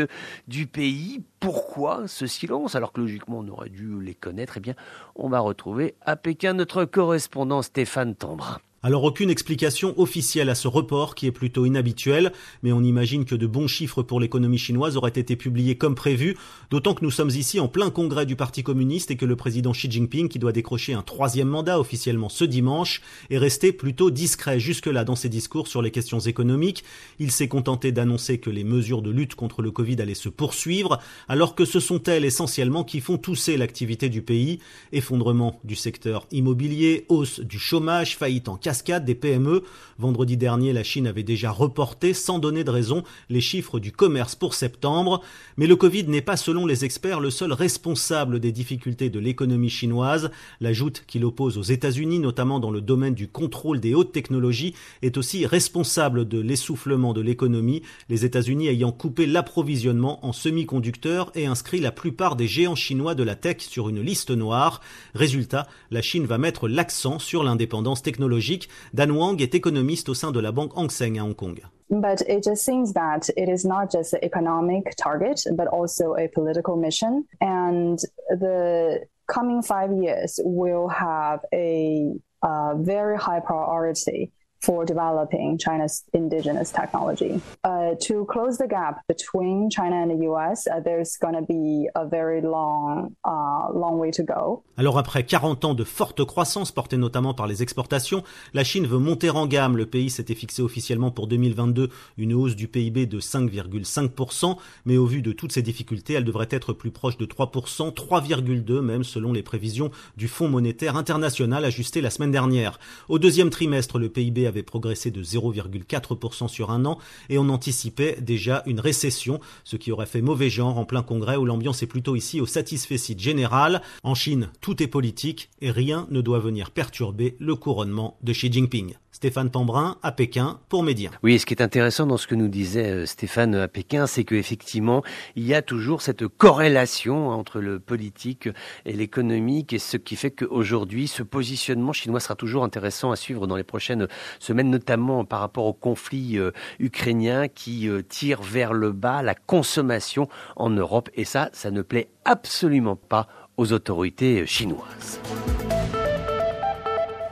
du 0.49 0.67
pays. 0.67 1.23
Pourquoi 1.41 2.09
ce 2.09 2.27
silence 2.27 2.75
alors 2.75 2.93
que 2.93 3.03
logiquement 3.03 3.41
on 3.41 3.49
aurait 3.49 3.69
dû 3.69 4.01
les 4.01 4.15
connaître? 4.15 4.55
Eh 4.57 4.61
bien, 4.61 4.76
on 5.15 5.29
va 5.29 5.41
retrouver 5.41 5.95
à 6.03 6.17
Pékin 6.17 6.55
notre 6.55 6.85
correspondant 6.85 7.63
Stéphane 7.63 8.15
Tambrin. 8.15 8.59
Alors 8.87 9.03
aucune 9.03 9.31
explication 9.31 9.99
officielle 9.99 10.49
à 10.49 10.55
ce 10.55 10.69
report 10.69 11.17
qui 11.17 11.27
est 11.27 11.33
plutôt 11.33 11.67
inhabituel, 11.67 12.31
mais 12.63 12.71
on 12.71 12.85
imagine 12.85 13.25
que 13.25 13.35
de 13.35 13.49
bons 13.49 13.67
chiffres 13.67 14.05
pour 14.05 14.21
l'économie 14.21 14.59
chinoise 14.59 14.97
auraient 14.97 15.11
été 15.11 15.35
publiés 15.35 15.77
comme 15.77 15.97
prévu, 15.97 16.37
d'autant 16.71 16.95
que 16.95 17.05
nous 17.05 17.11
sommes 17.11 17.31
ici 17.31 17.59
en 17.59 17.67
plein 17.67 17.91
congrès 17.91 18.27
du 18.27 18.37
Parti 18.37 18.63
communiste 18.63 19.11
et 19.11 19.17
que 19.17 19.25
le 19.25 19.35
président 19.35 19.73
Xi 19.73 19.91
Jinping, 19.91 20.29
qui 20.29 20.39
doit 20.39 20.53
décrocher 20.53 20.95
un 20.95 21.03
troisième 21.03 21.49
mandat 21.49 21.81
officiellement 21.81 22.29
ce 22.29 22.45
dimanche, 22.45 23.03
est 23.29 23.39
resté 23.39 23.73
plutôt 23.73 24.13
discret 24.13 24.61
jusque-là 24.61 25.03
dans 25.03 25.17
ses 25.17 25.31
discours 25.31 25.67
sur 25.67 25.83
les 25.83 25.91
questions 25.91 26.21
économiques. 26.21 26.85
Il 27.19 27.33
s'est 27.33 27.49
contenté 27.49 27.91
d'annoncer 27.91 28.39
que 28.39 28.51
les 28.51 28.63
mesures 28.63 29.03
de 29.03 29.11
lutte 29.11 29.35
contre 29.35 29.63
le 29.63 29.73
Covid 29.73 30.01
allaient 30.01 30.15
se 30.15 30.29
poursuivre, 30.29 31.01
alors 31.27 31.57
que 31.57 31.65
ce 31.65 31.81
sont 31.81 32.05
elles 32.05 32.25
essentiellement 32.25 32.85
qui 32.85 33.01
font 33.01 33.19
tousser 33.19 33.57
l'activité 33.57 34.09
du 34.09 34.23
pays. 34.23 34.61
Effondrement 34.93 35.59
du 35.65 35.75
secteur 35.75 36.29
immobilier, 36.31 37.05
hausse 37.09 37.41
du 37.41 37.59
chômage, 37.59 38.17
faillite 38.17 38.49
en 38.49 38.57
casse 38.57 38.76
des 38.83 39.15
PME. 39.15 39.63
Vendredi 39.99 40.37
dernier, 40.37 40.73
la 40.73 40.83
Chine 40.83 41.07
avait 41.07 41.23
déjà 41.23 41.51
reporté, 41.51 42.13
sans 42.13 42.39
donner 42.39 42.65
de 42.65 42.71
raison, 42.71 43.03
les 43.31 43.41
chiffres 43.41 43.81
du 43.81 43.91
commerce 43.91 44.35
pour 44.35 44.55
septembre. 44.55 45.23
Mais 45.57 45.67
le 45.67 45.77
Covid 45.77 46.05
n'est 46.05 46.21
pas, 46.21 46.37
selon 46.37 46.67
les 46.67 46.85
experts, 46.85 47.21
le 47.21 47.31
seul 47.31 47.53
responsable 47.53 48.39
des 48.39 48.53
difficultés 48.53 49.09
de 49.09 49.19
l'économie 49.19 49.71
chinoise. 49.71 50.31
La 50.61 50.73
joute 50.73 51.05
qui 51.07 51.19
l'oppose 51.19 51.57
aux 51.59 51.63
États-Unis, 51.63 52.19
notamment 52.19 52.61
dans 52.61 52.71
le 52.71 52.81
domaine 52.81 53.15
du 53.15 53.29
contrôle 53.29 53.81
des 53.81 53.95
hautes 53.95 54.13
technologies, 54.13 54.75
est 55.03 55.17
aussi 55.17 55.47
responsable 55.47 56.29
de 56.29 56.39
l'essoufflement 56.39 57.15
de 57.15 57.23
l'économie, 57.23 57.83
les 58.09 58.25
États-Unis 58.25 58.69
ayant 58.69 58.93
coupé 58.93 59.27
l'approvisionnement 59.27 60.25
en 60.27 60.33
semi-conducteurs 60.33 61.33
et 61.35 61.47
inscrit 61.47 61.81
la 61.81 61.93
plupart 61.93 62.37
des 62.37 62.47
géants 62.47 62.75
chinois 62.75 63.15
de 63.15 63.23
la 63.23 63.35
tech 63.35 63.59
sur 63.61 63.89
une 63.89 64.01
liste 64.01 64.31
noire. 64.31 64.81
Résultat, 65.15 65.67
la 65.91 66.03
Chine 66.03 66.27
va 66.27 66.39
mettre 66.39 66.69
l'accent 66.69 67.19
sur 67.19 67.43
l'indépendance 67.43 68.03
technologique 68.03 68.56
Dan 68.93 69.11
Wang 69.11 69.41
est 69.41 69.55
économiste 69.55 70.09
au 70.09 70.15
sein 70.15 70.33
de 70.33 70.41
la 70.41 70.53
banque 70.53 70.73
Hang 70.77 70.91
Seng 70.91 71.19
à 71.19 71.23
Hong 71.23 71.35
Kong. 71.35 71.61
But 71.89 72.23
it 72.29 72.43
just 72.43 72.65
seems 72.65 72.93
that 72.95 73.31
it 73.37 73.49
is 73.49 73.65
not 73.65 73.93
just 73.93 74.13
an 74.15 74.21
economic 74.23 74.97
target, 74.97 75.41
but 75.53 75.69
also 75.69 76.17
a 76.17 76.29
political 76.29 76.77
mission. 76.77 77.25
And 77.41 77.99
the 78.29 79.07
coming 79.29 79.63
five 79.63 79.93
years 79.93 80.41
will 80.45 80.89
have 80.89 81.41
a 81.53 82.13
uh, 82.43 82.75
very 82.77 83.17
high 83.17 83.41
priority 83.41 84.33
for 84.67 84.85
developing 84.85 85.57
China's 85.59 86.03
indigenous 86.13 86.73
technology. 86.73 87.41
Uh, 87.63 87.95
to 88.01 88.25
close 88.27 88.59
the 88.59 88.67
gap 88.67 88.97
between 89.07 89.71
China 89.71 89.97
and 90.03 90.11
the 90.11 90.27
US, 90.27 90.67
uh, 90.67 90.81
there's 90.81 91.17
going 91.19 91.35
to 91.35 91.43
be 91.43 91.89
a 91.95 92.05
very 92.05 92.41
long, 92.41 93.15
uh, 93.25 93.73
long 93.73 93.99
way 93.99 94.11
to 94.11 94.25
go. 94.25 94.65
Alors 94.77 94.99
après 94.99 95.23
40 95.23 95.65
ans 95.65 95.75
de 95.75 95.85
forte 95.85 96.25
croissance 96.25 96.73
portée 96.73 96.97
notamment 96.97 97.33
par 97.33 97.47
les 97.47 97.63
exportations, 97.63 98.25
la 98.55 98.65
Chine 98.65 98.87
veut 98.87 98.99
monter 98.99 99.31
en 99.31 99.47
gamme. 99.47 99.77
Le 99.77 99.87
pays 99.87 100.11
s'était 100.11 100.35
fixé 100.35 100.63
officiellement 100.63 101.13
pour 101.13 101.29
2022 101.29 101.89
une 102.19 102.35
hausse 102.35 102.57
du 102.57 102.67
PIB 102.67 103.07
de 103.07 103.21
5,5%, 103.21 104.57
mais 104.85 104.97
au 104.97 105.07
vu 105.07 105.23
de 105.23 105.33
toutes 105.33 105.53
ces 105.53 105.63
difficultés, 105.63 106.15
elle 106.15 106.25
devrait 106.25 106.49
être 106.51 106.73
plus 106.73 106.91
proche 106.91 107.17
de 107.19 107.27
3%, 107.27 107.95
3,2% 107.95 108.81
même 108.81 109.05
selon 109.05 109.33
les 109.33 109.43
prévisions 109.43 109.91
du 110.17 110.27
Fonds 110.29 110.49
monétaire 110.49 110.97
international 110.97 111.65
ajusté 111.65 112.01
la 112.01 112.11
semaine 112.11 112.33
dernière. 112.33 112.81
Au 113.09 113.19
deuxième 113.19 113.51
trimestre, 113.51 113.99
le 113.99 114.09
PIB 114.09 114.47
avait 114.47 114.56
progressé 114.63 115.11
de 115.11 115.23
0,4% 115.23 116.49
sur 116.49 116.71
un 116.71 116.85
an 116.85 116.99
et 117.29 117.39
on 117.39 117.49
anticipait 117.49 118.19
déjà 118.21 118.63
une 118.67 118.81
récession, 118.81 119.41
ce 119.65 119.77
qui 119.77 119.93
aurait 119.93 120.07
fait 120.07 120.23
mauvais 120.23 120.51
genre 120.51 120.79
en 120.79 120.85
plein 120.85 121.03
congrès 121.03 121.37
où 121.37 121.45
l'ambiance 121.45 121.83
est 121.83 121.87
plutôt 121.87 122.17
ici 122.17 122.41
au 122.41 122.47
satisfecit 122.47 123.19
général. 123.19 123.83
En 124.03 124.15
Chine, 124.15 124.51
tout 124.61 124.83
est 124.83 124.89
politique 124.89 125.51
et 125.61 125.71
rien 125.71 126.07
ne 126.11 126.21
doit 126.21 126.39
venir 126.39 126.71
perturber 126.71 127.37
le 127.39 127.55
couronnement 127.55 128.19
de 128.23 128.33
Xi 128.33 128.53
Jinping. 128.53 128.95
Stéphane 129.17 129.49
Pambrin 129.49 129.97
à 130.03 130.13
Pékin 130.13 130.61
pour 130.69 130.83
Média. 130.83 131.11
Oui, 131.23 131.39
ce 131.39 131.47
qui 131.47 131.55
est 131.55 131.63
intéressant 131.63 132.07
dans 132.07 132.19
ce 132.19 132.27
que 132.27 132.35
nous 132.35 132.49
disait 132.49 132.91
euh, 132.91 133.07
Stéphane 133.07 133.55
à 133.55 133.67
Pékin, 133.67 134.07
c'est 134.07 134.25
qu'effectivement, 134.25 135.03
il 135.37 135.47
y 135.47 135.55
a 135.55 135.63
toujours 135.63 136.03
cette 136.03 136.29
corrélation 136.29 137.31
entre 137.31 137.61
le 137.61 137.81
politique 137.81 138.51
et 138.85 138.93
l'économique 138.93 139.73
et 139.73 139.79
ce 139.79 139.97
qui 139.97 140.17
fait 140.17 140.33
qu'aujourd'hui, 140.33 141.09
ce 141.09 141.23
positionnement 141.23 141.95
chinois 141.95 142.21
sera 142.21 142.35
toujours 142.35 142.63
intéressant 142.63 143.11
à 143.11 143.17
suivre 143.17 143.47
dans 143.47 143.57
les 143.57 143.65
prochaines 143.65 144.07
semaines, 144.39 144.69
notamment 144.69 145.25
par 145.25 145.41
rapport 145.41 145.65
au 145.65 145.73
conflit 145.73 146.37
euh, 146.37 146.51
ukrainien 146.79 147.49
qui 147.49 147.89
euh, 147.89 148.03
tire 148.03 148.43
vers 148.43 148.75
le 148.75 148.93
bas 148.93 149.23
la 149.23 149.35
consommation 149.35 150.29
en 150.57 150.69
Europe. 150.69 151.09
Et 151.15 151.25
ça, 151.25 151.49
ça 151.55 151.71
ne 151.71 151.81
plaît 151.81 152.11
absolument 152.27 152.97
pas 152.97 153.29
aux 153.57 153.73
autorités 153.73 154.45
chinoises. 154.45 155.21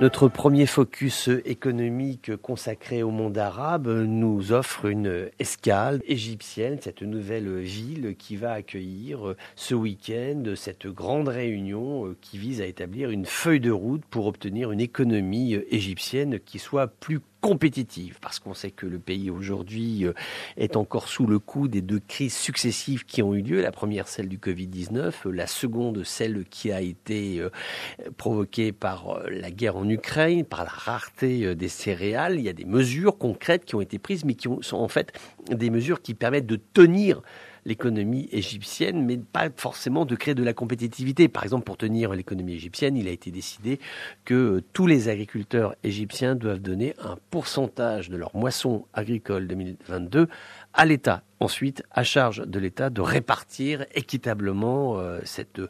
Notre 0.00 0.26
premier 0.26 0.66
focus 0.66 1.30
économique 1.44 2.34
consacré 2.36 3.04
au 3.04 3.12
monde 3.12 3.38
arabe 3.38 3.86
nous 3.86 4.50
offre 4.50 4.86
une 4.86 5.30
escale 5.38 6.00
égyptienne, 6.04 6.78
cette 6.80 7.02
nouvelle 7.02 7.60
ville 7.60 8.16
qui 8.18 8.34
va 8.34 8.52
accueillir 8.54 9.36
ce 9.54 9.76
week-end 9.76 10.42
cette 10.56 10.88
grande 10.88 11.28
réunion 11.28 12.16
qui 12.20 12.38
vise 12.38 12.60
à 12.60 12.66
établir 12.66 13.10
une 13.10 13.24
feuille 13.24 13.60
de 13.60 13.70
route 13.70 14.04
pour 14.10 14.26
obtenir 14.26 14.72
une 14.72 14.80
économie 14.80 15.54
égyptienne 15.70 16.40
qui 16.40 16.58
soit 16.58 16.88
plus 16.88 17.20
compétitive, 17.44 18.16
parce 18.22 18.38
qu'on 18.38 18.54
sait 18.54 18.70
que 18.70 18.86
le 18.86 18.98
pays 18.98 19.30
aujourd'hui 19.30 20.06
euh, 20.06 20.14
est 20.56 20.76
encore 20.76 21.08
sous 21.08 21.26
le 21.26 21.38
coup 21.38 21.68
des 21.68 21.82
deux 21.82 22.00
crises 22.00 22.34
successives 22.34 23.04
qui 23.04 23.22
ont 23.22 23.34
eu 23.34 23.42
lieu. 23.42 23.60
La 23.60 23.70
première, 23.70 24.08
celle 24.08 24.30
du 24.30 24.38
Covid-19, 24.38 25.28
la 25.28 25.46
seconde, 25.46 26.04
celle 26.04 26.46
qui 26.46 26.72
a 26.72 26.80
été 26.80 27.40
euh, 27.40 27.50
provoquée 28.16 28.72
par 28.72 29.10
euh, 29.10 29.28
la 29.28 29.50
guerre 29.50 29.76
en 29.76 29.86
Ukraine, 29.86 30.46
par 30.46 30.64
la 30.64 30.70
rareté 30.70 31.54
des 31.54 31.68
céréales. 31.68 32.36
Il 32.38 32.46
y 32.46 32.48
a 32.48 32.54
des 32.54 32.64
mesures 32.64 33.18
concrètes 33.18 33.66
qui 33.66 33.74
ont 33.74 33.82
été 33.82 33.98
prises, 33.98 34.24
mais 34.24 34.36
qui 34.36 34.48
sont 34.62 34.78
en 34.78 34.88
fait 34.88 35.12
des 35.50 35.68
mesures 35.68 36.00
qui 36.00 36.14
permettent 36.14 36.46
de 36.46 36.58
tenir 36.72 37.20
l'économie 37.64 38.28
égyptienne, 38.32 39.04
mais 39.04 39.16
pas 39.16 39.48
forcément 39.56 40.04
de 40.04 40.14
créer 40.14 40.34
de 40.34 40.42
la 40.42 40.52
compétitivité. 40.52 41.28
Par 41.28 41.44
exemple, 41.44 41.64
pour 41.64 41.76
tenir 41.76 42.12
l'économie 42.12 42.54
égyptienne, 42.54 42.96
il 42.96 43.08
a 43.08 43.10
été 43.10 43.30
décidé 43.30 43.80
que 44.24 44.62
tous 44.72 44.86
les 44.86 45.08
agriculteurs 45.08 45.74
égyptiens 45.82 46.34
doivent 46.34 46.60
donner 46.60 46.94
un 47.02 47.16
pourcentage 47.30 48.10
de 48.10 48.16
leur 48.16 48.34
moisson 48.36 48.86
agricole 48.92 49.46
2022 49.46 50.28
à 50.72 50.84
l'État. 50.84 51.22
Ensuite, 51.44 51.82
à 51.90 52.04
charge 52.04 52.46
de 52.46 52.58
l'État 52.58 52.88
de 52.88 53.02
répartir 53.02 53.84
équitablement 53.94 54.98
euh, 54.98 55.20
cette 55.24 55.60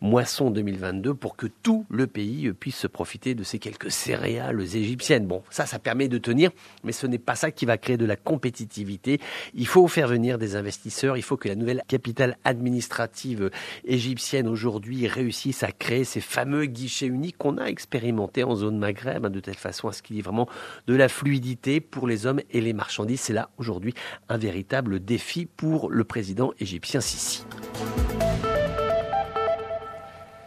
moisson 0.00 0.50
2022 0.50 1.14
pour 1.14 1.36
que 1.36 1.46
tout 1.46 1.86
le 1.90 2.08
pays 2.08 2.52
puisse 2.52 2.74
se 2.74 2.88
profiter 2.88 3.36
de 3.36 3.44
ces 3.44 3.60
quelques 3.60 3.92
céréales 3.92 4.60
égyptiennes. 4.60 5.28
Bon, 5.28 5.44
ça, 5.48 5.64
ça 5.64 5.78
permet 5.78 6.08
de 6.08 6.18
tenir, 6.18 6.50
mais 6.82 6.90
ce 6.90 7.06
n'est 7.06 7.20
pas 7.20 7.36
ça 7.36 7.52
qui 7.52 7.66
va 7.66 7.78
créer 7.78 7.96
de 7.96 8.04
la 8.04 8.16
compétitivité. 8.16 9.20
Il 9.54 9.68
faut 9.68 9.86
faire 9.86 10.08
venir 10.08 10.38
des 10.38 10.56
investisseurs, 10.56 11.16
il 11.16 11.22
faut 11.22 11.36
que 11.36 11.46
la 11.46 11.54
nouvelle 11.54 11.82
capitale 11.86 12.36
administrative 12.42 13.52
égyptienne 13.84 14.48
aujourd'hui 14.48 15.06
réussisse 15.06 15.62
à 15.62 15.70
créer 15.70 16.02
ces 16.02 16.20
fameux 16.20 16.66
guichets 16.66 17.06
uniques 17.06 17.38
qu'on 17.38 17.58
a 17.58 17.66
expérimentés 17.66 18.42
en 18.42 18.56
zone 18.56 18.76
Maghreb, 18.76 19.24
hein, 19.24 19.30
de 19.30 19.38
telle 19.38 19.54
façon 19.54 19.86
à 19.86 19.92
ce 19.92 20.02
qu'il 20.02 20.16
y 20.16 20.18
ait 20.18 20.22
vraiment 20.22 20.48
de 20.88 20.96
la 20.96 21.08
fluidité 21.08 21.80
pour 21.80 22.08
les 22.08 22.26
hommes 22.26 22.40
et 22.50 22.60
les 22.60 22.72
marchandises. 22.72 23.20
C'est 23.20 23.32
là 23.32 23.50
aujourd'hui 23.56 23.94
un 24.28 24.36
véritable 24.36 24.98
défi 24.98 25.11
pour 25.56 25.90
le 25.90 26.04
président 26.04 26.52
égyptien 26.60 27.00
Sisi. 27.00 27.44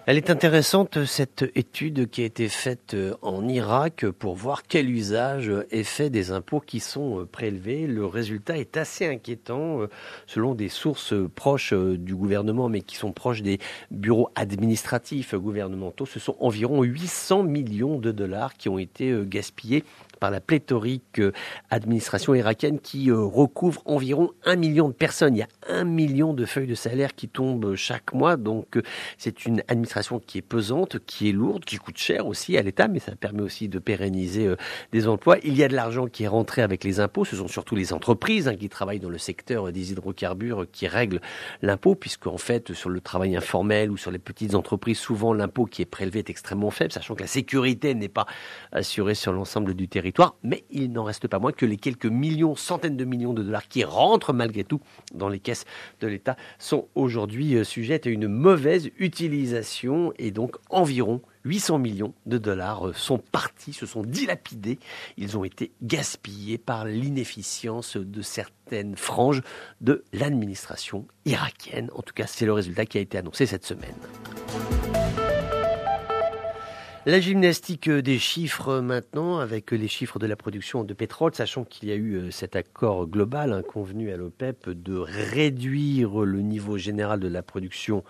Elle 0.08 0.18
est 0.18 0.30
intéressante, 0.30 1.04
cette 1.06 1.46
étude 1.56 2.12
qui 2.12 2.22
a 2.22 2.26
été 2.26 2.48
faite 2.48 2.94
euh, 2.94 3.16
en 3.24 3.48
Irak 3.48 4.06
pour 4.06 4.36
voir 4.36 4.62
quel 4.68 4.88
usage 4.88 5.52
est 5.72 5.82
fait 5.82 6.12
des 6.12 6.30
impôts 6.30 6.60
qui 6.60 6.80
sont 6.80 7.22
euh, 7.22 7.26
prélevés. 7.26 7.88
Le 7.88 8.06
résultat 8.06 8.60
est 8.60 8.78
assez 8.78 9.08
inquiétant 9.08 9.82
euh, 9.82 9.90
selon 10.28 10.54
des 10.54 10.70
sources 10.70 11.16
proches 11.34 11.74
du 11.74 12.14
gouvernement, 12.14 12.70
mais 12.70 12.82
qui 12.82 12.98
sont 12.98 13.14
proches 13.14 13.42
des 13.42 13.58
bureaux 13.90 14.30
administratifs 14.36 15.34
gouvernementaux. 15.34 16.06
Ce 16.06 16.20
sont 16.20 16.38
environ 16.40 16.84
800 16.84 17.42
millions 17.42 17.98
de 17.98 18.12
dollars 18.12 18.54
qui 18.54 18.70
ont 18.70 18.78
été 18.78 19.12
gaspillés 19.26 19.84
par 20.16 20.32
la 20.32 20.40
pléthorique 20.40 21.20
euh, 21.20 21.32
administration 21.70 22.34
irakienne 22.36 22.80
qui 22.80 23.10
euh, 23.10 23.20
recouvre 23.20 23.82
environ 23.86 24.32
un 24.46 24.56
million 24.56 24.88
de 24.88 24.94
personnes. 24.94 25.36
Il 25.36 25.40
y 25.40 25.44
a 25.44 25.48
un 25.68 25.84
million 25.84 26.34
de 26.34 26.46
feuilles 26.46 26.68
de 26.68 26.76
salaire 26.76 27.16
qui 27.16 27.28
tombent 27.28 27.76
chaque 27.76 28.14
mois, 28.14 28.38
donc 28.38 28.78
euh, 28.78 28.84
c'est 29.18 29.46
une 29.46 29.62
administration 29.68 30.20
qui 30.20 30.40
est 30.40 30.42
pesante, 30.42 31.00
qui 31.06 31.30
est 31.30 31.32
lourde, 31.32 31.66
qui 31.66 31.78
coûte 31.78 31.98
cher 31.98 32.28
aussi 32.28 32.58
à 32.58 32.62
l'État, 32.62 32.88
mais 32.88 33.00
ça 33.00 33.16
permet 33.16 33.42
aussi 33.42 33.68
de 33.68 33.80
pérenniser 33.80 34.54
des 34.92 35.08
emplois. 35.08 35.38
Il 35.44 35.56
y 35.56 35.64
a 35.64 35.68
de 35.68 35.76
l'argent 35.76 36.08
qui 36.08 36.24
est 36.24 36.28
rentré 36.28 36.62
avec 36.62 36.84
les 36.84 37.00
impôts, 37.00 37.26
ce 37.26 37.36
sont 37.36 37.48
surtout 37.48 37.76
les 37.76 37.94
entreprises 37.94 38.48
hein, 38.48 38.56
qui 38.56 38.70
travaillent 38.70 39.00
dans 39.00 39.10
le 39.10 39.18
secteur 39.18 39.72
des 39.72 39.92
hydrocarbures 39.92 40.66
qui 40.72 40.88
règlent 40.88 41.22
l'impôt, 41.62 41.96
puisqu'en 41.96 42.38
fait 42.38 42.74
sur 42.74 42.90
le 42.90 43.02
travail 43.02 43.36
informel 43.36 43.92
ou 43.92 43.98
sur 43.98 44.12
les 44.12 44.20
petites 44.20 44.56
entreprises, 44.56 44.98
souvent 44.98 45.34
l'impôt 45.34 45.66
qui 45.66 45.82
est 45.82 45.86
prélevé 45.86 46.20
est 46.20 46.30
extrêmement 46.30 46.72
faible, 46.72 46.92
sachant 46.92 47.16
que 47.16 47.22
la 47.22 47.28
sécurité 47.28 47.94
n'est 47.94 48.08
pas 48.08 48.26
assurée 48.72 49.16
sur 49.16 49.32
l'ensemble 49.32 49.74
du 49.74 49.88
territoire 49.88 50.15
mais 50.44 50.64
il 50.70 50.92
n'en 50.92 51.04
reste 51.04 51.28
pas 51.28 51.40
moins 51.40 51.52
que 51.52 51.66
les 51.66 51.78
quelques 51.78 52.06
millions, 52.06 52.56
centaines 52.56 52.98
de 52.98 53.06
millions 53.06 53.34
de 53.34 53.44
dollars 53.44 53.68
qui 53.68 53.84
rentrent 53.84 54.34
malgré 54.34 54.64
tout 54.64 54.82
dans 55.14 55.30
les 55.30 55.40
caisses 55.40 55.66
de 56.02 56.08
l'État 56.08 56.36
sont 56.60 56.88
aujourd'hui 56.96 57.56
euh, 57.56 57.64
sujettes 57.64 58.08
à 58.08 58.10
une 58.10 58.28
mauvaise 58.28 58.90
utilisation 58.98 60.14
et 60.18 60.32
donc 60.32 60.56
environ 60.70 61.22
800 61.44 61.80
millions 61.80 62.14
de 62.26 62.38
dollars 62.38 62.88
euh, 62.88 62.94
sont 62.94 63.18
partis, 63.18 63.74
se 63.74 63.86
sont 63.86 64.02
dilapidés, 64.02 64.80
ils 65.18 65.38
ont 65.38 65.44
été 65.44 65.72
gaspillés 65.82 66.58
par 66.58 66.86
l'inefficience 66.86 67.98
de 67.98 68.22
certaines 68.22 68.96
franges 68.96 69.42
de 69.82 70.04
l'administration 70.14 71.06
irakienne. 71.26 71.90
En 71.96 72.02
tout 72.02 72.14
cas, 72.14 72.26
c'est 72.28 72.46
le 72.46 72.54
résultat 72.54 72.86
qui 72.86 72.98
a 72.98 73.02
été 73.02 73.18
annoncé 73.18 73.46
cette 73.46 73.66
semaine. 73.66 73.96
La 77.08 77.20
gymnastique 77.20 77.88
des 77.88 78.18
chiffres 78.18 78.80
maintenant, 78.80 79.38
avec 79.38 79.70
les 79.70 79.88
chiffres 79.88 80.18
de 80.18 80.26
la 80.26 80.36
production 80.36 80.84
de 80.84 80.92
pétrole, 80.96 81.36
sachant 81.36 81.64
qu'il 81.64 81.88
y 81.88 81.92
a 81.92 81.96
eu 81.96 82.16
euh, 82.16 82.32
cet 82.32 82.56
accord 82.56 83.06
global 83.06 83.54
hein, 83.54 83.62
convenu 83.62 84.12
à 84.12 84.18
l'OPEP 84.18 84.72
de 84.72 84.98
réduire 84.98 86.22
le 86.22 86.42
niveau 86.42 86.80
général 86.80 87.20
de 87.20 87.28
la 87.28 87.44
production 87.44 88.04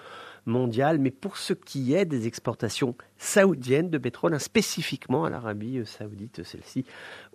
mondiale. 0.45 0.99
Mais 0.99 1.11
pour 1.11 1.35
ce 1.35 1.51
qui 1.51 1.93
est 1.93 2.05
des 2.05 2.25
exportations 2.25 2.95
saoudiennes 3.25 3.89
de 3.89 3.97
pétrole, 3.97 4.33
hein, 4.33 4.39
spécifiquement 4.39 5.25
à 5.25 5.29
l'Arabie 5.29 5.81
saoudite, 5.85 6.43
celles-ci 6.43 6.85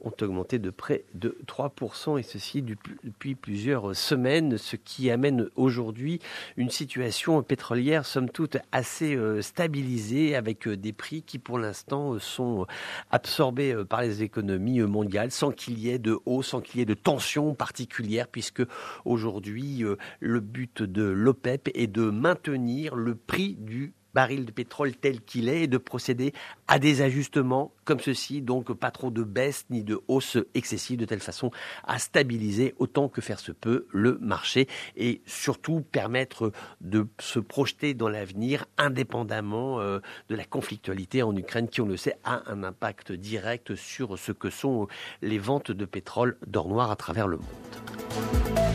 ont 0.02 0.12
augmenté 0.22 0.58
de 0.58 0.70
près 0.70 1.04
de 1.14 1.36
3%, 1.46 2.18
et 2.18 2.22
ceci 2.22 2.62
depuis 2.62 3.34
plusieurs 3.34 3.94
semaines, 3.94 4.56
ce 4.56 4.76
qui 4.76 5.10
amène 5.10 5.48
aujourd'hui 5.56 6.20
une 6.56 6.70
situation 6.70 7.42
pétrolière, 7.42 8.06
somme 8.06 8.30
toute, 8.30 8.56
assez 8.72 9.14
euh, 9.14 9.42
stabilisée, 9.42 10.36
avec 10.36 10.66
euh, 10.66 10.76
des 10.76 10.92
prix 10.92 11.22
qui, 11.22 11.38
pour 11.38 11.58
l'instant, 11.58 12.18
sont 12.18 12.66
absorbés 13.10 13.72
euh, 13.72 13.84
par 13.84 14.02
les 14.02 14.22
économies 14.22 14.80
mondiales, 14.80 15.30
sans 15.30 15.50
qu'il 15.50 15.78
y 15.78 15.90
ait 15.90 15.98
de 15.98 16.18
hausse, 16.24 16.48
sans 16.48 16.60
qu'il 16.60 16.80
y 16.80 16.82
ait 16.82 16.86
de 16.86 16.94
tension 16.94 17.54
particulière, 17.54 18.28
puisque 18.28 18.62
aujourd'hui, 19.04 19.84
le 20.20 20.40
but 20.40 20.82
de 20.82 21.02
l'OPEP 21.02 21.70
est 21.74 21.86
de 21.86 22.10
maintenir 22.10 22.94
le 22.94 23.14
prix 23.14 23.56
du 23.58 23.92
baril 24.14 24.44
de 24.44 24.52
pétrole 24.52 24.94
tel 24.94 25.20
qu'il 25.20 25.48
est 25.48 25.62
et 25.62 25.66
de 25.66 25.78
procéder 25.78 26.32
à 26.68 26.78
des 26.78 27.02
ajustements 27.02 27.72
comme 27.84 28.00
ceci, 28.00 28.40
donc 28.40 28.72
pas 28.72 28.92
trop 28.92 29.10
de 29.10 29.24
baisse 29.24 29.66
ni 29.68 29.82
de 29.82 30.00
hausse 30.06 30.38
excessive, 30.54 30.98
de 30.98 31.04
telle 31.04 31.20
façon 31.20 31.50
à 31.84 31.98
stabiliser 31.98 32.74
autant 32.78 33.08
que 33.08 33.20
faire 33.20 33.40
se 33.40 33.50
peut 33.50 33.86
le 33.90 34.16
marché 34.20 34.68
et 34.96 35.22
surtout 35.26 35.80
permettre 35.80 36.52
de 36.80 37.08
se 37.18 37.40
projeter 37.40 37.94
dans 37.94 38.08
l'avenir 38.08 38.66
indépendamment 38.78 39.80
euh, 39.80 39.98
de 40.28 40.36
la 40.36 40.44
conflictualité 40.44 41.24
en 41.24 41.34
Ukraine 41.36 41.68
qui, 41.68 41.80
on 41.80 41.86
le 41.86 41.96
sait, 41.96 42.16
a 42.22 42.42
un 42.50 42.62
impact 42.62 43.10
direct 43.10 43.74
sur 43.74 44.18
ce 44.18 44.30
que 44.30 44.50
sont 44.50 44.86
les 45.20 45.38
ventes 45.38 45.72
de 45.72 45.84
pétrole 45.84 46.36
d'or 46.46 46.68
noir 46.68 46.90
à 46.90 46.96
travers 46.96 47.26
le 47.26 47.38
monde. 47.38 48.69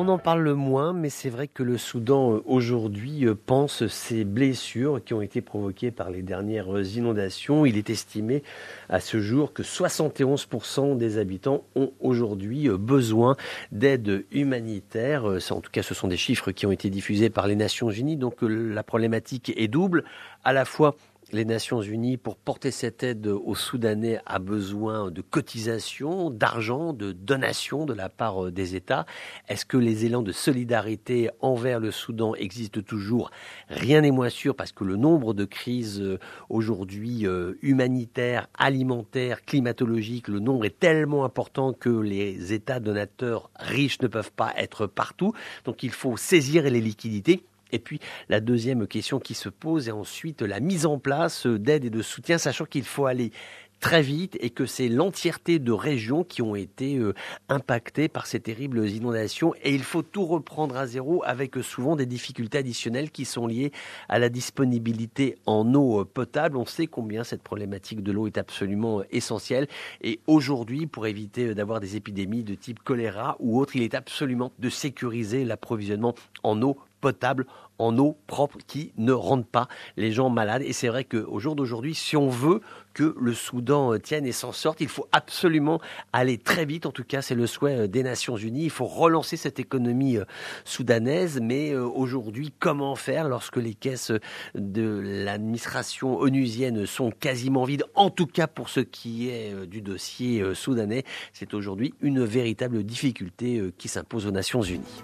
On 0.00 0.06
en 0.06 0.18
parle 0.18 0.52
moins, 0.52 0.92
mais 0.92 1.10
c'est 1.10 1.28
vrai 1.28 1.48
que 1.48 1.64
le 1.64 1.76
Soudan 1.76 2.34
euh, 2.34 2.42
aujourd'hui 2.46 3.26
euh, 3.26 3.34
pense 3.34 3.84
ces 3.88 4.22
blessures 4.22 5.02
qui 5.04 5.12
ont 5.12 5.22
été 5.22 5.40
provoquées 5.40 5.90
par 5.90 6.10
les 6.10 6.22
dernières 6.22 6.72
euh, 6.72 6.84
inondations. 6.84 7.66
Il 7.66 7.76
est 7.76 7.90
estimé 7.90 8.44
à 8.88 9.00
ce 9.00 9.18
jour 9.18 9.52
que 9.52 9.64
71% 9.64 10.96
des 10.96 11.18
habitants 11.18 11.64
ont 11.74 11.90
aujourd'hui 11.98 12.68
besoin 12.68 13.34
d'aide 13.72 14.24
humanitaire. 14.30 15.24
En 15.50 15.60
tout 15.60 15.72
cas, 15.72 15.82
ce 15.82 15.94
sont 15.94 16.06
des 16.06 16.16
chiffres 16.16 16.52
qui 16.52 16.64
ont 16.64 16.70
été 16.70 16.90
diffusés 16.90 17.28
par 17.28 17.48
les 17.48 17.56
Nations 17.56 17.90
Unies. 17.90 18.16
Donc 18.16 18.36
la 18.42 18.84
problématique 18.84 19.52
est 19.56 19.66
double, 19.66 20.04
à 20.44 20.52
la 20.52 20.64
fois 20.64 20.94
les 21.32 21.44
Nations 21.44 21.82
Unies, 21.82 22.16
pour 22.16 22.36
porter 22.36 22.70
cette 22.70 23.02
aide 23.02 23.26
aux 23.26 23.54
Soudanais, 23.54 24.18
a 24.24 24.38
besoin 24.38 25.10
de 25.10 25.20
cotisations, 25.20 26.30
d'argent, 26.30 26.92
de 26.92 27.12
donations 27.12 27.84
de 27.84 27.92
la 27.92 28.08
part 28.08 28.46
euh, 28.46 28.50
des 28.50 28.76
États. 28.76 29.04
Est-ce 29.48 29.66
que 29.66 29.76
les 29.76 30.06
élans 30.06 30.22
de 30.22 30.32
solidarité 30.32 31.28
envers 31.40 31.80
le 31.80 31.90
Soudan 31.90 32.34
existent 32.34 32.80
toujours? 32.80 33.30
Rien 33.68 34.00
n'est 34.00 34.10
moins 34.10 34.30
sûr 34.30 34.54
parce 34.54 34.72
que 34.72 34.84
le 34.84 34.96
nombre 34.96 35.34
de 35.34 35.44
crises 35.44 36.00
euh, 36.00 36.18
aujourd'hui 36.48 37.26
euh, 37.26 37.58
humanitaires, 37.60 38.48
alimentaires, 38.56 39.44
climatologiques, 39.44 40.28
le 40.28 40.40
nombre 40.40 40.64
est 40.64 40.78
tellement 40.78 41.24
important 41.24 41.74
que 41.74 41.90
les 41.90 42.52
États 42.54 42.80
donateurs 42.80 43.50
riches 43.58 44.00
ne 44.00 44.06
peuvent 44.06 44.32
pas 44.32 44.54
être 44.56 44.86
partout. 44.86 45.34
Donc 45.64 45.82
il 45.82 45.90
faut 45.90 46.16
saisir 46.16 46.62
les 46.62 46.80
liquidités 46.80 47.44
et 47.72 47.78
puis 47.78 48.00
la 48.28 48.40
deuxième 48.40 48.86
question 48.86 49.18
qui 49.18 49.34
se 49.34 49.48
pose 49.48 49.88
est 49.88 49.92
ensuite 49.92 50.42
la 50.42 50.60
mise 50.60 50.86
en 50.86 50.98
place 50.98 51.46
d'aide 51.46 51.84
et 51.84 51.90
de 51.90 52.02
soutien, 52.02 52.38
sachant 52.38 52.64
qu'il 52.64 52.84
faut 52.84 53.06
aller 53.06 53.32
très 53.80 54.02
vite 54.02 54.36
et 54.40 54.50
que 54.50 54.66
c'est 54.66 54.88
l'entièreté 54.88 55.58
de 55.58 55.72
régions 55.72 56.24
qui 56.24 56.42
ont 56.42 56.56
été 56.56 56.96
euh, 56.96 57.14
impactées 57.48 58.08
par 58.08 58.26
ces 58.26 58.40
terribles 58.40 58.88
inondations 58.88 59.54
et 59.62 59.74
il 59.74 59.82
faut 59.82 60.02
tout 60.02 60.26
reprendre 60.26 60.76
à 60.76 60.86
zéro 60.86 61.22
avec 61.24 61.56
euh, 61.56 61.62
souvent 61.62 61.96
des 61.96 62.06
difficultés 62.06 62.58
additionnelles 62.58 63.10
qui 63.10 63.24
sont 63.24 63.46
liées 63.46 63.72
à 64.08 64.18
la 64.18 64.28
disponibilité 64.28 65.36
en 65.46 65.72
eau 65.74 66.00
euh, 66.00 66.04
potable. 66.04 66.56
On 66.56 66.66
sait 66.66 66.86
combien 66.86 67.24
cette 67.24 67.42
problématique 67.42 68.02
de 68.02 68.12
l'eau 68.12 68.26
est 68.26 68.38
absolument 68.38 69.02
essentielle 69.10 69.68
et 70.02 70.20
aujourd'hui 70.26 70.86
pour 70.86 71.06
éviter 71.06 71.54
d'avoir 71.54 71.80
des 71.80 71.96
épidémies 71.96 72.44
de 72.44 72.54
type 72.54 72.80
choléra 72.82 73.36
ou 73.38 73.60
autre, 73.60 73.76
il 73.76 73.82
est 73.82 73.94
absolument 73.94 74.52
de 74.58 74.70
sécuriser 74.70 75.44
l'approvisionnement 75.44 76.14
en 76.42 76.60
eau 76.62 76.78
potable 77.00 77.46
en 77.78 77.96
eau 77.98 78.18
propre 78.26 78.58
qui 78.66 78.92
ne 78.96 79.12
rendent 79.12 79.46
pas 79.46 79.68
les 79.96 80.12
gens 80.12 80.30
malades. 80.30 80.62
Et 80.62 80.72
c'est 80.72 80.88
vrai 80.88 81.04
qu'au 81.04 81.38
jour 81.38 81.54
d'aujourd'hui, 81.56 81.94
si 81.94 82.16
on 82.16 82.28
veut 82.28 82.60
que 82.92 83.14
le 83.20 83.32
Soudan 83.32 83.94
euh, 83.94 83.98
tienne 83.98 84.26
et 84.26 84.32
s'en 84.32 84.50
sorte, 84.50 84.80
il 84.80 84.88
faut 84.88 85.06
absolument 85.12 85.80
aller 86.12 86.36
très 86.36 86.64
vite. 86.64 86.84
En 86.86 86.90
tout 86.90 87.04
cas, 87.04 87.22
c'est 87.22 87.36
le 87.36 87.46
souhait 87.46 87.82
euh, 87.82 87.86
des 87.86 88.02
Nations 88.02 88.36
Unies. 88.36 88.64
Il 88.64 88.70
faut 88.70 88.86
relancer 88.86 89.36
cette 89.36 89.60
économie 89.60 90.16
euh, 90.16 90.24
soudanaise. 90.64 91.38
Mais 91.40 91.76
aujourd'hui, 91.76 92.52
comment 92.58 92.96
faire 92.96 93.28
lorsque 93.28 93.56
les 93.56 93.74
caisses 93.74 94.12
de 94.56 95.00
l'administration 95.24 96.18
onusienne 96.18 96.86
sont 96.86 97.10
quasiment 97.10 97.64
vides, 97.64 97.84
en 97.94 98.10
tout 98.10 98.26
cas 98.26 98.46
pour 98.46 98.68
ce 98.68 98.80
qui 98.80 99.28
est 99.28 99.66
du 99.66 99.80
dossier 99.80 100.54
soudanais? 100.54 101.04
C'est 101.32 101.54
aujourd'hui 101.54 101.94
une 102.00 102.24
véritable 102.24 102.82
difficulté 102.82 103.62
qui 103.78 103.88
s'impose 103.88 104.26
aux 104.26 104.32
Nations 104.32 104.62
Unies. 104.62 105.02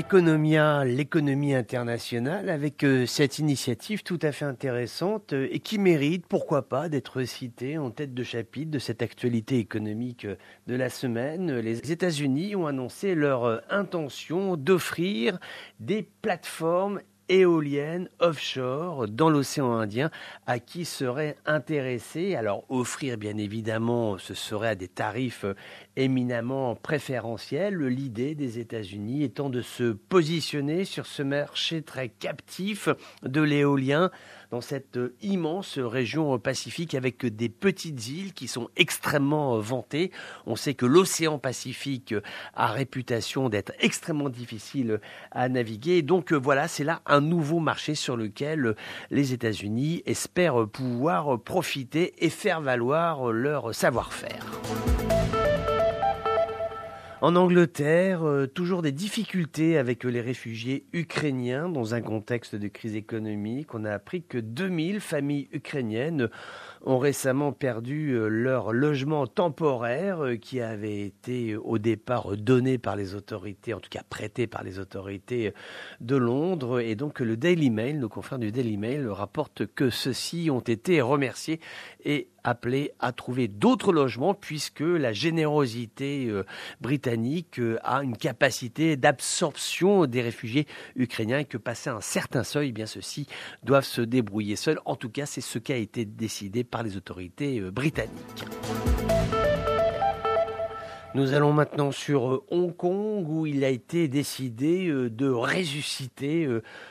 Economia, 0.00 0.82
l'économie 0.86 1.52
internationale, 1.52 2.48
avec 2.48 2.84
euh, 2.84 3.04
cette 3.04 3.38
initiative 3.38 4.02
tout 4.02 4.18
à 4.22 4.32
fait 4.32 4.46
intéressante 4.46 5.34
euh, 5.34 5.46
et 5.50 5.58
qui 5.60 5.78
mérite, 5.78 6.24
pourquoi 6.26 6.70
pas, 6.70 6.88
d'être 6.88 7.22
citée 7.24 7.76
en 7.76 7.90
tête 7.90 8.14
de 8.14 8.22
chapitre 8.22 8.70
de 8.70 8.78
cette 8.78 9.02
actualité 9.02 9.58
économique 9.58 10.24
euh, 10.24 10.36
de 10.68 10.74
la 10.74 10.88
semaine. 10.88 11.58
Les 11.58 11.92
États-Unis 11.92 12.56
ont 12.56 12.66
annoncé 12.66 13.14
leur 13.14 13.62
intention 13.70 14.56
d'offrir 14.56 15.38
des 15.80 16.08
plateformes 16.22 17.02
éoliennes 17.30 18.08
offshore 18.18 19.06
dans 19.08 19.30
l'océan 19.30 19.72
Indien 19.72 20.10
à 20.46 20.58
qui 20.58 20.84
serait 20.84 21.36
intéressé. 21.46 22.34
Alors 22.34 22.64
offrir 22.68 23.16
bien 23.16 23.38
évidemment, 23.38 24.18
ce 24.18 24.34
serait 24.34 24.70
à 24.70 24.74
des 24.74 24.88
tarifs 24.88 25.46
éminemment 25.96 26.74
préférentiels. 26.74 27.78
L'idée 27.78 28.34
des 28.34 28.58
États-Unis 28.58 29.22
étant 29.22 29.48
de 29.48 29.62
se 29.62 29.92
positionner 29.92 30.84
sur 30.84 31.06
ce 31.06 31.22
marché 31.22 31.82
très 31.82 32.08
captif 32.08 32.88
de 33.22 33.40
l'éolien 33.40 34.10
dans 34.50 34.60
cette 34.60 34.96
euh, 34.96 35.14
immense 35.22 35.78
région 35.78 36.38
pacifique 36.38 36.94
avec 36.94 37.24
des 37.24 37.48
petites 37.48 38.08
îles 38.08 38.32
qui 38.32 38.48
sont 38.48 38.68
extrêmement 38.76 39.56
euh, 39.56 39.60
vantées. 39.60 40.10
On 40.46 40.56
sait 40.56 40.74
que 40.74 40.86
l'océan 40.86 41.38
Pacifique 41.38 42.12
euh, 42.12 42.22
a 42.54 42.66
réputation 42.66 43.48
d'être 43.48 43.72
extrêmement 43.78 44.28
difficile 44.28 45.00
à 45.30 45.48
naviguer. 45.48 46.02
Donc 46.02 46.32
voilà, 46.32 46.68
c'est 46.68 46.84
là 46.84 47.00
un 47.06 47.20
nouveau 47.20 47.60
marché 47.60 47.94
sur 47.94 48.16
lequel 48.16 48.74
les 49.10 49.32
États-Unis 49.32 50.02
espèrent 50.06 50.66
pouvoir 50.66 51.40
profiter 51.40 52.24
et 52.24 52.30
faire 52.30 52.60
valoir 52.60 53.32
leur 53.32 53.74
savoir-faire. 53.74 54.60
En 57.22 57.36
Angleterre, 57.36 58.26
euh, 58.26 58.46
toujours 58.46 58.80
des 58.80 58.92
difficultés 58.92 59.76
avec 59.76 60.04
les 60.04 60.22
réfugiés 60.22 60.86
ukrainiens 60.94 61.68
dans 61.68 61.94
un 61.94 62.00
contexte 62.00 62.56
de 62.56 62.66
crise 62.66 62.96
économique. 62.96 63.74
On 63.74 63.84
a 63.84 63.92
appris 63.92 64.22
que 64.22 64.38
2000 64.38 65.00
familles 65.00 65.46
ukrainiennes 65.52 66.30
ont 66.82 66.98
récemment 66.98 67.52
perdu 67.52 68.12
euh, 68.12 68.28
leur 68.28 68.72
logement 68.72 69.26
temporaire 69.26 70.24
euh, 70.24 70.36
qui 70.36 70.62
avait 70.62 71.02
été 71.02 71.56
au 71.56 71.76
départ 71.76 72.38
donné 72.38 72.78
par 72.78 72.96
les 72.96 73.14
autorités, 73.14 73.74
en 73.74 73.80
tout 73.80 73.90
cas 73.90 74.02
prêté 74.08 74.46
par 74.46 74.64
les 74.64 74.78
autorités 74.78 75.52
de 76.00 76.16
Londres. 76.16 76.80
Et 76.80 76.94
donc 76.94 77.20
le 77.20 77.36
Daily 77.36 77.68
Mail, 77.68 77.98
nos 77.98 78.08
confrères 78.08 78.38
du 78.38 78.50
Daily 78.50 78.78
Mail, 78.78 79.06
rapportent 79.08 79.66
que 79.66 79.90
ceux-ci 79.90 80.48
ont 80.50 80.60
été 80.60 81.02
remerciés 81.02 81.60
et 82.02 82.30
appelés 82.44 82.92
à 82.98 83.12
trouver 83.12 83.48
d'autres 83.48 83.92
logements 83.92 84.34
puisque 84.34 84.80
la 84.80 85.12
générosité 85.12 86.30
britannique 86.80 87.58
euh, 87.58 87.78
a 87.82 88.02
une 88.02 88.16
capacité 88.16 88.96
d'absorption 88.96 90.06
des 90.06 90.22
réfugiés 90.22 90.66
ukrainiens 90.96 91.40
et 91.40 91.44
que 91.44 91.58
passé 91.58 91.90
un 91.90 92.00
certain 92.00 92.44
seuil, 92.44 92.68
eh 92.68 92.72
bien 92.72 92.86
ceux-ci 92.86 93.26
doivent 93.62 93.84
se 93.84 94.00
débrouiller 94.00 94.56
seuls. 94.56 94.80
En 94.84 94.96
tout 94.96 95.10
cas, 95.10 95.26
c'est 95.26 95.40
ce 95.40 95.58
qui 95.58 95.72
a 95.72 95.76
été 95.76 96.04
décidé 96.04 96.64
par 96.64 96.82
les 96.82 96.96
autorités 96.96 97.60
euh, 97.60 97.70
britanniques. 97.70 98.10
Nous 101.14 101.32
allons 101.32 101.52
maintenant 101.52 101.90
sur 101.90 102.34
euh, 102.34 102.44
Hong 102.50 102.74
Kong 102.76 103.28
où 103.28 103.46
il 103.46 103.64
a 103.64 103.68
été 103.68 104.06
décidé 104.06 104.88
de 104.88 105.28
ressusciter 105.28 106.48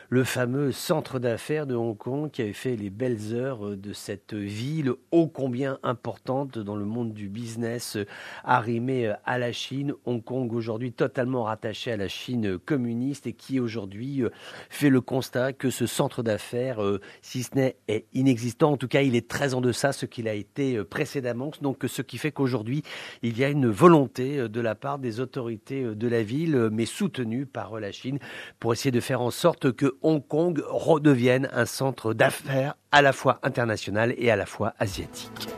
le 0.09 0.23
fameux 0.23 0.71
centre 0.71 1.19
d'affaires 1.19 1.67
de 1.67 1.75
Hong 1.75 1.95
Kong 1.95 2.31
qui 2.31 2.41
avait 2.41 2.53
fait 2.53 2.75
les 2.75 2.89
belles 2.89 3.33
heures 3.33 3.67
euh, 3.67 3.77
de 3.77 3.93
cette 3.93 4.33
ville 4.33 4.93
ô 5.11 5.27
combien 5.27 5.77
importante 5.83 6.57
dans 6.57 6.75
le 6.75 6.85
monde 6.85 7.13
du 7.13 7.29
business 7.29 7.95
euh, 7.95 8.05
arrimé 8.43 9.07
euh, 9.07 9.13
à 9.25 9.37
la 9.37 9.51
Chine. 9.51 9.93
Hong 10.05 10.23
Kong 10.23 10.51
aujourd'hui 10.51 10.91
totalement 10.91 11.43
rattaché 11.43 11.91
à 11.91 11.97
la 11.97 12.07
Chine 12.07 12.57
communiste 12.57 13.27
et 13.27 13.33
qui 13.33 13.59
aujourd'hui 13.59 14.23
fait 14.69 14.89
le 14.89 15.01
constat 15.01 15.53
que 15.53 15.69
ce 15.69 15.85
centre 15.85 16.23
d'affaires, 16.23 16.79
si 17.21 17.43
ce 17.43 17.55
n'est 17.55 17.75
inexistant, 18.13 18.71
en 18.71 18.77
tout 18.77 18.87
cas 18.87 19.01
il 19.01 19.15
est 19.15 19.27
très 19.27 19.53
en 19.53 19.61
deçà 19.61 19.89
de 19.89 19.93
ce 19.93 20.05
qu'il 20.05 20.27
a 20.27 20.33
été 20.33 20.83
précédemment. 20.83 21.51
Donc 21.61 21.83
ce 21.87 22.01
qui 22.01 22.17
fait 22.17 22.31
qu'aujourd'hui 22.31 22.83
il 23.21 23.37
y 23.37 23.43
a 23.43 23.49
une 23.49 23.67
volonté 23.67 24.49
de 24.49 24.61
la 24.61 24.75
part 24.75 24.99
des 24.99 25.19
autorités 25.19 25.83
de 25.83 26.07
la 26.07 26.23
ville, 26.23 26.69
mais 26.71 26.85
soutenue 26.85 27.45
par 27.45 27.79
la 27.79 27.91
Chine, 27.91 28.19
pour 28.59 28.73
essayer 28.73 28.91
de 28.91 28.99
faire 28.99 29.21
en 29.21 29.31
sorte 29.31 29.71
que 29.71 29.98
Hong 30.01 30.25
Kong 30.25 30.61
redevienne 30.67 31.49
un 31.53 31.65
centre 31.65 32.13
d'affaires 32.13 32.75
à 32.91 33.01
la 33.01 33.13
fois 33.13 33.39
international 33.43 34.13
et 34.17 34.31
à 34.31 34.35
la 34.35 34.45
fois 34.45 34.73
asiatique. 34.79 35.49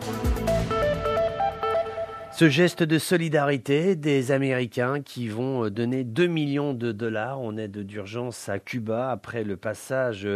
Ce 2.32 2.50
geste 2.50 2.82
de 2.82 2.98
solidarité 2.98 3.96
des 3.96 4.32
Américains 4.32 5.02
qui 5.02 5.28
vont 5.28 5.70
donner 5.70 6.04
2 6.04 6.26
millions 6.26 6.74
de 6.74 6.92
dollars 6.92 7.40
en 7.40 7.56
aide 7.58 7.86
d'urgence 7.86 8.50
à 8.50 8.58
Cuba 8.58 9.12
après 9.12 9.44
le 9.44 9.58
passage 9.58 10.28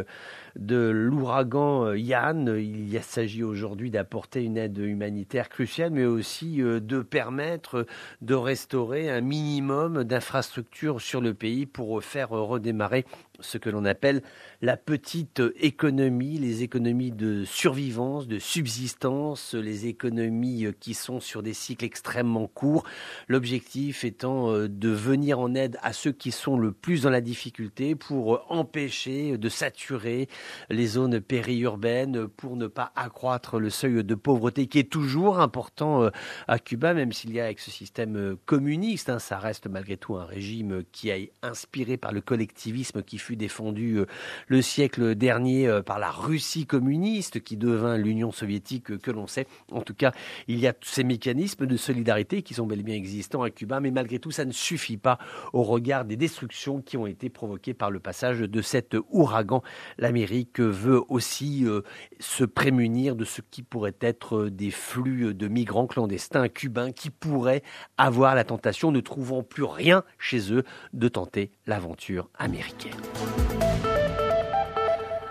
de 0.55 0.89
l'ouragan 0.89 1.93
Yann. 1.93 2.55
Il 2.57 3.01
s'agit 3.01 3.43
aujourd'hui 3.43 3.91
d'apporter 3.91 4.43
une 4.43 4.57
aide 4.57 4.77
humanitaire 4.77 5.49
cruciale, 5.49 5.91
mais 5.91 6.05
aussi 6.05 6.61
euh, 6.61 6.79
de 6.79 7.01
permettre 7.01 7.85
de 8.21 8.33
restaurer 8.33 9.09
un 9.09 9.21
minimum 9.21 10.03
d'infrastructures 10.03 11.01
sur 11.01 11.21
le 11.21 11.33
pays 11.33 11.65
pour 11.65 12.03
faire 12.03 12.29
redémarrer 12.29 13.05
ce 13.39 13.57
que 13.57 13.69
l'on 13.69 13.85
appelle 13.85 14.21
la 14.61 14.77
petite 14.77 15.41
économie, 15.59 16.37
les 16.37 16.63
économies 16.63 17.11
de 17.11 17.43
survivance, 17.43 18.27
de 18.27 18.39
subsistance, 18.39 19.53
les 19.53 19.87
économies 19.87 20.67
qui 20.79 20.93
sont 20.93 21.19
sur 21.19 21.43
des 21.43 21.53
cycles 21.53 21.85
extrêmement 21.85 22.47
courts. 22.47 22.85
L'objectif 23.27 24.03
étant 24.03 24.51
euh, 24.51 24.67
de 24.67 24.89
venir 24.89 25.39
en 25.39 25.53
aide 25.55 25.77
à 25.81 25.93
ceux 25.93 26.11
qui 26.11 26.31
sont 26.31 26.57
le 26.57 26.71
plus 26.71 27.03
dans 27.03 27.09
la 27.09 27.21
difficulté 27.21 27.95
pour 27.95 28.45
empêcher 28.49 29.37
de 29.37 29.49
saturer 29.49 30.27
les 30.69 30.87
zones 30.87 31.21
périurbaines 31.21 32.27
pour 32.27 32.55
ne 32.55 32.67
pas 32.67 32.91
accroître 32.95 33.59
le 33.59 33.69
seuil 33.69 34.03
de 34.03 34.15
pauvreté 34.15 34.67
qui 34.67 34.79
est 34.79 34.89
toujours 34.89 35.39
important 35.39 36.03
euh, 36.03 36.09
à 36.47 36.59
Cuba, 36.59 36.93
même 36.93 37.11
s'il 37.11 37.33
y 37.33 37.39
a 37.39 37.45
avec 37.45 37.59
ce 37.59 37.71
système 37.71 38.15
euh, 38.15 38.35
communiste, 38.45 39.09
hein, 39.09 39.19
ça 39.19 39.37
reste 39.37 39.67
malgré 39.67 39.97
tout 39.97 40.15
un 40.15 40.25
régime 40.25 40.83
qui 40.91 41.09
est 41.09 41.31
inspiré 41.41 41.97
par 41.97 42.11
le 42.11 42.21
collectivisme 42.21 43.03
qui 43.03 43.17
fut 43.17 43.35
défendu 43.35 43.99
euh, 43.99 44.05
le 44.47 44.61
siècle 44.61 45.15
dernier 45.15 45.81
par 45.85 45.99
la 45.99 46.11
Russie 46.11 46.65
communiste 46.65 47.43
qui 47.43 47.57
devint 47.57 47.97
l'Union 47.97 48.31
soviétique 48.31 48.97
que 48.97 49.11
l'on 49.11 49.27
sait. 49.27 49.47
En 49.71 49.81
tout 49.81 49.93
cas, 49.93 50.11
il 50.47 50.59
y 50.59 50.67
a 50.67 50.73
ces 50.81 51.03
mécanismes 51.03 51.65
de 51.65 51.77
solidarité 51.77 52.41
qui 52.41 52.53
sont 52.53 52.65
bel 52.65 52.79
et 52.79 52.83
bien 52.83 52.95
existants 52.95 53.43
à 53.43 53.49
Cuba, 53.49 53.79
mais 53.79 53.91
malgré 53.91 54.19
tout, 54.19 54.31
ça 54.31 54.45
ne 54.45 54.51
suffit 54.51 54.97
pas 54.97 55.17
au 55.53 55.63
regard 55.63 56.05
des 56.05 56.17
destructions 56.17 56.81
qui 56.81 56.97
ont 56.97 57.07
été 57.07 57.29
provoquées 57.29 57.73
par 57.73 57.91
le 57.91 57.99
passage 57.99 58.39
de 58.39 58.61
cet 58.61 58.95
ouragan. 59.09 59.61
L'Amérique 59.97 60.34
veut 60.57 61.01
aussi 61.09 61.65
euh, 61.65 61.81
se 62.19 62.43
prémunir 62.43 63.15
de 63.15 63.25
ce 63.25 63.41
qui 63.41 63.63
pourrait 63.63 63.95
être 64.01 64.35
euh, 64.37 64.51
des 64.51 64.71
flux 64.71 65.33
de 65.33 65.47
migrants 65.47 65.87
clandestins 65.87 66.49
cubains 66.49 66.91
qui 66.91 67.09
pourraient 67.09 67.63
avoir 67.97 68.35
la 68.35 68.43
tentation, 68.43 68.91
ne 68.91 68.99
trouvant 68.99 69.43
plus 69.43 69.63
rien 69.63 70.03
chez 70.17 70.53
eux, 70.53 70.63
de 70.93 71.07
tenter 71.07 71.51
l'aventure 71.67 72.29
américaine. 72.37 72.95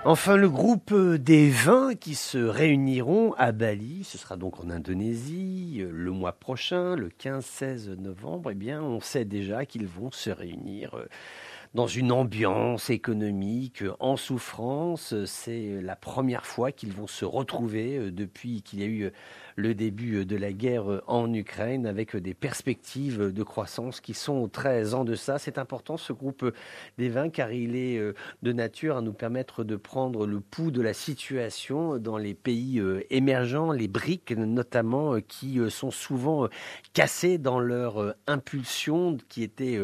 Enfin, 0.07 0.37
le 0.37 0.51
groupe 0.51 0.95
des 0.95 1.49
20 1.49 1.95
qui 1.95 2.15
se 2.15 2.37
réuniront 2.37 3.33
à 3.39 3.53
Bali, 3.53 4.05
ce 4.05 4.19
sera 4.19 4.37
donc 4.37 4.61
en 4.63 4.69
Indonésie 4.69 5.79
euh, 5.81 5.89
le 5.91 6.11
mois 6.11 6.33
prochain, 6.33 6.95
le 6.95 7.09
15-16 7.09 7.95
novembre, 7.95 8.51
eh 8.51 8.55
bien, 8.55 8.83
on 8.83 9.01
sait 9.01 9.25
déjà 9.25 9.65
qu'ils 9.65 9.87
vont 9.87 10.11
se 10.11 10.29
réunir 10.29 10.95
dans 11.75 11.89
une 11.89 12.13
ambiance 12.13 12.89
économique 12.89 13.83
en 13.99 14.17
souffrance. 14.17 15.15
C'est 15.27 15.81
la 15.83 15.97
première 15.97 16.47
fois 16.47 16.73
qu'ils 16.73 16.93
vont 16.93 17.09
se 17.09 17.25
retrouver 17.25 17.99
euh, 17.99 18.13
depuis 18.13 18.63
qu'il 18.63 18.81
y 18.81 18.83
a 18.85 18.87
eu 18.87 19.13
le 19.57 19.75
début 19.75 20.25
de 20.25 20.37
la 20.37 20.53
guerre 20.53 21.03
en 21.07 21.33
Ukraine 21.33 21.87
avec 21.87 22.17
des 22.17 22.35
perspectives 22.35 23.33
de 23.33 23.43
croissance 23.43 24.01
qui 24.01 24.15
sont 24.15 24.49
très 24.49 24.95
en 24.95 25.05
deçà. 25.05 25.39
C'est 25.39 25.59
important 25.59 25.97
ce 25.97 26.13
groupe 26.13 26.53
des 26.99 27.09
vins 27.09 27.31
car 27.31 27.53
il 27.53 27.77
est 27.77 27.99
euh, 27.99 28.15
de 28.43 28.53
nature 28.53 28.97
à 28.97 29.03
nous 29.03 29.13
permettre 29.13 29.65
de 29.65 29.77
prendre 29.77 30.27
le 30.27 30.41
pouls 30.41 30.71
de 30.71 30.83
la 30.83 30.95
situation 30.95 31.99
dans 31.99 32.19
les 32.19 32.35
pays 32.35 32.81
euh, 32.81 33.05
émergents, 33.11 33.73
les 33.73 33.89
briques 33.89 34.33
notamment 34.33 35.21
qui 35.21 35.61
sont 35.71 35.91
souvent 35.91 36.49
cassés 36.93 37.39
dans 37.39 37.61
leur 37.61 38.15
impulsion 38.27 39.17
qui 39.29 39.43
était 39.43 39.79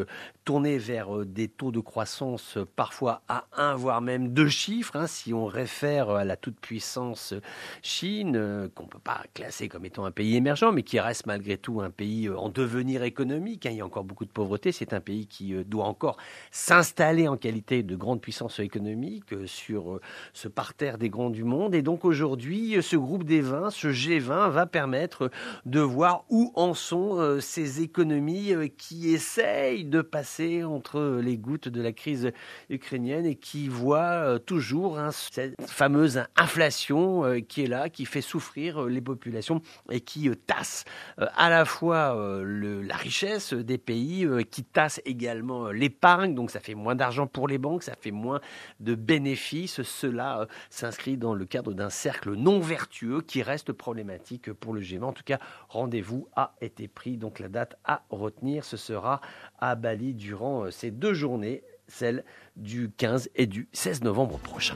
tourner 0.45 0.77
vers 0.77 1.15
euh, 1.15 1.25
des 1.25 1.47
taux 1.47 1.71
de 1.71 1.79
croissance 1.79 2.57
euh, 2.57 2.65
parfois 2.75 3.21
à 3.27 3.45
un, 3.55 3.75
voire 3.75 4.01
même 4.01 4.33
deux 4.33 4.49
chiffres, 4.49 4.95
hein, 4.95 5.07
si 5.07 5.33
on 5.33 5.45
réfère 5.45 6.09
à 6.09 6.25
la 6.25 6.35
toute-puissance 6.35 7.33
Chine, 7.81 8.35
euh, 8.35 8.67
qu'on 8.73 8.83
ne 8.83 8.89
peut 8.89 8.99
pas 8.99 9.23
classer 9.33 9.60
comme 9.67 9.85
étant 9.85 10.05
un 10.05 10.11
pays 10.11 10.35
émergent, 10.35 10.71
mais 10.73 10.83
qui 10.83 10.99
reste 10.99 11.25
malgré 11.25 11.57
tout 11.57 11.81
un 11.81 11.89
pays 11.89 12.29
en 12.29 12.49
devenir 12.49 13.03
économique. 13.03 13.65
Hein. 13.65 13.71
il 13.71 13.77
y 13.77 13.81
a 13.81 13.85
encore 13.85 14.03
beaucoup 14.03 14.25
de 14.25 14.31
pauvreté. 14.31 14.71
C'est 14.71 14.93
un 14.93 14.99
pays 14.99 15.27
qui 15.27 15.53
doit 15.65 15.85
encore 15.85 16.17
s'installer 16.51 17.27
en 17.27 17.37
qualité 17.37 17.83
de 17.83 17.95
grande 17.95 18.21
puissance 18.21 18.59
économique 18.59 19.33
sur 19.45 19.99
ce 20.33 20.47
parterre 20.47 20.97
des 20.97 21.09
grands 21.09 21.29
du 21.29 21.43
monde. 21.43 21.75
Et 21.75 21.81
donc 21.81 22.05
aujourd'hui, 22.05 22.77
ce 22.81 22.95
groupe 22.95 23.23
des 23.23 23.41
20, 23.41 23.71
ce 23.71 23.87
G20, 23.87 24.49
va 24.49 24.65
permettre 24.65 25.29
de 25.65 25.79
voir 25.79 26.25
où 26.29 26.51
en 26.55 26.73
sont 26.73 27.39
ces 27.39 27.81
économies 27.81 28.53
qui 28.77 29.13
essayent 29.13 29.85
de 29.85 30.01
passer 30.01 30.63
entre 30.63 31.19
les 31.21 31.37
gouttes 31.37 31.69
de 31.69 31.81
la 31.81 31.91
crise 31.91 32.31
ukrainienne 32.69 33.25
et 33.25 33.35
qui 33.35 33.67
voit 33.67 33.99
euh, 33.99 34.39
toujours 34.39 34.99
hein, 34.99 35.11
cette 35.11 35.55
fameuse 35.67 36.23
inflation 36.35 37.25
euh, 37.25 37.39
qui 37.39 37.63
est 37.63 37.67
là, 37.67 37.89
qui 37.89 38.05
fait 38.05 38.21
souffrir 38.21 38.83
euh, 38.83 38.89
les 38.89 39.01
populations 39.01 39.50
et 39.89 40.01
qui 40.01 40.29
tasse 40.45 40.85
à 41.17 41.49
la 41.49 41.65
fois 41.65 42.15
la 42.43 42.95
richesse 42.95 43.53
des 43.53 43.77
pays, 43.77 44.27
qui 44.49 44.63
tasse 44.63 45.01
également 45.05 45.71
l'épargne, 45.71 46.35
donc 46.35 46.51
ça 46.51 46.59
fait 46.59 46.75
moins 46.75 46.95
d'argent 46.95 47.27
pour 47.27 47.47
les 47.47 47.57
banques, 47.57 47.83
ça 47.83 47.95
fait 47.95 48.11
moins 48.11 48.41
de 48.79 48.95
bénéfices. 48.95 49.81
Cela 49.81 50.47
s'inscrit 50.69 51.17
dans 51.17 51.33
le 51.33 51.45
cadre 51.45 51.73
d'un 51.73 51.89
cercle 51.89 52.33
non 52.33 52.59
vertueux 52.59 53.21
qui 53.21 53.43
reste 53.43 53.71
problématique 53.71 54.51
pour 54.53 54.73
le 54.73 54.81
G20. 54.81 55.03
En 55.03 55.13
tout 55.13 55.23
cas, 55.23 55.39
rendez-vous 55.69 56.27
a 56.35 56.55
été 56.61 56.87
pris, 56.87 57.17
donc 57.17 57.39
la 57.39 57.49
date 57.49 57.75
à 57.83 58.03
retenir, 58.09 58.63
ce 58.63 58.77
sera 58.77 59.21
à 59.59 59.75
Bali 59.75 60.13
durant 60.13 60.65
euh, 60.65 60.71
ces 60.71 60.91
deux 60.91 61.13
journées, 61.13 61.63
celles 61.87 62.23
du 62.55 62.91
15 62.97 63.29
et 63.35 63.47
du 63.47 63.67
16 63.73 64.03
novembre 64.03 64.37
prochain. 64.39 64.75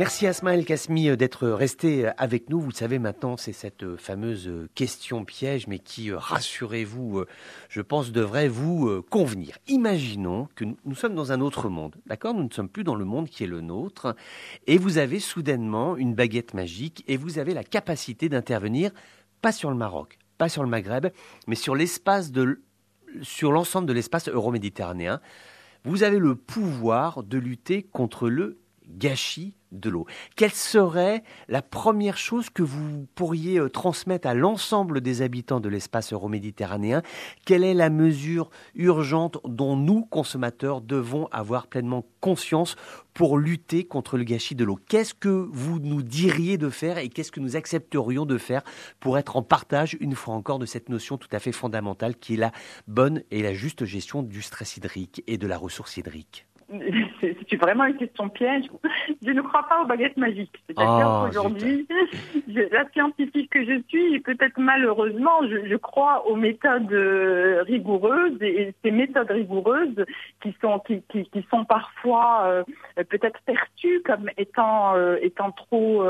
Merci 0.00 0.26
Asmaël 0.26 0.64
Kasmi 0.64 1.10
euh, 1.10 1.16
d'être 1.16 1.46
resté 1.46 2.06
euh, 2.06 2.12
avec 2.16 2.48
nous. 2.48 2.58
Vous 2.58 2.70
le 2.70 2.74
savez 2.74 2.98
maintenant, 2.98 3.36
c'est 3.36 3.52
cette 3.52 3.96
fameuse 3.96 4.50
question 4.74 5.26
piège, 5.26 5.66
mais 5.66 5.78
qui, 5.78 6.10
rassurez-vous, 6.10 7.24
je 7.68 7.82
pense 7.82 8.10
devrait 8.10 8.48
vous 8.48 9.02
convenir. 9.10 9.58
Imaginons 9.68 10.48
que 10.54 10.64
nous 10.64 10.94
sommes 10.94 11.14
dans 11.14 11.32
un 11.32 11.42
autre 11.42 11.68
monde, 11.68 11.96
d'accord? 12.06 12.32
Nous 12.32 12.44
ne 12.44 12.50
sommes 12.50 12.70
plus 12.70 12.82
dans 12.82 12.94
le 12.94 13.04
monde 13.04 13.28
qui 13.28 13.44
est 13.44 13.46
le 13.46 13.60
nôtre, 13.60 14.16
et 14.66 14.78
vous 14.78 14.96
avez 14.96 15.20
soudainement 15.20 15.98
une 15.98 16.14
baguette 16.14 16.54
magique, 16.54 17.04
et 17.06 17.18
vous 17.18 17.38
avez 17.38 17.52
la 17.52 17.62
capacité 17.62 18.30
d'intervenir, 18.30 18.92
pas 19.42 19.52
sur 19.52 19.68
le 19.68 19.76
Maroc, 19.76 20.18
pas 20.38 20.48
sur 20.48 20.62
le 20.62 20.70
Maghreb, 20.70 21.08
mais 21.46 21.56
sur 21.56 21.74
l'espace 21.74 22.32
de, 22.32 22.62
sur 23.20 23.52
l'ensemble 23.52 23.86
de 23.86 23.92
l'espace 23.92 24.30
euroméditerranéen. 24.30 25.20
Vous 25.84 26.04
avez 26.04 26.18
le 26.18 26.36
pouvoir 26.36 27.22
de 27.22 27.36
lutter 27.36 27.82
contre 27.82 28.30
le 28.30 28.56
gâchis 28.96 29.54
de 29.72 29.88
l'eau. 29.88 30.06
Quelle 30.36 30.52
serait 30.52 31.22
la 31.48 31.62
première 31.62 32.16
chose 32.16 32.50
que 32.50 32.62
vous 32.62 33.06
pourriez 33.14 33.58
euh, 33.58 33.68
transmettre 33.68 34.26
à 34.26 34.34
l'ensemble 34.34 35.00
des 35.00 35.22
habitants 35.22 35.60
de 35.60 35.68
l'espace 35.68 36.12
euroméditerranéen? 36.12 37.02
Quelle 37.44 37.64
est 37.64 37.74
la 37.74 37.90
mesure 37.90 38.50
urgente 38.74 39.38
dont 39.44 39.76
nous, 39.76 40.04
consommateurs, 40.04 40.80
devons 40.80 41.28
avoir 41.30 41.68
pleinement 41.68 42.04
conscience 42.20 42.76
pour 43.14 43.38
lutter 43.38 43.84
contre 43.84 44.16
le 44.16 44.24
gâchis 44.24 44.54
de 44.54 44.64
l'eau? 44.64 44.78
Qu'est-ce 44.88 45.14
que 45.14 45.48
vous 45.52 45.78
nous 45.78 46.02
diriez 46.02 46.58
de 46.58 46.68
faire 46.68 46.98
et 46.98 47.08
qu'est-ce 47.08 47.32
que 47.32 47.40
nous 47.40 47.56
accepterions 47.56 48.26
de 48.26 48.38
faire 48.38 48.62
pour 48.98 49.18
être 49.18 49.36
en 49.36 49.42
partage, 49.42 49.96
une 50.00 50.14
fois 50.14 50.34
encore, 50.34 50.58
de 50.58 50.66
cette 50.66 50.88
notion 50.88 51.16
tout 51.16 51.28
à 51.32 51.38
fait 51.38 51.52
fondamentale 51.52 52.16
qui 52.16 52.34
est 52.34 52.38
la 52.38 52.52
bonne 52.88 53.22
et 53.30 53.42
la 53.42 53.54
juste 53.54 53.84
gestion 53.84 54.22
du 54.22 54.42
stress 54.42 54.76
hydrique 54.76 55.22
et 55.26 55.38
de 55.38 55.46
la 55.46 55.58
ressource 55.58 55.96
hydrique? 55.96 56.49
c'est 57.20 57.56
vraiment 57.56 57.84
une 57.84 57.96
question 57.96 58.28
piège. 58.28 58.66
Je 59.24 59.30
ne 59.30 59.40
crois 59.40 59.66
pas 59.68 59.82
aux 59.82 59.86
baguettes 59.86 60.16
magiques. 60.16 60.62
C'est-à-dire 60.66 61.08
oh, 61.08 61.26
qu'aujourd'hui, 61.26 61.86
la 62.46 62.88
scientifique 62.90 63.50
que 63.50 63.64
je 63.64 63.80
suis, 63.88 64.20
peut-être 64.20 64.58
malheureusement, 64.58 65.42
je, 65.48 65.76
crois 65.76 66.26
aux 66.28 66.36
méthodes 66.36 66.92
euh, 66.92 67.62
rigoureuses 67.62 68.40
et 68.40 68.74
ces 68.84 68.90
méthodes 68.90 69.30
rigoureuses 69.30 70.04
qui 70.42 70.54
sont 70.60 70.78
qui, 70.80 71.02
qui, 71.10 71.24
qui 71.24 71.46
sont 71.50 71.64
parfois 71.64 72.44
euh, 72.44 72.64
peut-être 73.08 73.40
perçues 73.46 74.02
comme 74.04 74.30
étant 74.36 74.94
euh, 74.94 75.16
étant 75.22 75.50
trop 75.52 76.04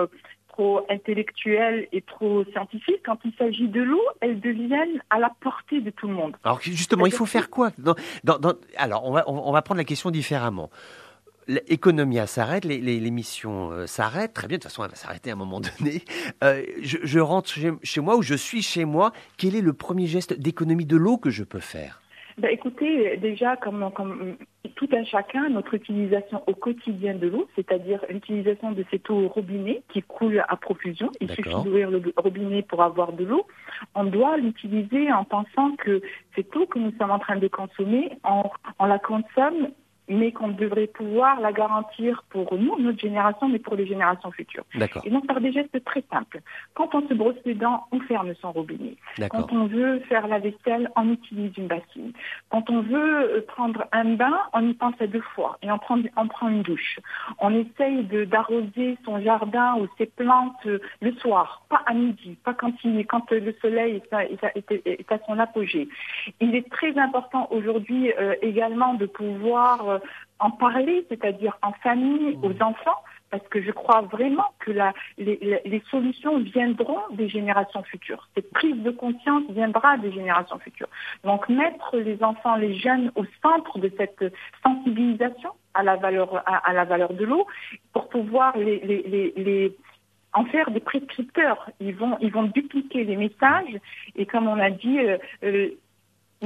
trop 0.60 0.84
intellectuelles 0.90 1.88
et 1.90 2.02
trop 2.02 2.44
scientifiques, 2.52 3.02
quand 3.04 3.18
il 3.24 3.32
s'agit 3.38 3.68
de 3.68 3.80
l'eau, 3.80 4.02
elles 4.20 4.40
deviennent 4.40 5.00
à 5.08 5.18
la 5.18 5.30
portée 5.40 5.80
de 5.80 5.88
tout 5.88 6.06
le 6.06 6.12
monde. 6.12 6.36
Alors 6.44 6.60
justement, 6.60 7.06
il 7.06 7.12
faut 7.12 7.24
faire 7.24 7.48
quoi 7.48 7.70
Alors, 8.76 9.06
on 9.06 9.12
va, 9.12 9.24
on 9.26 9.52
va 9.52 9.62
prendre 9.62 9.78
la 9.78 9.84
question 9.84 10.10
différemment. 10.10 10.70
L'économie 11.48 12.18
s'arrête, 12.26 12.64
l'émission 12.66 13.72
euh, 13.72 13.86
s'arrête, 13.86 14.34
très 14.34 14.46
bien, 14.48 14.58
de 14.58 14.62
toute 14.62 14.70
façon 14.70 14.84
elle 14.84 14.90
va 14.90 14.96
s'arrêter 14.96 15.30
à 15.30 15.32
un 15.32 15.36
moment 15.36 15.60
donné. 15.60 16.04
Euh, 16.44 16.62
je, 16.82 17.18
rentre 17.18 17.48
chez, 17.48 17.72
chez 17.82 18.00
moi 18.00 18.16
ou 18.16 18.22
je 18.22 18.34
suis 18.34 18.62
chez 18.62 18.84
moi, 18.84 19.12
quel 19.38 19.56
est 19.56 19.62
le 19.62 19.72
premier 19.72 20.06
geste 20.06 20.34
d'économie 20.34 20.84
de 20.84 20.96
l'eau 20.96 21.16
que 21.16 21.30
je 21.30 21.42
peux 21.42 21.58
faire? 21.58 22.02
Ben, 22.40 22.50
écoutez, 22.50 23.18
déjà, 23.18 23.56
comme, 23.56 23.90
comme 23.94 24.36
tout 24.74 24.88
un 24.92 25.04
chacun, 25.04 25.50
notre 25.50 25.74
utilisation 25.74 26.42
au 26.46 26.54
quotidien 26.54 27.14
de 27.14 27.28
l'eau, 27.28 27.46
c'est-à-dire 27.54 28.02
l'utilisation 28.08 28.72
de 28.72 28.82
cette 28.90 29.10
eau 29.10 29.28
robinet 29.28 29.82
qui 29.92 30.02
coule 30.02 30.42
à 30.48 30.56
profusion, 30.56 31.10
il 31.20 31.30
suffit 31.30 31.50
d'ouvrir 31.50 31.90
le 31.90 32.02
robinet 32.16 32.62
pour 32.62 32.82
avoir 32.82 33.12
de 33.12 33.24
l'eau, 33.24 33.46
on 33.94 34.04
doit 34.04 34.38
l'utiliser 34.38 35.12
en 35.12 35.24
pensant 35.24 35.76
que 35.76 36.00
cette 36.34 36.54
eau 36.56 36.66
que 36.66 36.78
nous 36.78 36.92
sommes 36.98 37.10
en 37.10 37.18
train 37.18 37.36
de 37.36 37.48
consommer, 37.48 38.10
on 38.24 38.86
la 38.86 38.98
consomme 38.98 39.68
mais 40.10 40.32
qu'on 40.32 40.48
devrait 40.48 40.88
pouvoir 40.88 41.40
la 41.40 41.52
garantir 41.52 42.24
pour 42.30 42.58
nous, 42.58 42.76
notre 42.78 42.98
génération, 42.98 43.48
mais 43.48 43.60
pour 43.60 43.76
les 43.76 43.86
générations 43.86 44.30
futures. 44.32 44.64
Et 45.04 45.10
donc 45.10 45.26
par 45.26 45.40
des 45.40 45.52
gestes 45.52 45.82
très 45.84 46.02
simples. 46.12 46.40
Quand 46.74 46.94
on 46.94 47.06
se 47.08 47.14
brosse 47.14 47.36
les 47.44 47.54
dents, 47.54 47.84
on 47.92 48.00
ferme 48.00 48.34
son 48.42 48.50
robinet. 48.52 48.96
Quand 49.30 49.52
on 49.52 49.66
veut 49.66 50.00
faire 50.00 50.26
la 50.26 50.40
vaisselle, 50.40 50.90
on 50.96 51.12
utilise 51.12 51.52
une 51.56 51.68
bassine. 51.68 52.12
Quand 52.50 52.68
on 52.68 52.82
veut 52.82 53.36
euh, 53.36 53.44
prendre 53.46 53.86
un 53.92 54.14
bain, 54.14 54.36
on 54.52 54.68
y 54.68 54.74
pense 54.74 54.94
à 55.00 55.06
deux 55.06 55.22
fois 55.34 55.58
et 55.62 55.70
on 55.70 55.78
prend, 55.78 55.98
on 56.16 56.26
prend 56.26 56.48
une 56.48 56.62
douche. 56.62 56.98
On 57.38 57.54
essaye 57.54 58.04
d'arroser 58.26 58.98
son 59.04 59.20
jardin 59.20 59.76
ou 59.76 59.86
ses 59.96 60.06
plantes 60.06 60.66
euh, 60.66 60.80
le 61.00 61.12
soir, 61.14 61.62
pas 61.68 61.82
à 61.86 61.94
midi, 61.94 62.36
pas 62.44 62.54
quand, 62.54 62.72
il, 62.82 63.06
quand 63.06 63.30
le 63.30 63.54
soleil 63.62 63.96
est 63.96 64.12
à, 64.12 64.24
est 64.26 65.12
à, 65.12 65.18
son 65.26 65.38
apogée. 65.38 65.88
Il 66.40 66.54
est 66.56 66.68
très 66.68 66.98
important 66.98 67.46
aujourd'hui 67.50 68.12
euh, 68.18 68.34
également 68.42 68.94
de 68.94 69.06
pouvoir 69.06 69.99
en 70.38 70.50
parler, 70.50 71.06
c'est-à-dire 71.08 71.58
en 71.62 71.72
famille, 71.72 72.36
mmh. 72.36 72.44
aux 72.44 72.62
enfants, 72.62 73.02
parce 73.30 73.46
que 73.48 73.62
je 73.62 73.70
crois 73.70 74.02
vraiment 74.02 74.48
que 74.58 74.72
la, 74.72 74.92
les, 75.16 75.82
solutions 75.90 76.38
viendront 76.38 77.00
des 77.12 77.28
générations 77.28 77.82
futures. 77.84 78.28
Cette 78.34 78.50
prise 78.50 78.76
de 78.82 78.90
conscience 78.90 79.44
viendra 79.50 79.96
des 79.98 80.12
générations 80.12 80.58
futures. 80.58 80.88
Donc 81.24 81.48
mettre 81.48 81.96
les 81.96 82.22
enfants, 82.22 82.56
les 82.56 82.76
jeunes 82.76 83.12
au 83.14 83.24
centre 83.42 83.78
de 83.78 83.90
cette 83.96 84.24
sensibilisation 84.64 85.50
à 85.74 85.84
la 85.84 85.96
valeur, 85.96 86.42
à, 86.46 86.72
la 86.72 86.84
valeur 86.84 87.12
de 87.12 87.24
l'eau, 87.24 87.46
pour 87.92 88.08
pouvoir 88.08 88.56
les, 88.58 88.80
les, 88.80 89.76
en 90.32 90.44
faire 90.46 90.70
des 90.72 90.80
prescripteurs. 90.80 91.70
Ils 91.78 91.94
vont, 91.94 92.18
ils 92.20 92.32
vont 92.32 92.44
dupliquer 92.44 93.04
les 93.04 93.16
messages 93.16 93.78
et 94.16 94.26
comme 94.26 94.48
on 94.48 94.58
a 94.58 94.70
dit, 94.70 94.98
euh, 94.98 95.18
euh, 95.44 95.70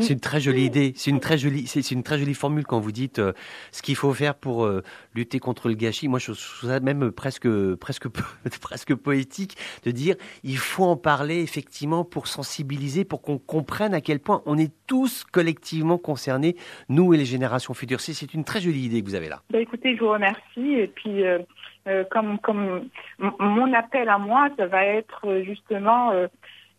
c'est 0.00 0.12
une 0.12 0.20
très 0.20 0.40
jolie 0.40 0.64
idée. 0.64 0.92
C'est 0.96 1.10
une 1.10 1.20
très 1.20 1.38
jolie, 1.38 1.66
c'est 1.66 1.90
une 1.92 2.02
très 2.02 2.18
jolie 2.18 2.34
formule 2.34 2.66
quand 2.66 2.80
vous 2.80 2.90
dites 2.90 3.20
euh, 3.20 3.32
ce 3.70 3.80
qu'il 3.82 3.94
faut 3.94 4.12
faire 4.12 4.34
pour 4.34 4.64
euh, 4.64 4.82
lutter 5.14 5.38
contre 5.38 5.68
le 5.68 5.74
gâchis. 5.74 6.08
Moi, 6.08 6.18
je 6.18 6.26
trouve 6.26 6.70
ça 6.70 6.80
même 6.80 7.12
presque, 7.12 7.48
presque, 7.76 8.08
presque 8.60 8.94
poétique 8.94 9.56
de 9.84 9.92
dire 9.92 10.16
il 10.42 10.58
faut 10.58 10.84
en 10.84 10.96
parler 10.96 11.42
effectivement 11.42 12.04
pour 12.04 12.26
sensibiliser, 12.26 13.04
pour 13.04 13.22
qu'on 13.22 13.38
comprenne 13.38 13.94
à 13.94 14.00
quel 14.00 14.18
point 14.18 14.42
on 14.46 14.58
est 14.58 14.72
tous 14.86 15.24
collectivement 15.24 15.98
concernés, 15.98 16.56
nous 16.88 17.14
et 17.14 17.16
les 17.16 17.24
générations 17.24 17.74
futures. 17.74 18.00
C'est 18.00 18.34
une 18.34 18.44
très 18.44 18.60
jolie 18.60 18.86
idée 18.86 19.00
que 19.00 19.06
vous 19.06 19.14
avez 19.14 19.28
là. 19.28 19.42
Bah, 19.50 19.60
écoutez, 19.60 19.96
je 19.96 20.00
vous 20.00 20.10
remercie 20.10 20.74
et 20.74 20.88
puis. 20.88 21.24
Euh, 21.86 22.02
comme, 22.10 22.38
comme 22.38 22.88
mon 23.18 23.74
appel 23.74 24.08
à 24.08 24.16
moi, 24.16 24.48
ça 24.56 24.66
va 24.66 24.86
être 24.86 25.42
justement 25.44 26.12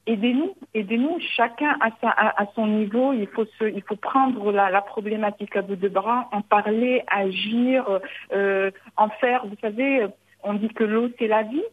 aidez-nous, 0.07 0.55
aidez-nous, 0.73 1.19
chacun 1.35 1.77
à, 1.79 1.89
sa, 2.01 2.09
à, 2.09 2.45
son 2.55 2.67
niveau. 2.67 3.13
Il 3.13 3.27
faut, 3.27 3.45
se, 3.45 3.65
il 3.65 3.81
faut 3.83 3.95
prendre 3.95 4.51
la, 4.51 4.69
la, 4.69 4.81
problématique 4.81 5.55
à 5.55 5.61
bout 5.61 5.75
de 5.75 5.89
bras, 5.89 6.29
en 6.31 6.41
parler, 6.41 7.03
agir, 7.07 7.99
euh, 8.31 8.71
en 8.97 9.09
faire. 9.09 9.45
Vous 9.45 9.57
savez, 9.61 10.07
on 10.43 10.53
dit 10.53 10.69
que 10.69 10.83
l'eau 10.83 11.09
c'est 11.17 11.27
la 11.27 11.43
vie. 11.43 11.63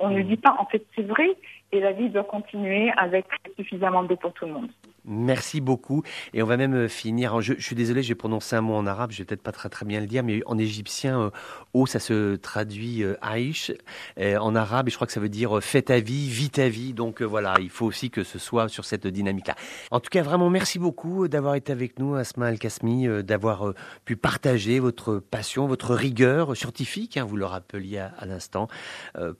on 0.00 0.10
ne 0.10 0.20
mmh. 0.20 0.24
dit 0.24 0.36
pas, 0.36 0.56
en 0.58 0.66
fait, 0.66 0.84
c'est 0.96 1.06
vrai, 1.06 1.28
et 1.72 1.80
la 1.80 1.92
vie 1.92 2.08
doit 2.08 2.24
continuer 2.24 2.90
avec 2.96 3.26
suffisamment 3.56 4.02
d'eau 4.02 4.16
pour 4.16 4.32
tout 4.32 4.46
le 4.46 4.52
monde. 4.52 4.70
Merci 5.08 5.62
beaucoup. 5.62 6.02
Et 6.34 6.42
on 6.42 6.46
va 6.46 6.58
même 6.58 6.74
euh, 6.74 6.88
finir. 6.88 7.40
Je, 7.40 7.54
suis 7.54 7.74
désolé, 7.74 8.02
j'ai 8.02 8.14
prononcé 8.14 8.56
un 8.56 8.60
mot 8.60 8.74
en 8.74 8.86
arabe, 8.86 9.10
je 9.10 9.18
vais 9.18 9.24
peut-être 9.24 9.42
pas 9.42 9.52
très 9.52 9.70
très 9.70 9.86
bien 9.86 10.00
le 10.00 10.06
dire, 10.06 10.22
mais 10.22 10.42
en 10.44 10.58
égyptien, 10.58 11.18
euh, 11.18 11.30
eau, 11.72 11.86
ça 11.86 11.98
se 11.98 12.36
traduit 12.36 13.02
euh, 13.02 13.16
Aïch 13.22 13.72
en 14.18 14.54
arabe, 14.54 14.90
je 14.90 14.96
crois 14.96 15.06
que 15.06 15.12
ça 15.12 15.20
veut 15.20 15.28
dire 15.28 15.62
fais 15.62 15.82
ta 15.82 16.00
vie, 16.00 16.28
vis 16.28 16.50
ta 16.50 16.68
vie. 16.68 16.92
Donc 16.92 17.22
voilà, 17.22 17.54
il 17.60 17.70
faut 17.70 17.86
aussi 17.86 18.10
que 18.10 18.22
ce 18.22 18.38
soit 18.38 18.68
sur 18.68 18.84
cette 18.84 19.06
dynamique-là. 19.06 19.54
En 19.90 20.00
tout 20.00 20.10
cas, 20.10 20.22
vraiment, 20.22 20.50
merci 20.50 20.78
beaucoup 20.78 21.26
d'avoir 21.28 21.54
été 21.54 21.72
avec 21.72 21.98
nous, 21.98 22.14
Asma 22.14 22.46
Al-Kasmi, 22.46 23.08
d'avoir 23.22 23.72
pu 24.04 24.16
partager 24.16 24.78
votre 24.78 25.18
passion, 25.18 25.66
votre 25.66 25.94
rigueur 25.94 26.56
scientifique, 26.56 27.16
hein, 27.16 27.24
vous 27.24 27.36
le 27.36 27.46
rappeliez 27.46 27.98
à, 27.98 28.26
l'instant, 28.26 28.68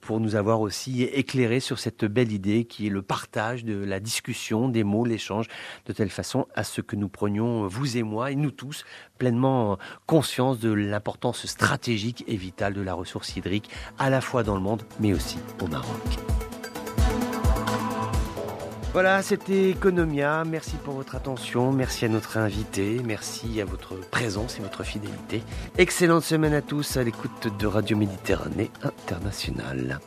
pour 0.01 0.19
nous 0.19 0.35
avoir 0.35 0.61
aussi 0.61 1.03
éclairé 1.03 1.59
sur 1.59 1.77
cette 1.77 2.05
belle 2.05 2.31
idée 2.31 2.65
qui 2.65 2.87
est 2.87 2.91
le 2.91 3.01
partage 3.01 3.65
de 3.65 3.77
la 3.83 3.99
discussion, 3.99 4.69
des 4.69 4.83
mots, 4.83 5.05
l'échange 5.05 5.47
de 5.85 5.93
telle 5.93 6.09
façon 6.09 6.47
à 6.55 6.63
ce 6.63 6.81
que 6.81 6.95
nous 6.95 7.09
prenions, 7.09 7.67
vous 7.67 7.97
et 7.97 8.03
moi, 8.03 8.31
et 8.31 8.35
nous 8.35 8.51
tous, 8.51 8.85
pleinement 9.17 9.77
conscience 10.05 10.59
de 10.59 10.71
l'importance 10.71 11.45
stratégique 11.45 12.23
et 12.27 12.35
vitale 12.35 12.73
de 12.73 12.81
la 12.81 12.93
ressource 12.93 13.35
hydrique, 13.35 13.69
à 13.97 14.09
la 14.09 14.21
fois 14.21 14.43
dans 14.43 14.55
le 14.55 14.61
monde, 14.61 14.83
mais 14.99 15.13
aussi 15.13 15.37
au 15.61 15.67
Maroc. 15.67 16.19
Voilà, 18.91 19.21
c'était 19.21 19.69
Economia. 19.69 20.43
Merci 20.45 20.75
pour 20.83 20.95
votre 20.95 21.15
attention. 21.15 21.71
Merci 21.71 22.05
à 22.05 22.09
notre 22.09 22.37
invité. 22.37 22.99
Merci 23.05 23.61
à 23.61 23.65
votre 23.65 23.95
présence 23.95 24.57
et 24.57 24.63
votre 24.63 24.83
fidélité. 24.83 25.43
Excellente 25.77 26.23
semaine 26.23 26.55
à 26.55 26.63
tous 26.63 26.97
à 26.97 27.03
l'écoute 27.03 27.55
de 27.59 27.67
Radio 27.67 27.95
Méditerranée 27.95 28.71
Internationale. 28.81 29.99